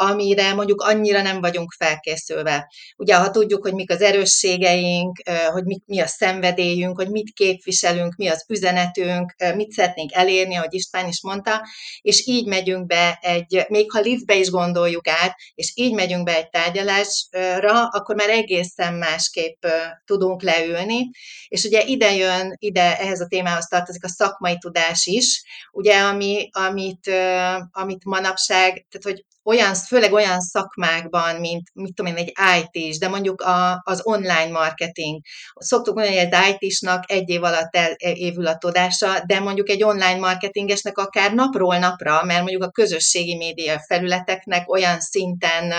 amire 0.00 0.54
mondjuk 0.54 0.80
annyira 0.80 1.22
nem 1.22 1.40
vagyunk 1.40 1.72
felkészülve. 1.78 2.72
Ugye, 2.96 3.14
ha 3.16 3.30
tudjuk, 3.30 3.62
hogy 3.62 3.74
mik 3.74 3.90
az 3.90 4.00
erősségeink, 4.00 5.22
hogy 5.52 5.64
mi, 5.64 5.80
mi 5.86 6.00
a 6.00 6.06
szenvedélyünk, 6.06 6.96
hogy 6.96 7.10
mit 7.10 7.32
képviselünk, 7.32 8.14
mi 8.16 8.28
az 8.28 8.44
üzenetünk, 8.48 9.34
mit 9.54 9.72
szeretnénk 9.72 10.12
elérni, 10.12 10.56
ahogy 10.56 10.74
István 10.74 11.08
is 11.08 11.22
mondta, 11.22 11.66
és 12.00 12.26
így 12.26 12.46
megyünk 12.46 12.86
be 12.86 13.18
egy, 13.22 13.64
még 13.68 13.90
ha 13.90 14.00
liftbe 14.00 14.34
is 14.34 14.50
gondoljuk 14.50 15.08
át, 15.08 15.34
és 15.54 15.72
így 15.74 15.94
megyünk 15.94 16.24
be 16.24 16.36
egy 16.36 16.48
tárgyalásra, 16.48 17.86
akkor 17.88 18.14
már 18.14 18.28
egészen 18.28 18.94
másképp 18.94 19.66
tudunk 20.04 20.42
leülni, 20.42 21.10
és 21.48 21.64
ugye 21.64 21.82
ide 21.82 22.14
jön, 22.14 22.56
ide 22.58 22.98
ehhez 22.98 23.20
a 23.20 23.26
témához 23.26 23.66
tartozik 23.66 24.04
a 24.04 24.08
szakmai 24.08 24.58
tudás 24.58 25.06
is, 25.06 25.42
ugye, 25.72 25.98
ami, 25.98 26.48
amit, 26.52 27.10
amit 27.72 28.04
manapság, 28.04 28.86
tehát 28.88 29.02
hogy 29.02 29.24
olyan, 29.50 29.74
főleg 29.74 30.12
olyan 30.12 30.40
szakmákban, 30.40 31.36
mint 31.36 31.70
mit 31.74 31.94
tudom 31.94 32.16
én, 32.16 32.24
egy 32.24 32.32
IT 32.60 32.84
is, 32.84 32.98
de 32.98 33.08
mondjuk 33.08 33.40
a, 33.40 33.80
az 33.84 34.00
online 34.02 34.50
marketing. 34.50 35.20
Szoktuk 35.54 35.94
mondani, 35.94 36.16
hogy 36.16 36.28
egy 36.30 36.56
IT-snak 36.60 37.10
egy 37.10 37.28
év 37.28 37.42
alatt 37.42 37.78
évül 37.98 38.46
a 38.46 38.56
tudása, 38.56 39.22
de 39.26 39.40
mondjuk 39.40 39.68
egy 39.68 39.82
online 39.82 40.18
marketingesnek 40.18 40.98
akár 40.98 41.34
napról 41.34 41.78
napra, 41.78 42.24
mert 42.24 42.40
mondjuk 42.40 42.62
a 42.62 42.70
közösségi 42.70 43.36
média 43.36 43.80
felületeknek 43.86 44.70
olyan 44.70 45.00
szinten 45.00 45.74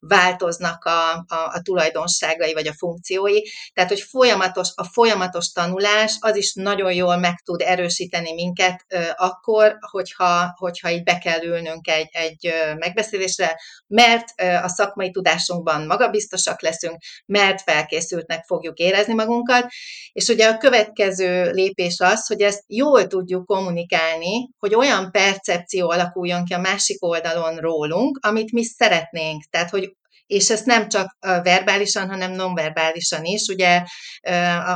változnak 0.00 0.84
a, 0.84 1.12
a, 1.12 1.50
a 1.52 1.60
tulajdonságai 1.62 2.52
vagy 2.52 2.66
a 2.66 2.74
funkciói, 2.76 3.40
tehát 3.72 3.90
hogy 3.90 4.00
folyamatos, 4.00 4.68
a 4.74 4.84
folyamatos 4.84 5.52
tanulás 5.52 6.16
az 6.20 6.36
is 6.36 6.54
nagyon 6.54 6.92
jól 6.92 7.16
meg 7.16 7.40
tud 7.44 7.60
erősíteni 7.60 8.32
minket 8.34 8.84
akkor, 9.14 9.76
hogyha, 9.90 10.54
hogyha 10.58 10.90
így 10.90 11.02
be 11.02 11.18
kell 11.18 11.42
ülnünk 11.42 11.88
egy, 11.88 12.08
egy 12.12 12.52
megbeszélésre, 12.78 13.02
megbeszélésre, 13.10 13.60
mert 13.86 14.24
a 14.62 14.68
szakmai 14.68 15.10
tudásunkban 15.10 15.86
magabiztosak 15.86 16.62
leszünk, 16.62 16.96
mert 17.26 17.60
felkészültnek 17.60 18.44
fogjuk 18.44 18.78
érezni 18.78 19.14
magunkat, 19.14 19.66
és 20.12 20.28
ugye 20.28 20.48
a 20.48 20.56
következő 20.56 21.50
lépés 21.50 22.00
az, 22.00 22.26
hogy 22.26 22.40
ezt 22.40 22.64
jól 22.66 23.06
tudjuk 23.06 23.46
kommunikálni, 23.46 24.50
hogy 24.58 24.74
olyan 24.74 25.10
percepció 25.10 25.90
alakuljon 25.90 26.44
ki 26.44 26.52
a 26.54 26.58
másik 26.58 27.04
oldalon 27.04 27.56
rólunk, 27.56 28.18
amit 28.26 28.52
mi 28.52 28.64
szeretnénk. 28.64 29.44
Tehát, 29.50 29.70
hogy 29.70 29.92
és 30.26 30.50
ezt 30.50 30.66
nem 30.66 30.88
csak 30.88 31.16
verbálisan, 31.20 32.08
hanem 32.08 32.32
nonverbálisan 32.32 33.24
is, 33.24 33.46
ugye 33.48 33.82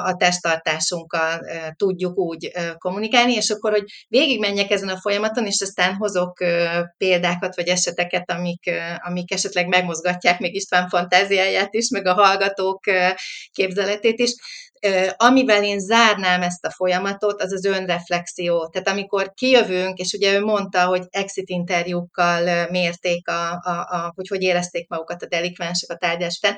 a 0.05 0.15
testtartásunkkal 0.17 1.41
tudjuk 1.77 2.19
úgy 2.19 2.51
kommunikálni, 2.79 3.33
és 3.33 3.51
akkor, 3.51 3.71
hogy 3.71 3.85
végigmenjek 4.09 4.71
ezen 4.71 4.89
a 4.89 5.01
folyamaton, 5.01 5.47
és 5.47 5.61
aztán 5.61 5.95
hozok 5.95 6.39
példákat, 6.97 7.57
vagy 7.57 7.69
eseteket, 7.69 8.31
amik, 8.31 8.71
amik 8.97 9.33
esetleg 9.33 9.67
megmozgatják 9.67 10.39
még 10.39 10.55
István 10.55 10.89
fantáziáját 10.89 11.75
is, 11.75 11.89
meg 11.89 12.07
a 12.07 12.15
hallgatók 12.15 12.81
képzeletét 13.53 14.19
is. 14.19 14.31
Amivel 15.17 15.64
én 15.64 15.79
zárnám 15.79 16.43
ezt 16.43 16.64
a 16.64 16.71
folyamatot, 16.71 17.43
az 17.43 17.53
az 17.53 17.64
önreflexió. 17.64 18.69
Tehát 18.69 18.88
amikor 18.88 19.33
kijövünk, 19.35 19.99
és 19.99 20.12
ugye 20.12 20.35
ő 20.35 20.41
mondta, 20.41 20.85
hogy 20.85 21.03
exit 21.11 21.49
interjúkkal 21.49 22.69
mérték, 22.71 23.29
a, 23.29 23.51
a, 23.51 23.71
a, 23.71 24.12
hogy 24.14 24.29
hogy 24.29 24.43
érezték 24.43 24.88
magukat 24.88 25.23
a 25.23 25.27
delikvensek 25.27 25.91
a 25.91 25.97
tárgyás 25.97 26.38
után, 26.43 26.57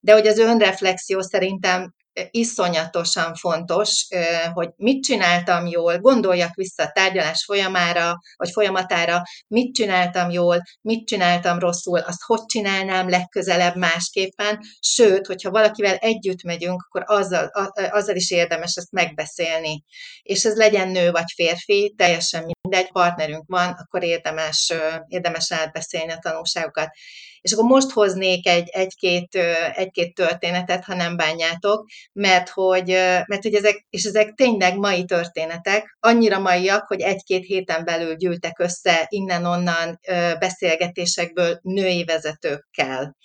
de 0.00 0.12
hogy 0.12 0.26
az 0.26 0.38
önreflexió 0.38 1.20
szerintem 1.20 1.94
iszonyatosan 2.30 3.34
fontos, 3.34 4.06
hogy 4.52 4.68
mit 4.76 5.02
csináltam 5.02 5.66
jól, 5.66 5.98
gondoljak 5.98 6.54
vissza 6.54 6.82
a 6.82 6.90
tárgyalás 6.92 7.44
folyamára, 7.44 8.18
vagy 8.36 8.50
folyamatára, 8.50 9.22
mit 9.48 9.74
csináltam 9.74 10.30
jól, 10.30 10.62
mit 10.80 11.06
csináltam 11.06 11.58
rosszul, 11.58 11.98
azt 11.98 12.22
hogy 12.26 12.46
csinálnám 12.46 13.08
legközelebb 13.08 13.76
másképpen, 13.76 14.60
sőt, 14.80 15.26
hogyha 15.26 15.50
valakivel 15.50 15.94
együtt 15.94 16.42
megyünk, 16.42 16.82
akkor 16.82 17.02
azzal, 17.06 17.50
azzal 17.90 18.16
is 18.16 18.30
érdemes 18.30 18.74
ezt 18.74 18.92
megbeszélni. 18.92 19.84
És 20.22 20.44
ez 20.44 20.56
legyen 20.56 20.88
nő 20.88 21.10
vagy 21.10 21.32
férfi, 21.34 21.94
teljesen 21.96 22.44
mindegy, 22.62 22.92
partnerünk 22.92 23.44
van, 23.46 23.68
akkor 23.72 24.02
érdemes, 24.02 24.72
érdemes 25.08 25.52
átbeszélni 25.52 26.12
a 26.12 26.18
tanulságokat. 26.18 26.88
És 27.46 27.52
akkor 27.52 27.64
most 27.64 27.90
hoznék 27.90 28.48
egy, 28.48 28.68
egy-két, 28.68 29.38
egy-két 29.74 30.14
történetet, 30.14 30.84
ha 30.84 30.94
nem 30.94 31.16
bánjátok, 31.16 31.86
mert 32.12 32.48
hogy, 32.48 32.86
mert 33.26 33.42
hogy 33.42 33.54
ezek, 33.54 33.86
és 33.90 34.04
ezek 34.04 34.32
tényleg 34.34 34.76
mai 34.76 35.04
történetek, 35.04 35.96
annyira 36.00 36.38
maiak, 36.38 36.86
hogy 36.86 37.00
egy-két 37.00 37.44
héten 37.44 37.84
belül 37.84 38.14
gyűltek 38.14 38.58
össze 38.58 39.06
innen-onnan 39.08 40.00
beszélgetésekből 40.38 41.58
női 41.62 42.04
vezetőkkel. 42.04 43.16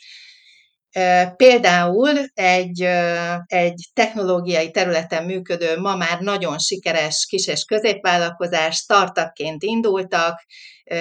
Például 1.36 2.18
egy, 2.34 2.82
egy 3.46 3.90
technológiai 3.94 4.72
területen 4.72 5.26
működő, 5.26 5.80
ma 5.80 5.96
már 5.96 6.20
nagyon 6.20 6.60
sikeres 6.60 7.26
kis- 7.30 7.48
és 7.48 7.64
középvállalkozás, 7.64 8.76
startupként 8.76 9.64
indultak, 9.64 10.46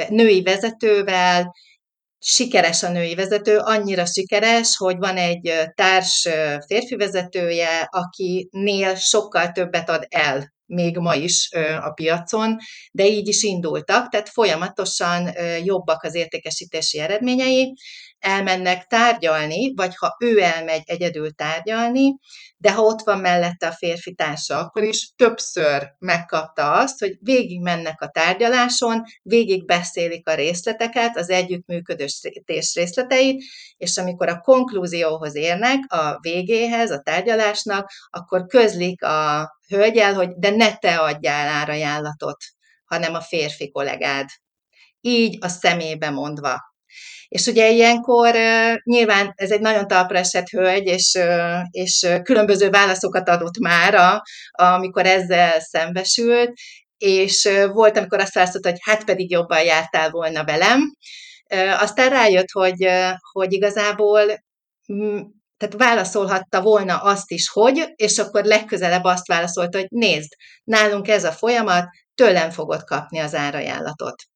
női 0.09 0.43
vezetővel, 0.43 1.55
sikeres 2.23 2.83
a 2.83 2.91
női 2.91 3.15
vezető, 3.15 3.59
annyira 3.59 4.07
sikeres, 4.07 4.77
hogy 4.77 4.97
van 4.97 5.17
egy 5.17 5.53
társ 5.75 6.29
férfi 6.67 6.97
vezetője, 6.97 7.89
akinél 7.91 8.95
sokkal 8.95 9.53
többet 9.53 9.89
ad 9.89 10.07
el 10.09 10.53
még 10.67 10.97
ma 10.97 11.15
is 11.15 11.49
a 11.81 11.91
piacon, 11.91 12.57
de 12.93 13.07
így 13.07 13.29
is 13.29 13.43
indultak, 13.43 14.09
tehát 14.09 14.29
folyamatosan 14.29 15.31
jobbak 15.65 16.03
az 16.03 16.15
értékesítési 16.15 16.99
eredményei, 16.99 17.75
elmennek 18.21 18.87
tárgyalni, 18.87 19.75
vagy 19.75 19.97
ha 19.97 20.17
ő 20.19 20.41
elmegy 20.43 20.83
egyedül 20.85 21.33
tárgyalni, 21.33 22.19
de 22.57 22.73
ha 22.73 22.83
ott 22.83 23.01
van 23.01 23.19
mellette 23.19 23.67
a 23.67 23.73
férfi 23.73 24.15
társa, 24.15 24.59
akkor 24.59 24.83
is 24.83 25.13
többször 25.17 25.95
megkapta 25.99 26.73
azt, 26.73 26.99
hogy 26.99 27.17
végig 27.21 27.61
mennek 27.61 28.01
a 28.01 28.09
tárgyaláson, 28.09 29.03
végig 29.23 29.65
beszélik 29.65 30.29
a 30.29 30.35
részleteket, 30.35 31.17
az 31.17 31.31
együttműködés 31.31 32.29
részleteit, 32.75 33.43
és 33.77 33.97
amikor 33.97 34.29
a 34.29 34.41
konklúzióhoz 34.41 35.35
érnek, 35.35 35.93
a 35.93 36.19
végéhez, 36.21 36.91
a 36.91 37.01
tárgyalásnak, 37.01 37.91
akkor 38.11 38.47
közlik 38.47 39.03
a 39.03 39.51
hölgyel, 39.69 40.15
hogy 40.15 40.29
de 40.29 40.51
ne 40.51 40.77
te 40.77 40.97
adjál 40.97 41.49
árajánlatot, 41.49 42.37
hanem 42.85 43.15
a 43.15 43.21
férfi 43.21 43.71
kollégád. 43.71 44.27
Így 45.01 45.37
a 45.41 45.49
szemébe 45.49 46.11
mondva. 46.11 46.70
És 47.31 47.47
ugye 47.47 47.71
ilyenkor 47.71 48.35
nyilván 48.85 49.33
ez 49.35 49.51
egy 49.51 49.61
nagyon 49.61 49.87
talpra 49.87 50.19
esett 50.19 50.49
hölgy, 50.49 50.87
és, 50.87 51.19
és 51.71 52.07
különböző 52.23 52.71
válaszokat 52.71 53.29
adott 53.29 53.59
mára, 53.59 54.23
amikor 54.51 55.07
ezzel 55.07 55.61
szembesült, 55.61 56.53
és 56.99 57.49
volt, 57.73 57.97
amikor 57.97 58.21
azt 58.21 58.35
választott, 58.35 58.65
hogy 58.65 58.79
hát 58.81 59.05
pedig 59.05 59.31
jobban 59.31 59.63
jártál 59.63 60.11
volna 60.11 60.45
velem. 60.45 60.95
Aztán 61.81 62.11
rájött, 62.11 62.51
hogy, 62.51 62.89
hogy 63.33 63.53
igazából 63.53 64.23
tehát 65.57 65.75
válaszolhatta 65.77 66.63
volna 66.63 66.97
azt 66.97 67.31
is, 67.31 67.49
hogy, 67.49 67.93
és 67.97 68.19
akkor 68.19 68.45
legközelebb 68.45 69.05
azt 69.05 69.27
válaszolta, 69.27 69.79
hogy 69.79 69.91
nézd, 69.91 70.33
nálunk 70.65 71.09
ez 71.09 71.25
a 71.25 71.33
folyamat, 71.33 71.89
tőlem 72.15 72.51
fogod 72.51 72.85
kapni 72.85 73.19
az 73.19 73.35
árajánlatot. 73.35 74.30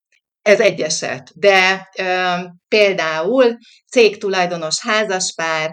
Ez 0.44 0.60
egy 0.60 0.80
eset, 0.80 1.30
de 1.34 1.88
ö, 1.98 2.34
például 2.68 3.56
cégtulajdonos 3.90 4.80
házaspár, 4.80 5.70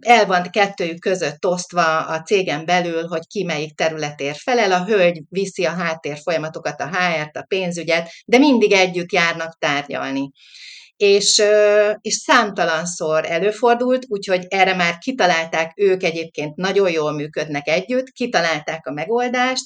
el 0.00 0.26
van 0.26 0.50
kettőjük 0.50 1.00
között 1.00 1.46
osztva 1.46 1.98
a 1.98 2.22
cégen 2.22 2.64
belül, 2.64 3.06
hogy 3.06 3.26
ki 3.26 3.44
melyik 3.44 3.74
területért 3.74 4.38
felel, 4.38 4.72
a 4.72 4.84
hölgy 4.84 5.22
viszi 5.28 5.64
a 5.64 5.70
háttér 5.70 6.18
folyamatokat, 6.22 6.80
a 6.80 6.86
HR-t, 6.86 7.36
a 7.36 7.44
pénzügyet, 7.48 8.10
de 8.24 8.38
mindig 8.38 8.72
együtt 8.72 9.12
járnak 9.12 9.58
tárgyalni. 9.58 10.30
És, 10.96 11.42
és 12.00 12.14
számtalanszor 12.14 13.24
előfordult, 13.30 14.04
úgyhogy 14.08 14.46
erre 14.48 14.74
már 14.74 14.98
kitalálták, 14.98 15.72
ők 15.76 16.02
egyébként 16.02 16.56
nagyon 16.56 16.90
jól 16.90 17.12
működnek 17.12 17.68
együtt, 17.68 18.10
kitalálták 18.10 18.86
a 18.86 18.92
megoldást, 18.92 19.64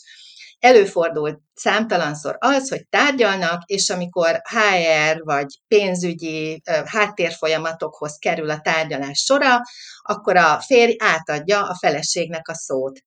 előfordult 0.64 1.38
számtalanszor 1.54 2.36
az, 2.40 2.68
hogy 2.68 2.86
tárgyalnak, 2.88 3.62
és 3.64 3.90
amikor 3.90 4.40
HR 4.44 5.22
vagy 5.24 5.46
pénzügyi 5.68 6.62
háttérfolyamatokhoz 6.84 8.16
kerül 8.18 8.50
a 8.50 8.60
tárgyalás 8.60 9.18
sora, 9.18 9.60
akkor 10.02 10.36
a 10.36 10.60
férj 10.60 10.96
átadja 10.98 11.68
a 11.68 11.76
feleségnek 11.80 12.48
a 12.48 12.54
szót. 12.54 13.00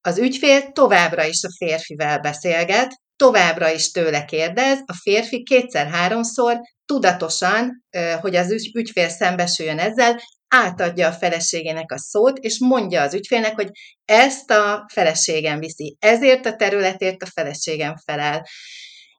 Az 0.00 0.18
ügyfél 0.18 0.72
továbbra 0.72 1.24
is 1.24 1.42
a 1.42 1.54
férfivel 1.56 2.18
beszélget, 2.18 3.00
továbbra 3.16 3.70
is 3.70 3.90
tőle 3.90 4.24
kérdez, 4.24 4.78
a 4.86 4.94
férfi 5.02 5.42
kétszer-háromszor 5.42 6.60
tudatosan, 6.86 7.84
hogy 8.20 8.36
az 8.36 8.50
ügyfél 8.74 9.08
szembesüljön 9.08 9.78
ezzel, 9.78 10.20
átadja 10.54 11.08
a 11.08 11.12
feleségének 11.12 11.92
a 11.92 11.98
szót, 11.98 12.38
és 12.38 12.58
mondja 12.58 13.02
az 13.02 13.14
ügyfélnek, 13.14 13.54
hogy 13.54 13.70
ezt 14.04 14.50
a 14.50 14.86
feleségem 14.92 15.58
viszi, 15.58 15.96
ezért 16.00 16.46
a 16.46 16.56
területért 16.56 17.22
a 17.22 17.26
feleségem 17.26 17.96
felel. 18.04 18.46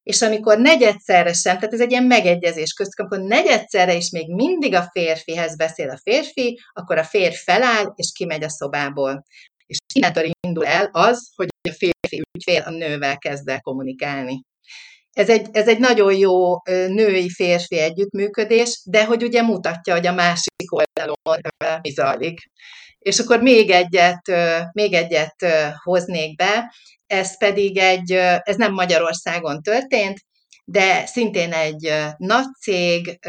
És 0.04 0.22
amikor 0.22 0.58
negyedszerre 0.58 1.34
sem, 1.34 1.56
tehát 1.56 1.74
ez 1.74 1.82
egy 1.82 1.92
ilyen 1.92 2.04
megegyezés 2.04 2.74
köztük, 2.74 3.00
amikor 3.00 3.28
negyedszerre 3.28 3.94
is 3.94 4.10
még 4.10 4.34
mindig 4.34 4.74
a 4.74 4.90
férfihez 4.92 5.56
beszél 5.56 5.90
a 5.90 6.00
férfi, 6.04 6.60
akkor 6.74 6.98
a 6.98 7.04
férj 7.04 7.36
feláll, 7.36 7.94
és 7.96 8.12
kimegy 8.16 8.44
a 8.44 8.50
szobából. 8.50 9.24
És 9.66 9.78
innentől 9.94 10.32
indul 10.48 10.66
el 10.66 10.90
az, 10.92 11.32
hogy 11.36 11.48
a 11.70 11.74
férfi 11.74 12.22
ügyfél 12.38 12.62
a 12.62 12.70
nővel 12.70 13.18
kezd 13.18 13.48
el 13.48 13.62
kommunikálni. 13.62 14.44
Ez 15.14 15.30
egy, 15.30 15.48
ez 15.52 15.68
egy 15.68 15.80
nagyon 15.80 16.14
jó 16.14 16.62
női-férfi 16.66 17.80
együttműködés, 17.80 18.82
de 18.86 19.06
hogy 19.06 19.24
ugye 19.24 19.42
mutatja, 19.42 19.94
hogy 19.94 20.08
a 20.08 20.14
másik 20.14 20.70
oldalon 20.70 21.42
mi 21.82 21.90
zajlik. 21.90 22.40
És 23.00 23.20
akkor 23.20 23.42
még 23.42 23.70
egyet, 23.70 24.32
még 24.72 24.94
egyet 24.94 25.36
hoznék 25.84 26.36
be, 26.36 26.74
ez 27.08 27.38
pedig 27.38 27.78
egy, 27.78 28.12
ez 28.44 28.56
nem 28.56 28.74
Magyarországon 28.74 29.62
történt, 29.62 30.20
de 30.66 31.06
szintén 31.06 31.54
egy 31.54 31.94
nagy 32.18 32.46
cég 32.62 33.20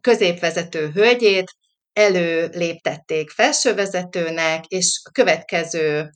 középvezető 0.00 0.90
hölgyét 0.90 1.52
előléptették 1.92 3.30
felsővezetőnek, 3.30 4.64
és 4.66 5.00
a 5.04 5.10
következő 5.10 6.10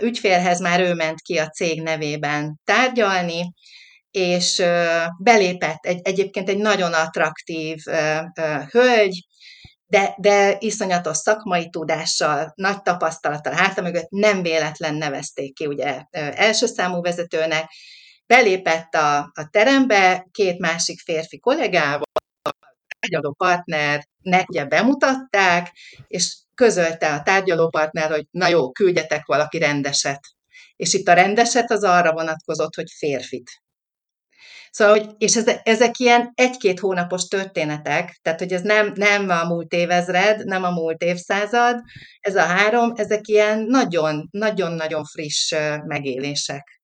ügyfélhez 0.00 0.60
már 0.60 0.80
ő 0.80 0.94
ment 0.94 1.20
ki 1.20 1.38
a 1.38 1.48
cég 1.48 1.82
nevében 1.82 2.60
tárgyalni, 2.64 3.52
és 4.10 4.62
belépett 5.18 5.86
egy, 5.86 6.00
egyébként 6.02 6.48
egy 6.48 6.58
nagyon 6.58 6.92
attraktív 6.92 7.82
hölgy, 8.70 9.26
de, 9.86 10.14
de 10.18 10.56
iszonyatos 10.58 11.16
szakmai 11.16 11.68
tudással, 11.68 12.52
nagy 12.54 12.82
tapasztalattal 12.82 13.52
háta 13.52 13.82
mögött 13.82 14.08
nem 14.08 14.42
véletlen 14.42 14.94
nevezték 14.94 15.54
ki 15.54 15.66
ugye 15.66 16.02
első 16.10 16.66
számú 16.66 17.00
vezetőnek, 17.00 17.70
belépett 18.26 18.94
a, 18.94 19.18
a 19.18 19.48
terembe 19.50 20.28
két 20.30 20.58
másik 20.58 21.00
férfi 21.00 21.38
kollégával, 21.38 22.02
egy 22.98 23.14
adó 23.14 23.32
partnernek 23.32 24.48
ugye 24.48 24.64
bemutatták, 24.64 25.72
és 26.06 26.36
közölte 26.62 27.14
a 27.14 27.22
tárgyalópartner, 27.22 28.10
hogy 28.10 28.26
na 28.30 28.48
jó, 28.48 28.72
küldjetek 28.72 29.26
valaki 29.26 29.58
rendeset. 29.58 30.20
És 30.76 30.94
itt 30.94 31.08
a 31.08 31.12
rendeset 31.12 31.70
az 31.70 31.84
arra 31.84 32.12
vonatkozott, 32.12 32.74
hogy 32.74 32.90
férfit. 32.96 33.50
Szóval, 34.70 34.98
hogy, 34.98 35.14
és 35.18 35.36
ez, 35.36 35.50
ezek 35.62 35.98
ilyen 35.98 36.30
egy-két 36.34 36.80
hónapos 36.80 37.24
történetek, 37.24 38.18
tehát 38.22 38.38
hogy 38.38 38.52
ez 38.52 38.62
nem, 38.62 38.92
nem 38.94 39.28
a 39.28 39.44
múlt 39.44 39.72
évezred, 39.72 40.44
nem 40.44 40.64
a 40.64 40.70
múlt 40.70 41.02
évszázad, 41.02 41.80
ez 42.20 42.36
a 42.36 42.42
három, 42.42 42.92
ezek 42.96 43.26
ilyen 43.28 43.66
nagyon-nagyon 44.30 45.04
friss 45.04 45.54
megélések. 45.84 46.81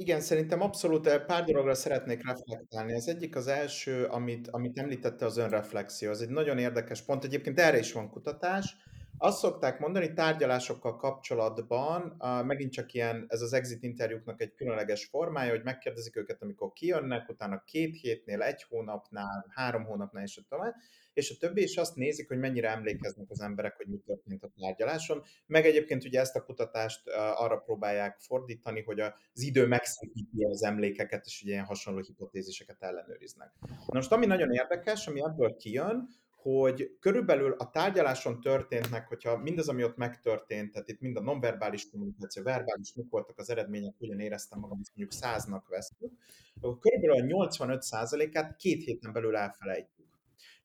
Igen, 0.00 0.20
szerintem 0.20 0.60
abszolút 0.60 1.06
eh, 1.06 1.24
pár 1.26 1.44
dologra 1.44 1.74
szeretnék 1.74 2.26
reflektálni. 2.26 2.94
Az 2.94 3.08
egyik 3.08 3.36
az 3.36 3.46
első, 3.46 4.04
amit, 4.04 4.48
amit 4.48 4.78
említette 4.78 5.24
az 5.24 5.36
önreflexió. 5.36 6.10
Ez 6.10 6.20
egy 6.20 6.28
nagyon 6.28 6.58
érdekes 6.58 7.02
pont. 7.02 7.24
Egyébként 7.24 7.60
erre 7.60 7.78
is 7.78 7.92
van 7.92 8.10
kutatás, 8.10 8.76
Azt 9.18 9.38
szokták 9.38 9.78
mondani 9.78 10.12
tárgyalásokkal 10.12 10.96
kapcsolatban, 10.96 12.16
megint 12.46 12.72
csak 12.72 12.92
ilyen, 12.92 13.24
ez 13.28 13.40
az 13.40 13.52
exit 13.52 13.82
interjúknak 13.82 14.40
egy 14.40 14.54
különleges 14.54 15.04
formája, 15.04 15.50
hogy 15.50 15.62
megkérdezik 15.62 16.16
őket, 16.16 16.42
amikor 16.42 16.72
kijönnek, 16.72 17.28
utána 17.28 17.62
két 17.64 18.00
hétnél, 18.00 18.42
egy 18.42 18.62
hónapnál, 18.68 19.46
három 19.48 19.84
hónapnál 19.84 20.24
és 20.24 20.36
a 20.36 20.42
tovább, 20.48 20.74
és 21.20 21.30
a 21.30 21.38
többi, 21.38 21.60
és 21.60 21.76
azt 21.76 21.96
nézik, 21.96 22.28
hogy 22.28 22.38
mennyire 22.38 22.70
emlékeznek 22.70 23.30
az 23.30 23.40
emberek, 23.40 23.76
hogy 23.76 23.86
mi 23.86 23.98
történt 24.06 24.42
a 24.42 24.50
tárgyaláson. 24.60 25.22
Meg 25.46 25.66
egyébként 25.66 26.04
ugye 26.04 26.20
ezt 26.20 26.36
a 26.36 26.44
kutatást 26.44 27.08
arra 27.34 27.56
próbálják 27.56 28.18
fordítani, 28.18 28.82
hogy 28.82 29.00
az 29.00 29.12
idő 29.42 29.66
megszépíti 29.66 30.44
az 30.44 30.62
emlékeket, 30.62 31.26
és 31.26 31.42
ugye 31.42 31.52
ilyen 31.52 31.64
hasonló 31.64 32.00
hipotéziseket 32.00 32.82
ellenőriznek. 32.82 33.52
Na 33.60 33.94
most 33.94 34.12
ami 34.12 34.26
nagyon 34.26 34.52
érdekes, 34.52 35.06
ami 35.06 35.20
ebből 35.20 35.56
kijön, 35.56 36.08
hogy 36.42 36.96
körülbelül 37.00 37.52
a 37.52 37.70
tárgyaláson 37.70 38.40
történtnek, 38.40 39.08
hogyha 39.08 39.36
mindaz, 39.36 39.68
ami 39.68 39.84
ott 39.84 39.96
megtörtént, 39.96 40.72
tehát 40.72 40.88
itt 40.88 41.00
mind 41.00 41.16
a 41.16 41.20
nonverbális 41.20 41.90
kommunikáció, 41.90 42.42
verbális, 42.42 42.94
mik 42.94 43.10
voltak 43.10 43.38
az 43.38 43.50
eredmények, 43.50 43.94
hogyan 43.98 44.20
éreztem 44.20 44.58
magam, 44.58 44.76
hogy 44.76 44.86
mondjuk 44.94 45.20
száznak 45.20 45.68
vesztük, 45.68 46.12
akkor 46.60 46.78
körülbelül 46.78 47.34
a 47.34 47.46
85%-át 47.46 48.56
két 48.56 48.84
héten 48.84 49.12
belül 49.12 49.36
elfelejtjük. 49.36 49.99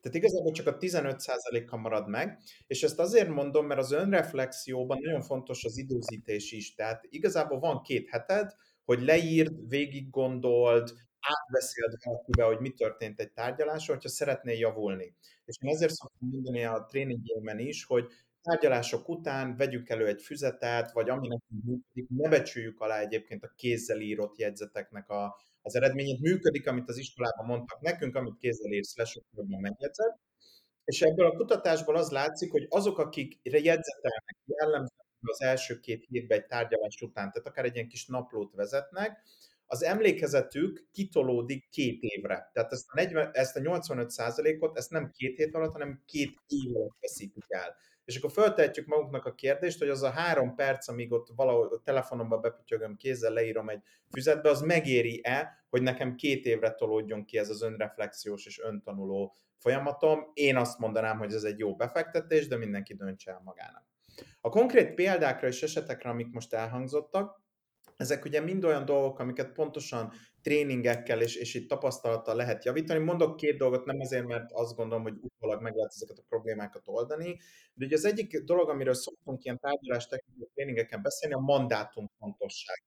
Tehát 0.06 0.20
igazából 0.20 0.51
csak 0.51 0.68
a 0.68 0.78
15%-a 0.78 1.78
marad 1.78 2.08
meg, 2.08 2.39
és 2.68 2.84
ezt 2.84 2.99
azért 2.99 3.30
mondom, 3.30 3.66
mert 3.66 3.80
az 3.80 3.91
önreflexióban 3.91 4.99
nagyon 5.01 5.22
fontos 5.22 5.64
az 5.64 5.78
időzítés 5.78 6.51
is. 6.51 6.74
Tehát 6.74 7.06
igazából 7.10 7.60
van 7.60 7.82
két 7.82 8.10
heted, 8.10 8.51
hogy 8.84 9.01
leírd, 9.01 9.68
végig 9.68 10.10
gondold, 10.10 10.89
átbeszéld 11.20 11.93
valakivel, 12.03 12.47
hogy 12.47 12.60
mi 12.60 12.70
történt 12.70 13.20
egy 13.20 13.32
tárgyaláson, 13.32 13.95
hogyha 13.95 14.10
szeretnél 14.10 14.58
javulni. 14.58 15.16
És 15.45 15.56
én 15.60 15.74
ezért 15.74 15.93
szoktam 15.93 16.30
mondani 16.30 16.64
a 16.64 16.86
tréningében 16.89 17.60
is, 17.60 17.86
hogy 17.86 18.06
tárgyalások 18.41 19.10
után 19.10 19.56
vegyük 19.58 19.89
elő 19.89 20.08
egy 20.08 20.22
füzetet, 20.22 20.91
vagy 20.91 21.10
ami 21.10 21.28
nekünk 21.28 21.64
működik, 21.64 22.10
ne 22.10 22.30
becsüljük 22.30 22.80
alá 22.80 22.99
egyébként 22.99 23.43
a 23.43 23.53
kézzel 23.56 23.99
írott 23.99 24.38
jegyzeteknek 24.38 25.10
a, 25.10 25.36
az 25.66 25.76
eredményét. 25.76 26.20
Működik, 26.20 26.68
amit 26.68 26.89
az 26.89 26.97
iskolában 26.97 27.45
mondtak 27.45 27.82
nekünk, 27.82 28.16
amit 28.16 28.38
kézzel 28.39 28.72
írsz 28.72 28.95
le, 28.95 29.05
sokkal 29.05 29.45
megjegyzed. 29.59 30.13
És 30.86 31.01
ebből 31.01 31.26
a 31.26 31.36
kutatásból 31.36 31.95
az 31.95 32.09
látszik, 32.09 32.51
hogy 32.51 32.66
azok, 32.70 32.97
akik 32.97 33.39
jegyzetelnek 33.43 34.38
jellemzően 34.45 35.03
az 35.22 35.41
első 35.41 35.80
két 35.80 36.05
hétben 36.09 36.38
egy 36.39 36.45
tárgyalás 36.45 37.01
után, 37.01 37.32
tehát 37.32 37.47
akár 37.47 37.66
egy 37.66 37.76
ilyen 37.76 37.88
kis 37.88 38.05
naplót 38.05 38.53
vezetnek, 38.53 39.24
az 39.66 39.84
emlékezetük 39.84 40.88
kitolódik 40.91 41.70
két 41.70 42.01
évre. 42.01 42.49
Tehát 42.53 42.72
ezt 42.72 42.86
a, 42.88 42.95
40, 42.95 43.30
ezt 43.34 43.55
a 43.55 43.59
85 43.59 44.11
ot 44.59 44.78
ezt 44.78 44.89
nem 44.89 45.11
két 45.11 45.38
hét 45.38 45.55
alatt, 45.55 45.72
hanem 45.72 46.03
két 46.05 46.34
év 46.47 46.76
alatt 46.76 46.97
veszítik 46.99 47.45
el. 47.47 47.76
És 48.06 48.18
akkor 48.18 48.32
föltehetjük 48.32 48.88
magunknak 48.88 49.26
a 49.26 49.34
kérdést, 49.34 49.80
hogy 49.80 49.89
az 49.89 50.03
a 50.03 50.10
három 50.10 50.56
perc, 50.56 50.88
amíg 50.88 51.12
ott 51.12 51.28
valahol 51.36 51.68
a 51.68 51.82
telefonomba 51.84 52.38
bepütyögöm, 52.38 52.95
kézzel 52.95 53.34
leírom 53.34 53.70
egy 53.70 53.82
füzetbe, 54.12 54.49
az 54.49 54.62
megéri-e, 54.62 55.66
hogy 55.70 55.82
nekem 55.82 56.16
két 56.16 56.45
évre 56.45 56.72
tolódjon 56.72 57.26
ki 57.26 57.38
ez 57.38 57.49
az 57.49 57.62
önreflexiós 57.62 58.45
és 58.45 58.60
öntanuló 58.60 59.36
folyamatom. 59.58 60.32
Én 60.34 60.56
azt 60.56 60.80
mondanám, 60.80 61.18
hogy 61.18 61.34
ez 61.34 61.43
egy 61.43 61.60
jó 61.60 61.76
befektetés, 61.76 62.47
de 62.47 62.58
mindenki 62.58 62.93
döntse 62.93 63.32
el 63.32 63.41
magának. 63.43 63.84
A 64.41 64.49
konkrét 64.49 64.93
példákra 64.93 65.47
és 65.47 65.64
esetekre, 65.64 66.10
amik 66.10 66.32
most 66.32 66.53
elhangzottak, 66.53 67.43
ezek 67.98 68.26
ugye 68.26 68.39
mind 68.39 68.64
olyan 68.64 68.86
dolgok, 68.86 69.20
amiket 69.20 69.52
pontosan 69.52 70.12
tréningekkel 70.41 71.22
és, 71.22 71.36
és 71.36 71.54
itt 71.54 71.70
tapasztalattal 71.70 72.36
lehet 72.36 72.66
javítani. 72.66 73.04
Mondok 73.04 73.36
két 73.36 73.58
dolgot, 73.58 73.86
nem 73.86 74.00
azért, 74.00 74.26
mert 74.26 74.52
azt 74.52 74.76
gondolom, 74.76 75.04
hogy 75.04 75.18
utólag 75.22 75.62
meg 75.62 75.76
lehet 75.76 75.91
ezeket 75.96 76.18
a 76.18 76.26
problémákat 76.30 76.82
oldani, 76.86 77.39
de 77.74 77.86
ugye 77.86 77.96
az 77.96 78.06
egyik 78.06 78.43
dolog, 78.43 78.70
amiről 78.70 78.93
szoktunk 78.93 79.43
ilyen 79.43 79.60
tárgyalás 79.60 80.08
technikai 80.08 80.50
tréningeken 80.54 81.02
beszélni, 81.02 81.36
a 81.36 81.39
mandátum 81.39 82.10
fontosság. 82.20 82.84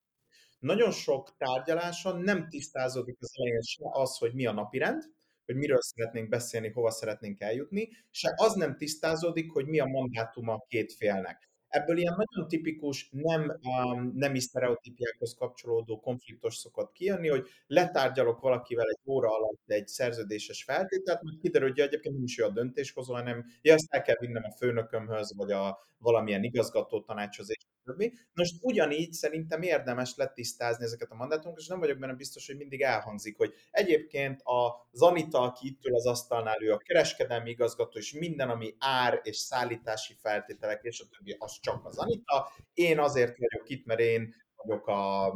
Nagyon 0.59 0.91
sok 0.91 1.35
tárgyaláson 1.37 2.21
nem 2.21 2.49
tisztázódik 2.49 3.17
az 3.19 3.31
elején 3.33 3.61
se 3.61 3.83
az, 3.83 4.17
hogy 4.17 4.33
mi 4.33 4.45
a 4.45 4.51
napirend, 4.51 5.03
hogy 5.45 5.55
miről 5.55 5.81
szeretnénk 5.81 6.29
beszélni, 6.29 6.69
hova 6.69 6.91
szeretnénk 6.91 7.41
eljutni, 7.41 7.89
se 8.09 8.33
az 8.35 8.53
nem 8.53 8.77
tisztázódik, 8.77 9.51
hogy 9.51 9.65
mi 9.65 9.79
a 9.79 9.85
mandátuma 9.85 10.53
a 10.53 10.65
két 10.67 10.93
félnek. 10.93 11.48
Ebből 11.69 11.97
ilyen 11.97 12.15
nagyon 12.17 12.47
tipikus, 12.47 13.09
nem 13.11 13.59
um, 13.61 14.11
nemi 14.15 14.39
sztereotípiákhoz 14.39 15.33
kapcsolódó 15.33 15.99
konfliktus 15.99 16.55
szokott 16.55 16.91
kijönni, 16.91 17.27
hogy 17.27 17.47
letárgyalok 17.67 18.39
valakivel 18.39 18.87
egy 18.87 18.99
óra 19.05 19.27
alatt 19.27 19.61
egy 19.65 19.87
szerződéses 19.87 20.63
feltételt, 20.63 21.21
majd 21.21 21.39
kiderül, 21.39 21.69
hogy 21.69 21.79
egyébként 21.79 22.15
nem 22.15 22.23
is 22.23 22.37
ő 22.37 22.43
a 22.43 22.49
döntéshozó, 22.49 23.13
hanem 23.13 23.45
ja, 23.61 23.73
ezt 23.73 23.87
el 23.89 24.01
kell 24.01 24.17
vinnem 24.19 24.43
a 24.43 24.55
főnökömhöz, 24.57 25.35
vagy 25.35 25.51
a 25.51 25.87
valamilyen 25.99 26.43
igazgató 26.43 27.01
tanácshoz, 27.01 27.49
többi. 27.89 28.13
Most 28.33 28.55
ugyanígy 28.61 29.11
szerintem 29.11 29.61
érdemes 29.61 30.15
letisztázni 30.15 30.83
ezeket 30.83 31.11
a 31.11 31.15
mandátumokat, 31.15 31.61
és 31.61 31.67
nem 31.67 31.79
vagyok 31.79 31.97
benne 31.97 32.13
biztos, 32.13 32.47
hogy 32.47 32.57
mindig 32.57 32.81
elhangzik, 32.81 33.37
hogy 33.37 33.53
egyébként 33.71 34.41
a 34.41 34.87
Zanita, 34.91 35.41
aki 35.41 35.67
itt 35.67 35.85
ül 35.85 35.95
az 35.95 36.05
asztalnál, 36.05 36.63
ő 36.63 36.71
a 36.71 36.77
kereskedelmi 36.77 37.49
igazgató, 37.49 37.97
és 37.97 38.13
minden, 38.13 38.49
ami 38.49 38.75
ár 38.79 39.19
és 39.23 39.37
szállítási 39.37 40.13
feltételek, 40.21 40.83
és 40.83 40.99
a 40.99 41.05
többi, 41.17 41.35
az 41.39 41.59
csak 41.59 41.85
az 41.85 41.97
Anita. 41.97 42.51
Én 42.73 42.99
azért 42.99 43.37
vagyok 43.37 43.69
itt, 43.69 43.85
mert 43.85 43.99
én 43.99 44.35
vagyok 44.55 44.87
a 44.87 45.33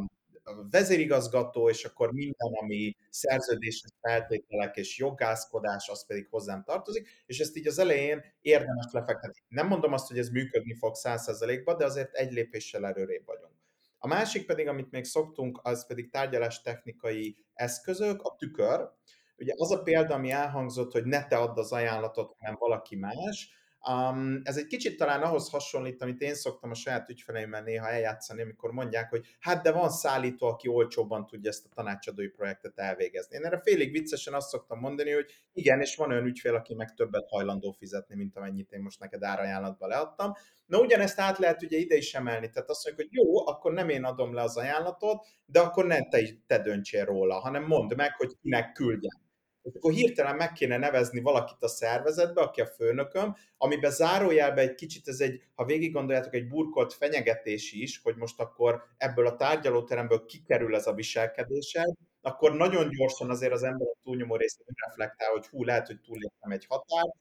vezérigazgató, 0.71 1.69
és 1.69 1.83
akkor 1.83 2.11
minden, 2.11 2.53
ami 2.61 2.95
szerződéses 3.09 3.89
feltételek 4.01 4.75
és 4.75 4.97
jogászkodás, 4.97 5.89
az 5.89 6.05
pedig 6.05 6.27
hozzám 6.29 6.63
tartozik, 6.63 7.23
és 7.25 7.39
ezt 7.39 7.57
így 7.57 7.67
az 7.67 7.79
elején 7.79 8.23
érdemes 8.41 8.85
lefektetni. 8.91 9.41
Nem 9.47 9.67
mondom 9.67 9.93
azt, 9.93 10.07
hogy 10.07 10.17
ez 10.17 10.29
működni 10.29 10.75
fog 10.75 10.93
100%-ba, 11.03 11.75
de 11.75 11.85
azért 11.85 12.13
egy 12.13 12.31
lépéssel 12.31 12.85
erőrébb 12.85 13.25
vagyunk. 13.25 13.53
A 13.97 14.07
másik 14.07 14.45
pedig, 14.45 14.67
amit 14.67 14.91
még 14.91 15.03
szoktunk, 15.03 15.59
az 15.63 15.87
pedig 15.87 16.09
tárgyalás 16.09 16.61
technikai 16.61 17.37
eszközök, 17.53 18.21
a 18.21 18.35
tükör. 18.35 18.89
Ugye 19.37 19.53
az 19.57 19.71
a 19.71 19.81
példa, 19.81 20.13
ami 20.13 20.31
elhangzott, 20.31 20.91
hogy 20.91 21.05
ne 21.05 21.27
te 21.27 21.37
add 21.37 21.57
az 21.57 21.71
ajánlatot, 21.71 22.35
hanem 22.39 22.55
valaki 22.59 22.95
más, 22.95 23.49
Um, 23.91 24.41
ez 24.43 24.57
egy 24.57 24.67
kicsit 24.67 24.97
talán 24.97 25.21
ahhoz 25.21 25.49
hasonlít, 25.49 26.01
amit 26.01 26.21
én 26.21 26.35
szoktam 26.35 26.69
a 26.69 26.73
saját 26.73 27.09
ügyfeleimmel 27.09 27.63
néha 27.63 27.89
eljátszani, 27.89 28.41
amikor 28.41 28.71
mondják, 28.71 29.09
hogy 29.09 29.25
hát 29.39 29.63
de 29.63 29.71
van 29.71 29.89
szállító, 29.89 30.47
aki 30.47 30.67
olcsóbban 30.67 31.25
tudja 31.25 31.49
ezt 31.49 31.65
a 31.65 31.73
tanácsadói 31.75 32.27
projektet 32.27 32.79
elvégezni. 32.79 33.35
Én 33.35 33.45
erre 33.45 33.61
félig 33.61 33.91
viccesen 33.91 34.33
azt 34.33 34.49
szoktam 34.49 34.79
mondani, 34.79 35.11
hogy 35.11 35.25
igen, 35.53 35.81
és 35.81 35.95
van 35.95 36.09
olyan 36.11 36.25
ügyfél, 36.25 36.55
aki 36.55 36.73
meg 36.73 36.93
többet 36.93 37.29
hajlandó 37.29 37.71
fizetni, 37.71 38.15
mint 38.15 38.37
amennyit 38.37 38.71
én 38.71 38.81
most 38.81 38.99
neked 38.99 39.23
árajánlatba 39.23 39.87
leadtam. 39.87 40.31
Na 40.65 40.79
ugyanezt 40.79 41.19
át 41.19 41.37
lehet 41.37 41.63
ugye 41.63 41.77
ide 41.77 41.95
is 41.95 42.13
emelni. 42.13 42.49
Tehát 42.49 42.69
azt 42.69 42.85
mondjuk, 42.85 43.07
hogy 43.07 43.17
jó, 43.17 43.47
akkor 43.47 43.73
nem 43.73 43.89
én 43.89 44.03
adom 44.03 44.33
le 44.33 44.41
az 44.41 44.57
ajánlatot, 44.57 45.25
de 45.45 45.59
akkor 45.59 45.85
ne 45.85 45.99
te, 46.09 46.19
te 46.47 46.59
döntsél 46.59 47.05
róla, 47.05 47.39
hanem 47.39 47.63
mondd 47.63 47.95
meg, 47.95 48.15
hogy 48.15 48.37
kinek 48.41 48.71
küldjem 48.71 49.22
és 49.63 49.73
akkor 49.75 49.91
hirtelen 49.91 50.35
meg 50.35 50.51
kéne 50.51 50.77
nevezni 50.77 51.21
valakit 51.21 51.63
a 51.63 51.67
szervezetbe, 51.67 52.41
aki 52.41 52.61
a 52.61 52.65
főnököm, 52.65 53.35
amiben 53.57 53.91
zárójelbe 53.91 54.61
egy 54.61 54.75
kicsit 54.75 55.07
ez 55.07 55.19
egy, 55.19 55.41
ha 55.55 55.65
végig 55.65 55.91
gondoljátok, 55.91 56.33
egy 56.33 56.47
burkolt 56.47 56.93
fenyegetés 56.93 57.71
is, 57.71 58.01
hogy 58.03 58.15
most 58.15 58.39
akkor 58.39 58.83
ebből 58.97 59.27
a 59.27 59.35
tárgyalóteremből 59.35 60.25
kikerül 60.25 60.75
ez 60.75 60.87
a 60.87 60.93
viselkedése, 60.93 61.95
akkor 62.21 62.55
nagyon 62.55 62.89
gyorsan 62.89 63.29
azért 63.29 63.53
az 63.53 63.63
ember 63.63 63.87
a 63.87 63.97
túlnyomó 64.03 64.35
részén 64.35 64.65
reflektál, 64.85 65.31
hogy 65.31 65.47
hú, 65.47 65.63
lehet, 65.63 65.87
hogy 65.87 65.99
túlléptem 65.99 66.51
egy 66.51 66.65
határt, 66.65 67.15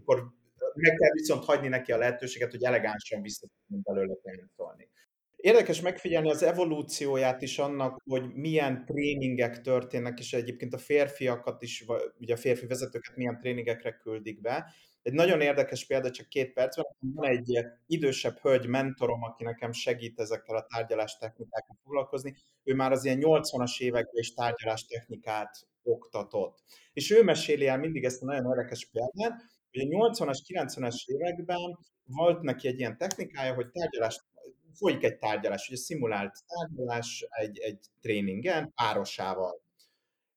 akkor 0.00 0.36
meg 0.74 0.96
kell 0.96 1.12
viszont 1.12 1.44
hagyni 1.44 1.68
neki 1.68 1.92
a 1.92 1.96
lehetőséget, 1.96 2.50
hogy 2.50 2.64
elegánsan 2.64 3.22
vissza 3.22 3.46
belőle 3.66 4.14
táncolni. 4.22 4.88
Érdekes 5.38 5.80
megfigyelni 5.80 6.30
az 6.30 6.42
evolúcióját 6.42 7.42
is 7.42 7.58
annak, 7.58 8.00
hogy 8.04 8.34
milyen 8.34 8.84
tréningek 8.84 9.60
történnek, 9.60 10.18
és 10.18 10.32
egyébként 10.32 10.74
a 10.74 10.78
férfiakat 10.78 11.62
is, 11.62 11.84
ugye 12.18 12.34
a 12.34 12.36
férfi 12.36 12.66
vezetőket 12.66 13.16
milyen 13.16 13.38
tréningekre 13.40 13.96
küldik 13.96 14.40
be. 14.40 14.72
Egy 15.02 15.12
nagyon 15.12 15.40
érdekes 15.40 15.86
példa, 15.86 16.10
csak 16.10 16.28
két 16.28 16.52
perc 16.52 16.76
van, 16.76 17.28
egy 17.28 17.58
idősebb 17.86 18.38
hölgy 18.38 18.66
mentorom, 18.66 19.22
aki 19.22 19.44
nekem 19.44 19.72
segít 19.72 20.20
ezekkel 20.20 20.56
a 20.56 20.66
tárgyalás 20.74 21.16
technikákkal 21.16 21.76
foglalkozni. 21.82 22.34
Ő 22.64 22.74
már 22.74 22.92
az 22.92 23.04
ilyen 23.04 23.18
80-as 23.20 23.78
években 23.78 24.20
is 24.20 24.34
tárgyalás 24.34 24.86
technikát 24.86 25.50
oktatott. 25.82 26.58
És 26.92 27.10
ő 27.10 27.22
meséli 27.22 27.66
el 27.66 27.78
mindig 27.78 28.04
ezt 28.04 28.22
a 28.22 28.26
nagyon 28.26 28.50
érdekes 28.50 28.88
példát, 28.92 29.42
hogy 29.70 29.80
a 29.80 30.10
80-as, 30.10 30.38
90-es 30.46 31.04
években 31.06 31.78
volt 32.04 32.40
neki 32.40 32.68
egy 32.68 32.78
ilyen 32.78 32.96
technikája, 32.96 33.54
hogy 33.54 33.70
tárgyalás 33.70 34.20
folyik 34.78 35.04
egy 35.04 35.18
tárgyalás, 35.18 35.68
ugye 35.68 35.76
szimulált 35.76 36.34
tárgyalás 36.46 37.26
egy, 37.30 37.58
egy 37.58 37.78
tréningen 38.00 38.72
párosával. 38.74 39.60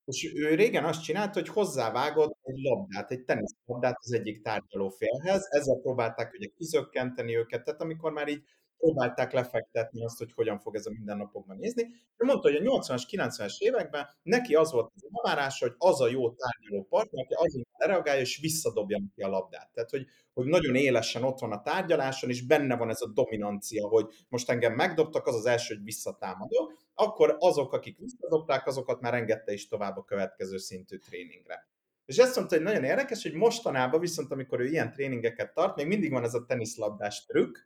És 0.06 0.34
ő 0.36 0.56
régen 0.56 0.84
azt 0.84 1.04
csinálta, 1.04 1.39
hogy 1.39 1.48
hozzávágott 1.50 2.38
egy 2.44 2.62
labdát, 2.62 3.12
egy 3.12 3.24
teniszlabdát 3.24 3.98
az 4.00 4.12
egyik 4.14 4.42
tárgyaló 4.42 4.89
félhez, 4.89 5.48
ezzel 5.50 5.80
próbálták 5.82 6.34
ugye 6.34 6.48
kizökkenteni 6.58 7.38
őket, 7.38 7.64
tehát 7.64 7.82
amikor 7.82 8.12
már 8.12 8.28
így 8.28 8.44
próbálták 8.82 9.32
lefektetni 9.32 10.04
azt, 10.04 10.18
hogy 10.18 10.32
hogyan 10.34 10.60
fog 10.60 10.76
ez 10.76 10.86
a 10.86 10.92
mindennapokban 10.92 11.58
nézni. 11.58 11.82
És 11.82 12.26
mondta, 12.26 12.52
hogy 12.52 12.68
a 12.68 12.70
80-as, 12.70 13.04
90-es 13.12 13.58
években 13.58 14.08
neki 14.24 14.56
az 14.56 14.72
volt 14.72 14.92
az 14.96 15.08
elvárás, 15.12 15.60
hogy 15.60 15.74
az 15.78 16.02
a 16.02 16.10
jó 16.10 16.32
tárgyaló 16.32 16.84
partner, 16.90 17.26
aki 17.26 17.34
azon 17.34 17.68
reagálja, 17.78 18.22
és 18.22 18.40
visszadobja 18.42 19.00
neki 19.00 19.22
a 19.22 19.28
labdát. 19.28 19.70
Tehát, 19.74 19.90
hogy, 19.90 20.06
hogy 20.34 20.46
nagyon 20.46 20.76
élesen 20.76 21.24
ott 21.24 21.40
van 21.40 21.52
a 21.52 21.62
tárgyaláson, 21.62 22.30
és 22.30 22.46
benne 22.46 22.76
van 22.76 22.90
ez 22.90 23.02
a 23.02 23.12
dominancia, 23.14 23.88
hogy 23.88 24.06
most 24.30 24.50
engem 24.50 24.74
megdobtak, 24.74 25.28
az 25.28 25.36
az 25.36 25.46
első, 25.46 25.76
hogy 25.76 25.84
visszatámadok, 25.84 26.74
akkor 26.94 27.36
azok, 27.40 27.74
akik 27.74 27.98
visszadobták, 27.98 28.68
azokat 28.68 29.02
már 29.02 29.14
engedte 29.14 29.54
is 29.54 29.68
tovább 29.68 29.98
a 29.98 30.04
következő 30.04 30.58
szintű 30.58 30.98
tréningre. 30.98 31.70
És 32.06 32.18
ezt 32.18 32.36
mondta, 32.36 32.56
hogy 32.56 32.64
nagyon 32.64 32.84
érdekes, 32.84 33.24
hogy 33.24 33.34
mostanában 33.34 34.00
viszont, 34.00 34.32
amikor 34.32 34.60
ő 34.60 34.66
ilyen 34.66 34.92
tréningeket 34.92 35.54
tart, 35.54 35.76
még 35.76 35.88
mindig 35.88 36.12
van 36.12 36.24
ez 36.24 36.34
a 36.34 36.46
teniszlabdás 36.46 37.26
trükk, 37.26 37.58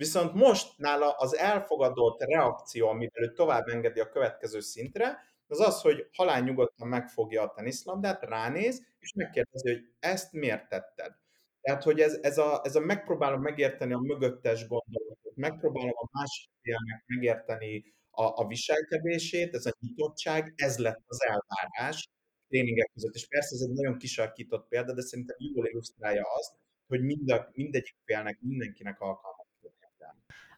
viszont 0.00 0.34
most 0.34 0.78
nála 0.78 1.10
az 1.10 1.36
elfogadott 1.36 2.22
reakció, 2.22 2.88
amivel 2.88 3.22
ő 3.22 3.32
tovább 3.32 3.66
engedi 3.68 4.00
a 4.00 4.08
következő 4.08 4.60
szintre, 4.60 5.18
az 5.46 5.60
az, 5.60 5.80
hogy 5.80 6.06
halál 6.12 6.40
nyugodtan 6.40 6.88
megfogja 6.88 7.42
a 7.42 7.52
teniszlabdát, 7.56 8.22
ránéz, 8.22 8.86
és 8.98 9.12
megkérdezi, 9.12 9.72
hogy 9.72 9.84
ezt 9.98 10.32
miért 10.32 10.68
tetted. 10.68 11.12
Tehát, 11.60 11.82
hogy 11.82 12.00
ez, 12.00 12.18
ez, 12.22 12.38
a, 12.38 12.60
ez 12.64 12.76
a 12.76 12.80
megpróbálom 12.80 13.40
megérteni 13.40 13.92
a 13.92 13.98
mögöttes 13.98 14.66
gondolatot, 14.68 15.34
megpróbálom 15.34 15.92
a 15.94 16.08
másik 16.12 16.50
félnek 16.62 17.04
megérteni 17.06 17.94
a, 18.10 18.24
a 18.24 18.46
viselkedését, 18.46 19.54
ez 19.54 19.66
a 19.66 19.72
nyitottság, 19.80 20.52
ez 20.56 20.78
lett 20.78 21.02
az 21.06 21.18
elvárás, 21.22 22.08
tréningek 22.48 22.90
között. 22.94 23.14
És 23.14 23.26
persze 23.28 23.54
ez 23.54 23.60
egy 23.60 23.74
nagyon 23.74 23.98
kisarkított 23.98 24.68
példa, 24.68 24.94
de 24.94 25.02
szerintem 25.02 25.36
jól 25.38 25.66
illusztrálja 25.66 26.24
azt, 26.38 26.52
hogy 26.86 27.00
mind 27.02 27.30
a, 27.30 27.50
mindegyik 27.52 27.96
félnek, 28.04 28.38
mindenkinek 28.40 29.00
alkalmas 29.00 29.39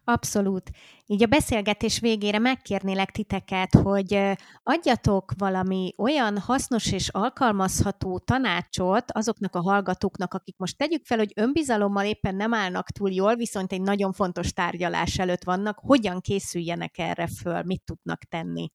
Abszolút. 0.05 0.71
Így 1.05 1.23
a 1.23 1.27
beszélgetés 1.27 1.99
végére 1.99 2.39
megkérnélek 2.39 3.11
titeket, 3.11 3.73
hogy 3.73 4.19
adjatok 4.63 5.33
valami 5.37 5.93
olyan 5.97 6.37
hasznos 6.37 6.91
és 6.91 7.09
alkalmazható 7.09 8.19
tanácsot 8.19 9.11
azoknak 9.11 9.55
a 9.55 9.61
hallgatóknak, 9.61 10.33
akik 10.33 10.57
most 10.57 10.77
tegyük 10.77 11.05
fel, 11.05 11.17
hogy 11.17 11.31
önbizalommal 11.35 12.05
éppen 12.05 12.35
nem 12.35 12.53
állnak 12.53 12.89
túl 12.89 13.11
jól, 13.11 13.35
viszont 13.35 13.71
egy 13.71 13.81
nagyon 13.81 14.13
fontos 14.13 14.53
tárgyalás 14.53 15.19
előtt 15.19 15.43
vannak, 15.43 15.79
hogyan 15.79 16.19
készüljenek 16.21 16.97
erre 16.97 17.27
föl, 17.27 17.61
mit 17.63 17.83
tudnak 17.85 18.23
tenni. 18.23 18.71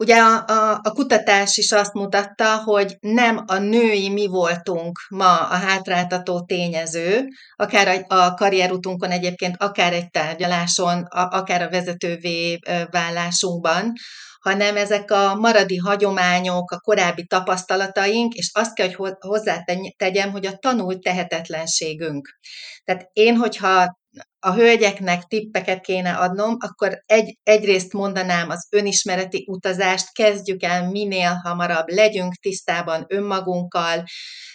Ugye 0.00 0.16
a, 0.16 0.44
a, 0.46 0.80
a 0.82 0.90
kutatás 0.92 1.56
is 1.56 1.72
azt 1.72 1.92
mutatta, 1.92 2.62
hogy 2.62 2.96
nem 3.00 3.44
a 3.46 3.58
női 3.58 4.08
mi 4.08 4.26
voltunk 4.26 4.98
ma 5.08 5.36
a 5.36 5.54
hátráltató 5.54 6.44
tényező, 6.44 7.24
akár 7.56 8.04
a, 8.08 8.14
a 8.14 8.34
karrierutunkon 8.34 9.10
egyébként, 9.10 9.56
akár 9.58 9.92
egy 9.92 10.10
tárgyaláson, 10.10 11.02
a, 11.02 11.28
akár 11.36 11.62
a 11.62 11.70
vezetővé 11.70 12.58
vállásunkban, 12.90 13.92
hanem 14.40 14.76
ezek 14.76 15.10
a 15.10 15.34
maradi 15.34 15.76
hagyományok, 15.76 16.70
a 16.70 16.80
korábbi 16.80 17.26
tapasztalataink, 17.26 18.34
és 18.34 18.50
azt 18.54 18.74
kell, 18.74 18.92
hogy 18.92 19.12
hozzátegyem, 19.18 20.30
hogy 20.30 20.46
a 20.46 20.56
tanult 20.56 21.02
tehetetlenségünk. 21.02 22.38
Tehát 22.84 23.08
én, 23.12 23.36
hogyha 23.36 23.98
a 24.40 24.52
hölgyeknek 24.52 25.22
tippeket 25.22 25.80
kéne 25.80 26.14
adnom, 26.16 26.56
akkor 26.58 27.02
egy, 27.06 27.38
egyrészt 27.42 27.92
mondanám 27.92 28.50
az 28.50 28.66
önismereti 28.70 29.44
utazást, 29.46 30.12
kezdjük 30.12 30.62
el 30.62 30.90
minél 30.90 31.40
hamarabb, 31.44 31.88
legyünk 31.88 32.34
tisztában 32.34 33.04
önmagunkkal, 33.08 34.04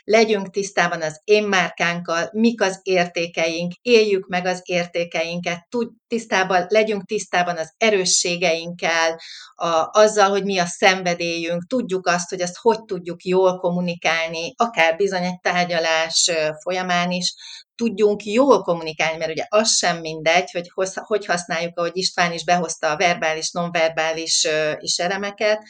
legyünk 0.04 0.50
tisztában 0.50 1.02
az 1.02 1.22
én 1.24 1.44
márkánkkal, 1.44 2.30
mik 2.32 2.62
az 2.62 2.80
értékeink, 2.84 3.74
éljük 3.82 4.28
meg 4.28 4.46
az 4.46 4.62
értékeinket, 4.64 5.66
tud, 5.70 5.92
tisztában, 6.08 6.66
legyünk 6.70 7.06
tisztában 7.06 7.58
az 7.58 7.74
erősségeinkkel, 7.78 9.20
a, 9.56 9.90
azzal, 9.92 10.30
hogy 10.30 10.44
mi 10.44 10.58
a 10.58 10.66
szenvedélyünk, 10.66 11.68
tudjuk 11.68 12.08
azt, 12.08 12.30
hogy 12.30 12.42
azt 12.42 12.58
hogy 12.58 12.84
tudjuk 12.84 13.24
jól 13.24 13.58
kommunikálni, 13.58 14.54
akár 14.56 14.96
bizony 14.96 15.24
egy 15.24 15.40
tárgyalás 15.40 16.32
folyamán 16.64 17.12
is, 17.12 17.34
tudjunk 17.76 18.26
jól 18.26 18.62
kommunikálni, 18.62 19.18
mert 19.18 19.32
ugye 19.32 19.46
az 19.50 19.73
sem 19.78 20.00
mindegy, 20.00 20.52
hogy 20.52 20.72
hogy 20.94 21.26
használjuk, 21.26 21.78
ahogy 21.78 21.98
István 21.98 22.32
is 22.32 22.44
behozta 22.44 22.92
a 22.92 22.98
verbális, 22.98 23.52
nonverbális 23.52 24.48
is 24.80 24.98
elemeket, 24.98 25.64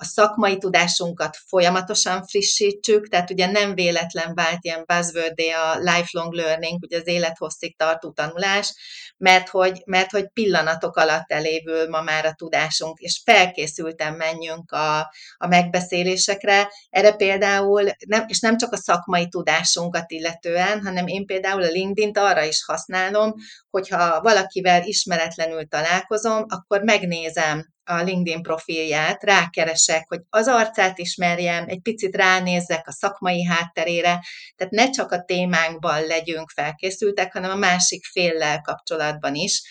a 0.00 0.04
szakmai 0.04 0.58
tudásunkat 0.58 1.36
folyamatosan 1.46 2.26
frissítsük, 2.26 3.08
tehát 3.08 3.30
ugye 3.30 3.46
nem 3.46 3.74
véletlen 3.74 4.34
vált 4.34 4.58
ilyen 4.60 4.84
buzzword 4.86 5.40
a 5.40 5.78
lifelong 5.78 6.32
learning, 6.32 6.82
ugye 6.82 6.98
az 6.98 7.06
élethosszig 7.06 7.76
tartó 7.76 8.10
tanulás, 8.10 8.74
mert 9.16 9.48
hogy, 9.48 9.82
mert 9.84 10.10
hogy 10.10 10.28
pillanatok 10.32 10.96
alatt 10.96 11.32
elévül 11.32 11.88
ma 11.88 12.02
már 12.02 12.26
a 12.26 12.32
tudásunk, 12.32 12.98
és 12.98 13.20
felkészülten 13.24 14.14
menjünk 14.14 14.72
a, 14.72 14.98
a 15.36 15.46
megbeszélésekre. 15.46 16.68
Erre 16.90 17.12
például, 17.12 17.90
nem, 18.06 18.24
és 18.28 18.40
nem 18.40 18.56
csak 18.56 18.72
a 18.72 18.76
szakmai 18.76 19.28
tudásunkat 19.28 20.10
illetően, 20.10 20.82
hanem 20.82 21.06
én 21.06 21.26
például 21.26 21.62
a 21.62 21.70
LinkedIn-t 21.70 22.18
arra 22.18 22.42
is 22.42 22.64
használom, 22.64 23.34
hogyha 23.70 24.20
valakivel 24.20 24.82
ismeretlenül 24.82 25.68
találkozom, 25.68 26.44
akkor 26.48 26.82
megnézem 26.82 27.78
a 27.84 28.02
LinkedIn 28.02 28.42
profilját, 28.42 29.22
rákeresek, 29.22 30.08
hogy 30.08 30.20
az 30.28 30.48
arcát 30.48 30.98
ismerjem, 30.98 31.64
egy 31.68 31.80
picit 31.80 32.16
ránézzek 32.16 32.88
a 32.88 32.92
szakmai 32.92 33.44
hátterére, 33.44 34.20
tehát 34.56 34.72
ne 34.72 34.90
csak 34.90 35.12
a 35.12 35.24
témánkban 35.24 36.06
legyünk 36.06 36.50
felkészültek, 36.50 37.32
hanem 37.32 37.50
a 37.50 37.56
másik 37.56 38.04
féllel 38.04 38.60
kapcsolatban 38.60 39.34
is 39.34 39.62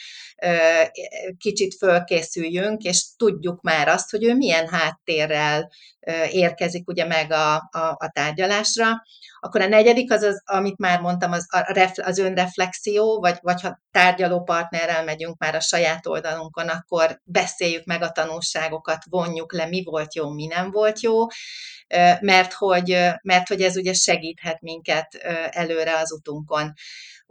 kicsit 1.38 1.76
fölkészüljünk, 1.76 2.82
és 2.82 3.06
tudjuk 3.18 3.62
már 3.62 3.88
azt, 3.88 4.10
hogy 4.10 4.24
ő 4.24 4.36
milyen 4.36 4.68
háttérrel 4.68 5.70
érkezik 6.32 6.88
ugye 6.88 7.06
meg 7.06 7.32
a, 7.32 7.56
a, 7.56 7.96
a 7.98 8.12
tárgyalásra. 8.14 8.88
Akkor 9.40 9.62
a 9.62 9.68
negyedik 9.68 10.12
az, 10.12 10.24
az 10.24 10.42
amit 10.46 10.78
már 10.78 11.02
mondtam, 11.02 11.32
az, 11.32 11.48
az 11.96 12.18
önreflexió, 12.18 13.20
vagy, 13.20 13.38
vagy 13.42 13.62
ha 13.62 13.80
tárgyaló 13.92 14.44
partnerrel 14.44 15.04
megyünk 15.04 15.38
már 15.38 15.56
a 15.56 15.60
saját 15.60 16.08
oldalunkon, 16.08 16.68
akkor 16.68 17.22
beszéljük 17.24 17.86
meg 17.86 18.02
a 18.02 18.12
tanulságokat, 18.12 19.04
vonjuk 19.10 19.54
le, 19.54 19.66
mi 19.66 19.84
volt 19.84 20.16
jó, 20.16 20.30
mi 20.30 20.46
nem 20.46 20.72
volt 20.72 21.02
jó, 21.02 21.26
mert 22.20 22.54
hogy, 22.54 22.98
mert 23.24 23.48
hogy 23.48 23.62
ez 23.62 23.78
ugye 23.78 23.94
segíthet 23.94 24.62
minket 24.62 25.16
előre 25.50 25.98
az 25.98 26.12
utunkon. 26.12 26.74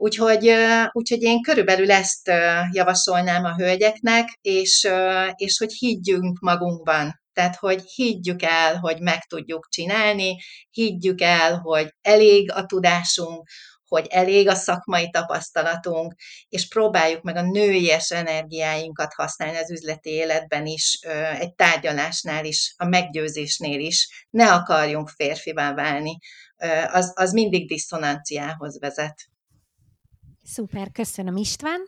Úgyhogy, 0.01 0.53
úgyhogy 0.93 1.23
én 1.23 1.43
körülbelül 1.43 1.91
ezt 1.91 2.31
javasolnám 2.73 3.45
a 3.45 3.55
hölgyeknek, 3.55 4.39
és, 4.41 4.89
és 5.35 5.59
hogy 5.59 5.73
higgyünk 5.73 6.39
magunkban. 6.41 7.21
Tehát, 7.33 7.57
hogy 7.57 7.83
higgyük 7.83 8.43
el, 8.43 8.77
hogy 8.77 9.01
meg 9.01 9.25
tudjuk 9.25 9.67
csinálni, 9.71 10.37
higgyük 10.71 11.21
el, 11.21 11.59
hogy 11.59 11.95
elég 12.01 12.53
a 12.53 12.67
tudásunk, 12.67 13.49
hogy 13.89 14.07
elég 14.11 14.49
a 14.49 14.55
szakmai 14.55 15.11
tapasztalatunk, 15.11 16.15
és 16.49 16.69
próbáljuk 16.69 17.23
meg 17.23 17.37
a 17.37 17.43
nőies 17.43 18.11
energiáinkat 18.11 19.15
használni 19.15 19.57
az 19.57 19.71
üzleti 19.71 20.11
életben 20.11 20.67
is, 20.67 20.99
egy 21.39 21.55
tárgyalásnál 21.55 22.45
is, 22.45 22.75
a 22.77 22.85
meggyőzésnél 22.85 23.81
is. 23.81 24.27
Ne 24.31 24.53
akarjunk 24.53 25.09
férfivá 25.09 25.75
válni, 25.75 26.19
az, 26.93 27.13
az 27.15 27.33
mindig 27.33 27.69
diszonanciához 27.69 28.79
vezet. 28.79 29.29
Szuper, 30.51 30.93
köszönöm 30.93 31.37
István. 31.37 31.81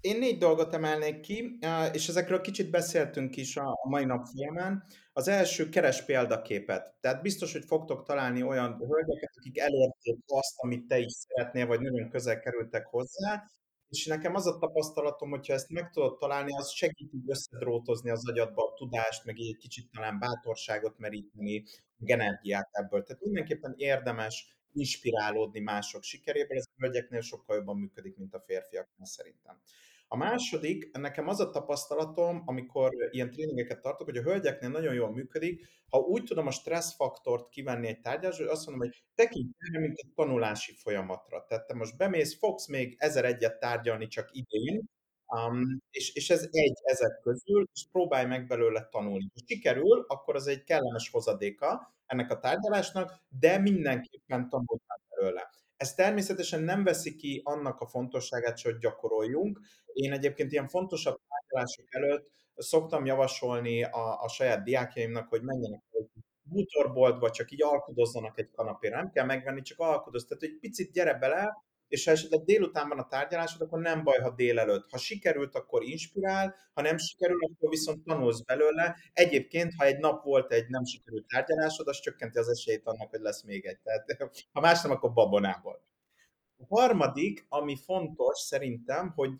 Én 0.00 0.18
négy 0.18 0.38
dolgot 0.38 0.74
emelnék 0.74 1.20
ki, 1.20 1.58
és 1.92 2.08
ezekről 2.08 2.40
kicsit 2.40 2.70
beszéltünk 2.70 3.36
is 3.36 3.56
a 3.56 3.78
mai 3.88 4.04
nap 4.04 4.26
folyamán. 4.26 4.84
Az 5.12 5.28
első, 5.28 5.68
keres 5.68 6.04
példaképet. 6.04 6.94
Tehát 7.00 7.22
biztos, 7.22 7.52
hogy 7.52 7.64
fogtok 7.64 8.04
találni 8.04 8.42
olyan 8.42 8.76
hölgyeket, 8.76 9.30
akik 9.36 9.58
elérték 9.58 10.18
azt, 10.26 10.54
amit 10.56 10.86
te 10.86 10.98
is 10.98 11.12
szeretnél, 11.12 11.66
vagy 11.66 11.80
nagyon 11.80 12.08
közel 12.08 12.40
kerültek 12.40 12.86
hozzá, 12.86 13.44
és 13.88 14.06
nekem 14.06 14.34
az 14.34 14.46
a 14.46 14.58
tapasztalatom, 14.58 15.30
hogyha 15.30 15.52
ezt 15.52 15.70
meg 15.70 15.90
tudod 15.90 16.18
találni, 16.18 16.56
az 16.56 16.70
segít 16.70 17.12
összedrótozni 17.26 18.10
az 18.10 18.28
agyadba 18.28 18.62
a 18.62 18.74
tudást, 18.74 19.24
meg 19.24 19.38
egy 19.38 19.56
kicsit 19.56 19.90
talán 19.90 20.18
bátorságot 20.18 20.98
meríteni, 20.98 21.64
meg 21.96 22.10
energiát 22.10 22.68
ebből. 22.72 23.02
Tehát 23.02 23.22
mindenképpen 23.22 23.74
érdemes 23.76 24.56
inspirálódni 24.72 25.60
mások 25.60 26.02
sikeréből, 26.02 26.56
ez 26.56 26.64
a 26.64 26.82
hölgyeknél 26.82 27.20
sokkal 27.20 27.56
jobban 27.56 27.76
működik, 27.76 28.16
mint 28.16 28.34
a 28.34 28.40
férfiaknál 28.46 29.06
szerintem. 29.06 29.60
A 30.08 30.16
második, 30.16 30.96
nekem 30.98 31.28
az 31.28 31.40
a 31.40 31.50
tapasztalatom, 31.50 32.42
amikor 32.44 32.90
ilyen 33.10 33.30
tréningeket 33.30 33.80
tartok, 33.80 34.06
hogy 34.06 34.16
a 34.16 34.22
hölgyeknél 34.22 34.70
nagyon 34.70 34.94
jól 34.94 35.12
működik, 35.12 35.66
ha 35.88 35.98
úgy 35.98 36.22
tudom 36.24 36.46
a 36.46 36.50
stresszfaktort 36.50 37.48
kivenni 37.48 37.88
egy 37.88 38.00
tárgyalásra, 38.00 38.44
hogy 38.44 38.52
azt 38.52 38.66
mondom, 38.66 38.88
hogy 38.88 39.02
tekints 39.14 39.56
erre, 39.58 39.80
mint 39.80 39.98
egy 39.98 40.12
tanulási 40.14 40.72
folyamatra. 40.72 41.44
Tehát 41.48 41.66
te 41.66 41.74
most 41.74 41.96
bemész, 41.96 42.38
fogsz 42.38 42.66
még 42.66 42.94
ezer 42.98 43.24
egyet 43.24 43.58
tárgyalni 43.58 44.06
csak 44.06 44.28
idén, 44.32 44.84
Um, 45.36 45.82
és, 45.90 46.14
és 46.14 46.30
ez 46.30 46.48
egy 46.50 46.78
ezek 46.82 47.20
közül, 47.22 47.68
és 47.72 47.86
próbálj 47.92 48.26
meg 48.26 48.46
belőle 48.46 48.88
tanulni. 48.90 49.30
Ha 49.34 49.40
sikerül, 49.46 50.04
akkor 50.08 50.34
az 50.34 50.46
egy 50.46 50.64
kellemes 50.64 51.10
hozadéka 51.10 51.94
ennek 52.06 52.30
a 52.30 52.38
tárgyalásnak, 52.38 53.20
de 53.40 53.58
mindenképpen 53.58 54.48
tanultál 54.48 55.00
belőle. 55.08 55.50
Ez 55.76 55.94
természetesen 55.94 56.62
nem 56.62 56.84
veszi 56.84 57.14
ki 57.14 57.40
annak 57.44 57.80
a 57.80 57.86
fontosságát, 57.86 58.60
hogy 58.60 58.78
gyakoroljunk. 58.78 59.60
Én 59.92 60.12
egyébként 60.12 60.52
ilyen 60.52 60.68
fontosabb 60.68 61.20
tárgyalások 61.28 61.94
előtt 61.94 62.30
szoktam 62.56 63.04
javasolni 63.04 63.82
a, 63.82 64.20
a 64.20 64.28
saját 64.28 64.62
diákjaimnak, 64.62 65.28
hogy 65.28 65.42
menjenek 65.42 65.82
bútorboltba, 66.42 67.30
csak 67.30 67.50
így 67.50 67.62
alkudozzanak 67.62 68.38
egy 68.38 68.50
kanapéra. 68.50 68.96
Nem 68.96 69.10
kell 69.10 69.24
megvenni, 69.24 69.62
csak 69.62 69.78
alkudoz. 69.78 70.24
Tehát 70.24 70.42
egy 70.42 70.58
picit 70.60 70.92
gyere 70.92 71.14
bele, 71.14 71.64
és 71.92 72.04
ha 72.04 72.10
esetleg 72.10 72.44
délután 72.44 72.88
van 72.88 72.98
a 72.98 73.08
tárgyalásod, 73.08 73.60
akkor 73.60 73.80
nem 73.80 74.04
baj, 74.04 74.18
ha 74.18 74.30
délelőtt. 74.30 74.90
Ha 74.90 74.98
sikerült, 74.98 75.54
akkor 75.54 75.82
inspirál, 75.82 76.54
ha 76.74 76.82
nem 76.82 76.96
sikerül, 76.96 77.38
akkor 77.44 77.68
viszont 77.68 78.04
tanulsz 78.04 78.40
belőle. 78.40 78.96
Egyébként, 79.12 79.74
ha 79.74 79.84
egy 79.84 79.98
nap 79.98 80.24
volt 80.24 80.52
egy 80.52 80.68
nem 80.68 80.84
sikerült 80.84 81.26
tárgyalásod, 81.26 81.88
az 81.88 82.00
csökkenti 82.00 82.38
az 82.38 82.48
esélyt 82.48 82.86
annak, 82.86 83.10
hogy 83.10 83.20
lesz 83.20 83.42
még 83.42 83.64
egy. 83.64 83.78
Tehát, 83.78 84.30
ha 84.52 84.60
más 84.60 84.82
nem, 84.82 84.90
akkor 84.90 85.12
babonából. 85.12 85.82
A 86.56 86.76
harmadik, 86.76 87.46
ami 87.48 87.76
fontos 87.76 88.38
szerintem, 88.38 89.12
hogy 89.14 89.30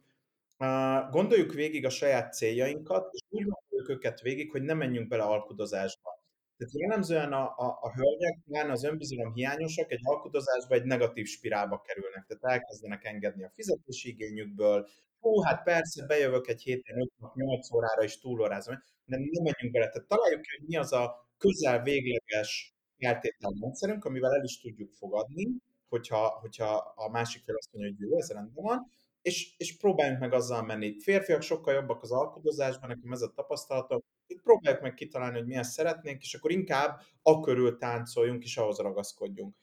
gondoljuk 1.11 1.53
végig 1.53 1.84
a 1.84 1.90
saját 1.90 2.34
céljainkat, 2.34 3.12
és 3.12 3.20
úgy 3.28 3.44
gondoljuk 3.44 3.88
őket 3.88 4.20
végig, 4.20 4.50
hogy 4.50 4.62
ne 4.62 4.74
menjünk 4.74 5.09
bele 5.09 5.22
alkudozásba. 5.22 6.22
Tehát 6.62 6.80
jellemzően 6.80 7.32
a, 7.32 7.44
a, 7.56 7.78
a 7.80 7.92
hölgyek, 7.94 8.38
pláne 8.44 8.72
az 8.72 8.84
önbizalom 8.84 9.32
hiányosak 9.32 9.92
egy 9.92 10.00
alkudozásba, 10.02 10.74
egy 10.74 10.84
negatív 10.84 11.26
spirálba 11.26 11.80
kerülnek. 11.80 12.24
Tehát 12.26 12.58
elkezdenek 12.58 13.04
engedni 13.04 13.44
a 13.44 13.52
fizetési 13.54 14.08
igényükből, 14.08 14.88
hú, 15.20 15.40
hát 15.40 15.62
persze, 15.62 16.06
bejövök 16.06 16.48
egy 16.48 16.62
héten 16.62 17.00
5 17.00 17.10
nap, 17.18 17.34
8 17.34 17.72
órára 17.72 18.02
is 18.02 18.18
túlórázom, 18.18 18.74
de 19.04 19.16
nem 19.16 19.42
menjünk 19.42 19.72
bele. 19.72 19.88
Tehát 19.88 20.08
találjuk 20.08 20.40
ki, 20.40 20.48
hogy 20.58 20.68
mi 20.68 20.76
az 20.76 20.92
a 20.92 21.28
közel 21.38 21.82
végleges 21.82 22.74
feltételrendszerünk, 22.98 24.04
amivel 24.04 24.34
el 24.34 24.44
is 24.44 24.60
tudjuk 24.60 24.92
fogadni, 24.92 25.48
hogyha, 25.88 26.28
hogyha 26.40 26.94
a 26.96 27.10
másik 27.10 27.42
fél 27.42 27.56
azt 27.56 27.72
mondja, 27.72 27.92
hogy 27.92 28.08
jó, 28.08 28.18
ez 28.18 28.30
rendben 28.30 28.64
van, 28.64 28.90
és, 29.22 29.54
és 29.56 29.76
próbáljunk 29.76 30.20
meg 30.20 30.32
azzal 30.32 30.62
menni. 30.62 31.00
Férfiak 31.00 31.42
sokkal 31.42 31.74
jobbak 31.74 32.02
az 32.02 32.12
alkudozásban, 32.12 32.88
nekem 32.88 33.12
ez 33.12 33.22
a 33.22 33.32
tapasztalatom, 33.34 34.00
itt 34.33 34.43
próbáljuk 34.43 34.83
meg 34.83 34.95
kitalálni, 34.95 35.39
hogy 35.39 35.47
milyen 35.47 35.62
szeretnénk, 35.62 36.22
és 36.22 36.35
akkor 36.35 36.51
inkább 36.51 37.01
a 37.22 37.41
körül 37.41 37.76
táncoljunk, 37.76 38.45
és 38.45 38.57
ahhoz 38.57 38.78
ragaszkodjunk. 38.78 39.55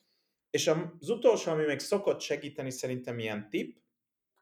És 0.50 0.68
az 0.68 1.10
utolsó, 1.10 1.52
ami 1.52 1.66
még 1.66 1.80
szokott 1.80 2.20
segíteni 2.20 2.72
szerintem 2.72 3.20
ilyen 3.20 3.50
tip, 3.50 3.78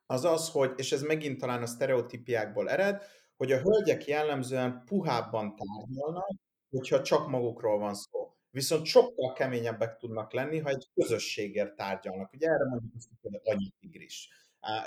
az 0.06 0.26
az, 0.26 0.50
hogy, 0.50 0.74
és 0.76 0.92
ez 0.92 1.02
megint 1.02 1.40
talán 1.40 1.62
a 1.62 1.66
sztereotípiákból 1.66 2.70
ered, 2.70 3.04
hogy 3.38 3.52
a 3.52 3.60
hölgyek 3.60 4.06
jellemzően 4.06 4.84
puhábban 4.86 5.56
tárgyalnak, 5.56 6.30
hogyha 6.70 7.02
csak 7.02 7.28
magukról 7.28 7.78
van 7.78 7.94
szó. 7.94 8.36
Viszont 8.50 8.86
sokkal 8.86 9.34
keményebbek 9.34 9.98
tudnak 9.98 10.34
lenni, 10.34 10.60
ha 10.60 10.70
egy 10.70 10.90
közösségért 10.94 11.76
tárgyalnak. 11.76 12.34
Ugye 12.34 12.48
erre 12.48 12.66
mondjuk 12.70 12.94
azt, 12.96 13.08
hogy 13.22 13.40
anyitigris 13.44 14.30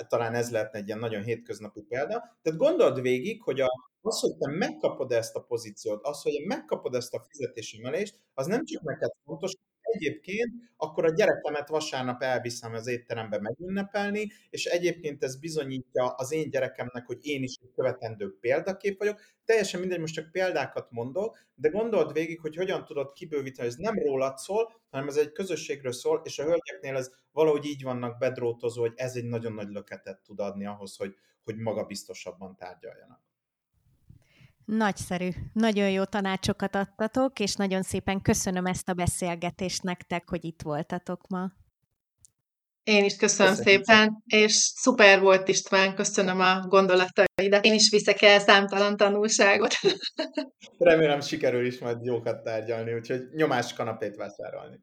talán 0.09 0.35
ez 0.35 0.51
lehetne 0.51 0.79
egy 0.79 0.87
ilyen 0.87 0.99
nagyon 0.99 1.23
hétköznapi 1.23 1.81
példa. 1.83 2.39
Tehát 2.43 2.59
gondold 2.59 3.01
végig, 3.01 3.43
hogy 3.43 3.61
a, 3.61 3.69
az, 4.01 4.21
hogy 4.21 4.37
te 4.37 4.51
megkapod 4.51 5.13
ezt 5.13 5.37
a 5.37 5.41
pozíciót, 5.41 6.07
az, 6.07 6.23
hogy 6.23 6.45
megkapod 6.47 6.95
ezt 6.95 7.15
a 7.15 7.27
fizetésemelést, 7.29 8.19
az 8.35 8.47
nem 8.47 8.65
csak 8.65 8.83
neked 8.83 9.11
fontos, 9.25 9.53
egyébként 9.91 10.53
akkor 10.77 11.05
a 11.05 11.11
gyerekemet 11.11 11.69
vasárnap 11.69 12.23
elviszem 12.23 12.75
az 12.75 12.87
étterembe 12.87 13.41
megünnepelni, 13.41 14.31
és 14.51 14.65
egyébként 14.65 15.23
ez 15.23 15.37
bizonyítja 15.37 16.07
az 16.07 16.33
én 16.33 16.51
gyerekemnek, 16.51 17.07
hogy 17.07 17.19
én 17.21 17.43
is 17.43 17.55
egy 17.63 17.71
követendő 17.75 18.37
példakép 18.41 18.99
vagyok. 18.99 19.21
Teljesen 19.45 19.81
mindegy, 19.81 20.01
most 20.01 20.15
csak 20.15 20.31
példákat 20.31 20.91
mondok, 20.91 21.39
de 21.55 21.69
gondold 21.69 22.13
végig, 22.13 22.41
hogy 22.41 22.57
hogyan 22.57 22.85
tudod 22.85 23.13
kibővíteni, 23.13 23.69
ez 23.69 23.75
nem 23.75 23.99
rólad 23.99 24.39
szól, 24.39 24.73
hanem 24.91 25.09
ez 25.09 25.17
egy 25.17 25.33
közösségről 25.33 25.93
szól, 25.93 26.21
és 26.25 26.39
a 26.39 26.45
hölgyeknél 26.45 26.97
ez 26.97 27.11
valahogy 27.33 27.65
így 27.65 27.83
vannak 27.83 28.19
bedrótozó, 28.19 28.81
hogy 28.81 28.95
ez 28.97 29.15
egy 29.15 29.25
nagyon 29.25 29.53
nagy 29.53 29.69
löketet 29.69 30.23
tud 30.23 30.41
adni 30.41 30.67
ahhoz, 30.67 30.97
hogy, 30.97 31.15
hogy 31.45 31.57
magabiztosabban 31.57 32.57
tárgyaljanak. 32.57 33.30
Nagyszerű. 34.77 35.29
Nagyon 35.53 35.91
jó 35.91 36.05
tanácsokat 36.05 36.75
adtatok, 36.75 37.39
és 37.39 37.55
nagyon 37.55 37.83
szépen 37.83 38.23
köszönöm 38.23 38.67
ezt 38.67 38.89
a 38.89 38.93
beszélgetést 38.93 39.83
nektek, 39.83 40.29
hogy 40.29 40.45
itt 40.45 40.63
voltatok 40.63 41.21
ma. 41.29 41.53
Én 42.83 43.05
is 43.05 43.17
köszönöm 43.17 43.55
Köszönjük. 43.55 43.85
szépen, 43.85 44.23
és 44.27 44.53
szuper 44.53 45.21
volt 45.21 45.49
István, 45.49 45.95
köszönöm 45.95 46.41
a 46.41 46.67
gondolataidat. 46.67 47.65
Én 47.65 47.75
is 47.75 47.91
viszek 47.91 48.23
el 48.23 48.39
számtalan 48.39 48.97
tanulságot. 48.97 49.75
Remélem 50.79 51.21
sikerül 51.21 51.67
is 51.67 51.79
majd 51.79 52.05
jókat 52.05 52.43
tárgyalni, 52.43 52.95
úgyhogy 52.95 53.21
nyomás 53.33 53.73
kanapét 53.73 54.17
vásárolni. 54.17 54.81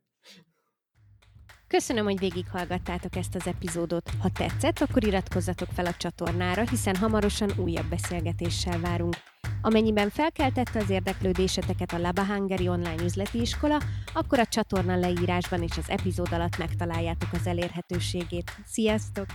Köszönöm, 1.67 2.03
hogy 2.03 2.19
végighallgattátok 2.19 3.15
ezt 3.15 3.35
az 3.35 3.47
epizódot. 3.47 4.09
Ha 4.21 4.29
tetszett, 4.37 4.79
akkor 4.79 5.03
iratkozzatok 5.03 5.67
fel 5.75 5.85
a 5.85 5.93
csatornára, 5.97 6.69
hiszen 6.69 6.95
hamarosan 6.95 7.51
újabb 7.57 7.89
beszélgetéssel 7.89 8.79
várunk. 8.79 9.15
Amennyiben 9.61 10.09
felkeltette 10.09 10.79
az 10.79 10.89
érdeklődéseteket 10.89 11.91
a 11.93 11.97
Laba 11.97 12.25
online 12.67 13.03
üzleti 13.03 13.41
iskola, 13.41 13.81
akkor 14.13 14.39
a 14.39 14.45
csatorna 14.45 14.95
leírásban 14.95 15.61
és 15.61 15.77
az 15.77 15.89
epizód 15.89 16.31
alatt 16.31 16.57
megtaláljátok 16.57 17.29
az 17.33 17.47
elérhetőségét. 17.47 18.51
Sziasztok! 18.65 19.25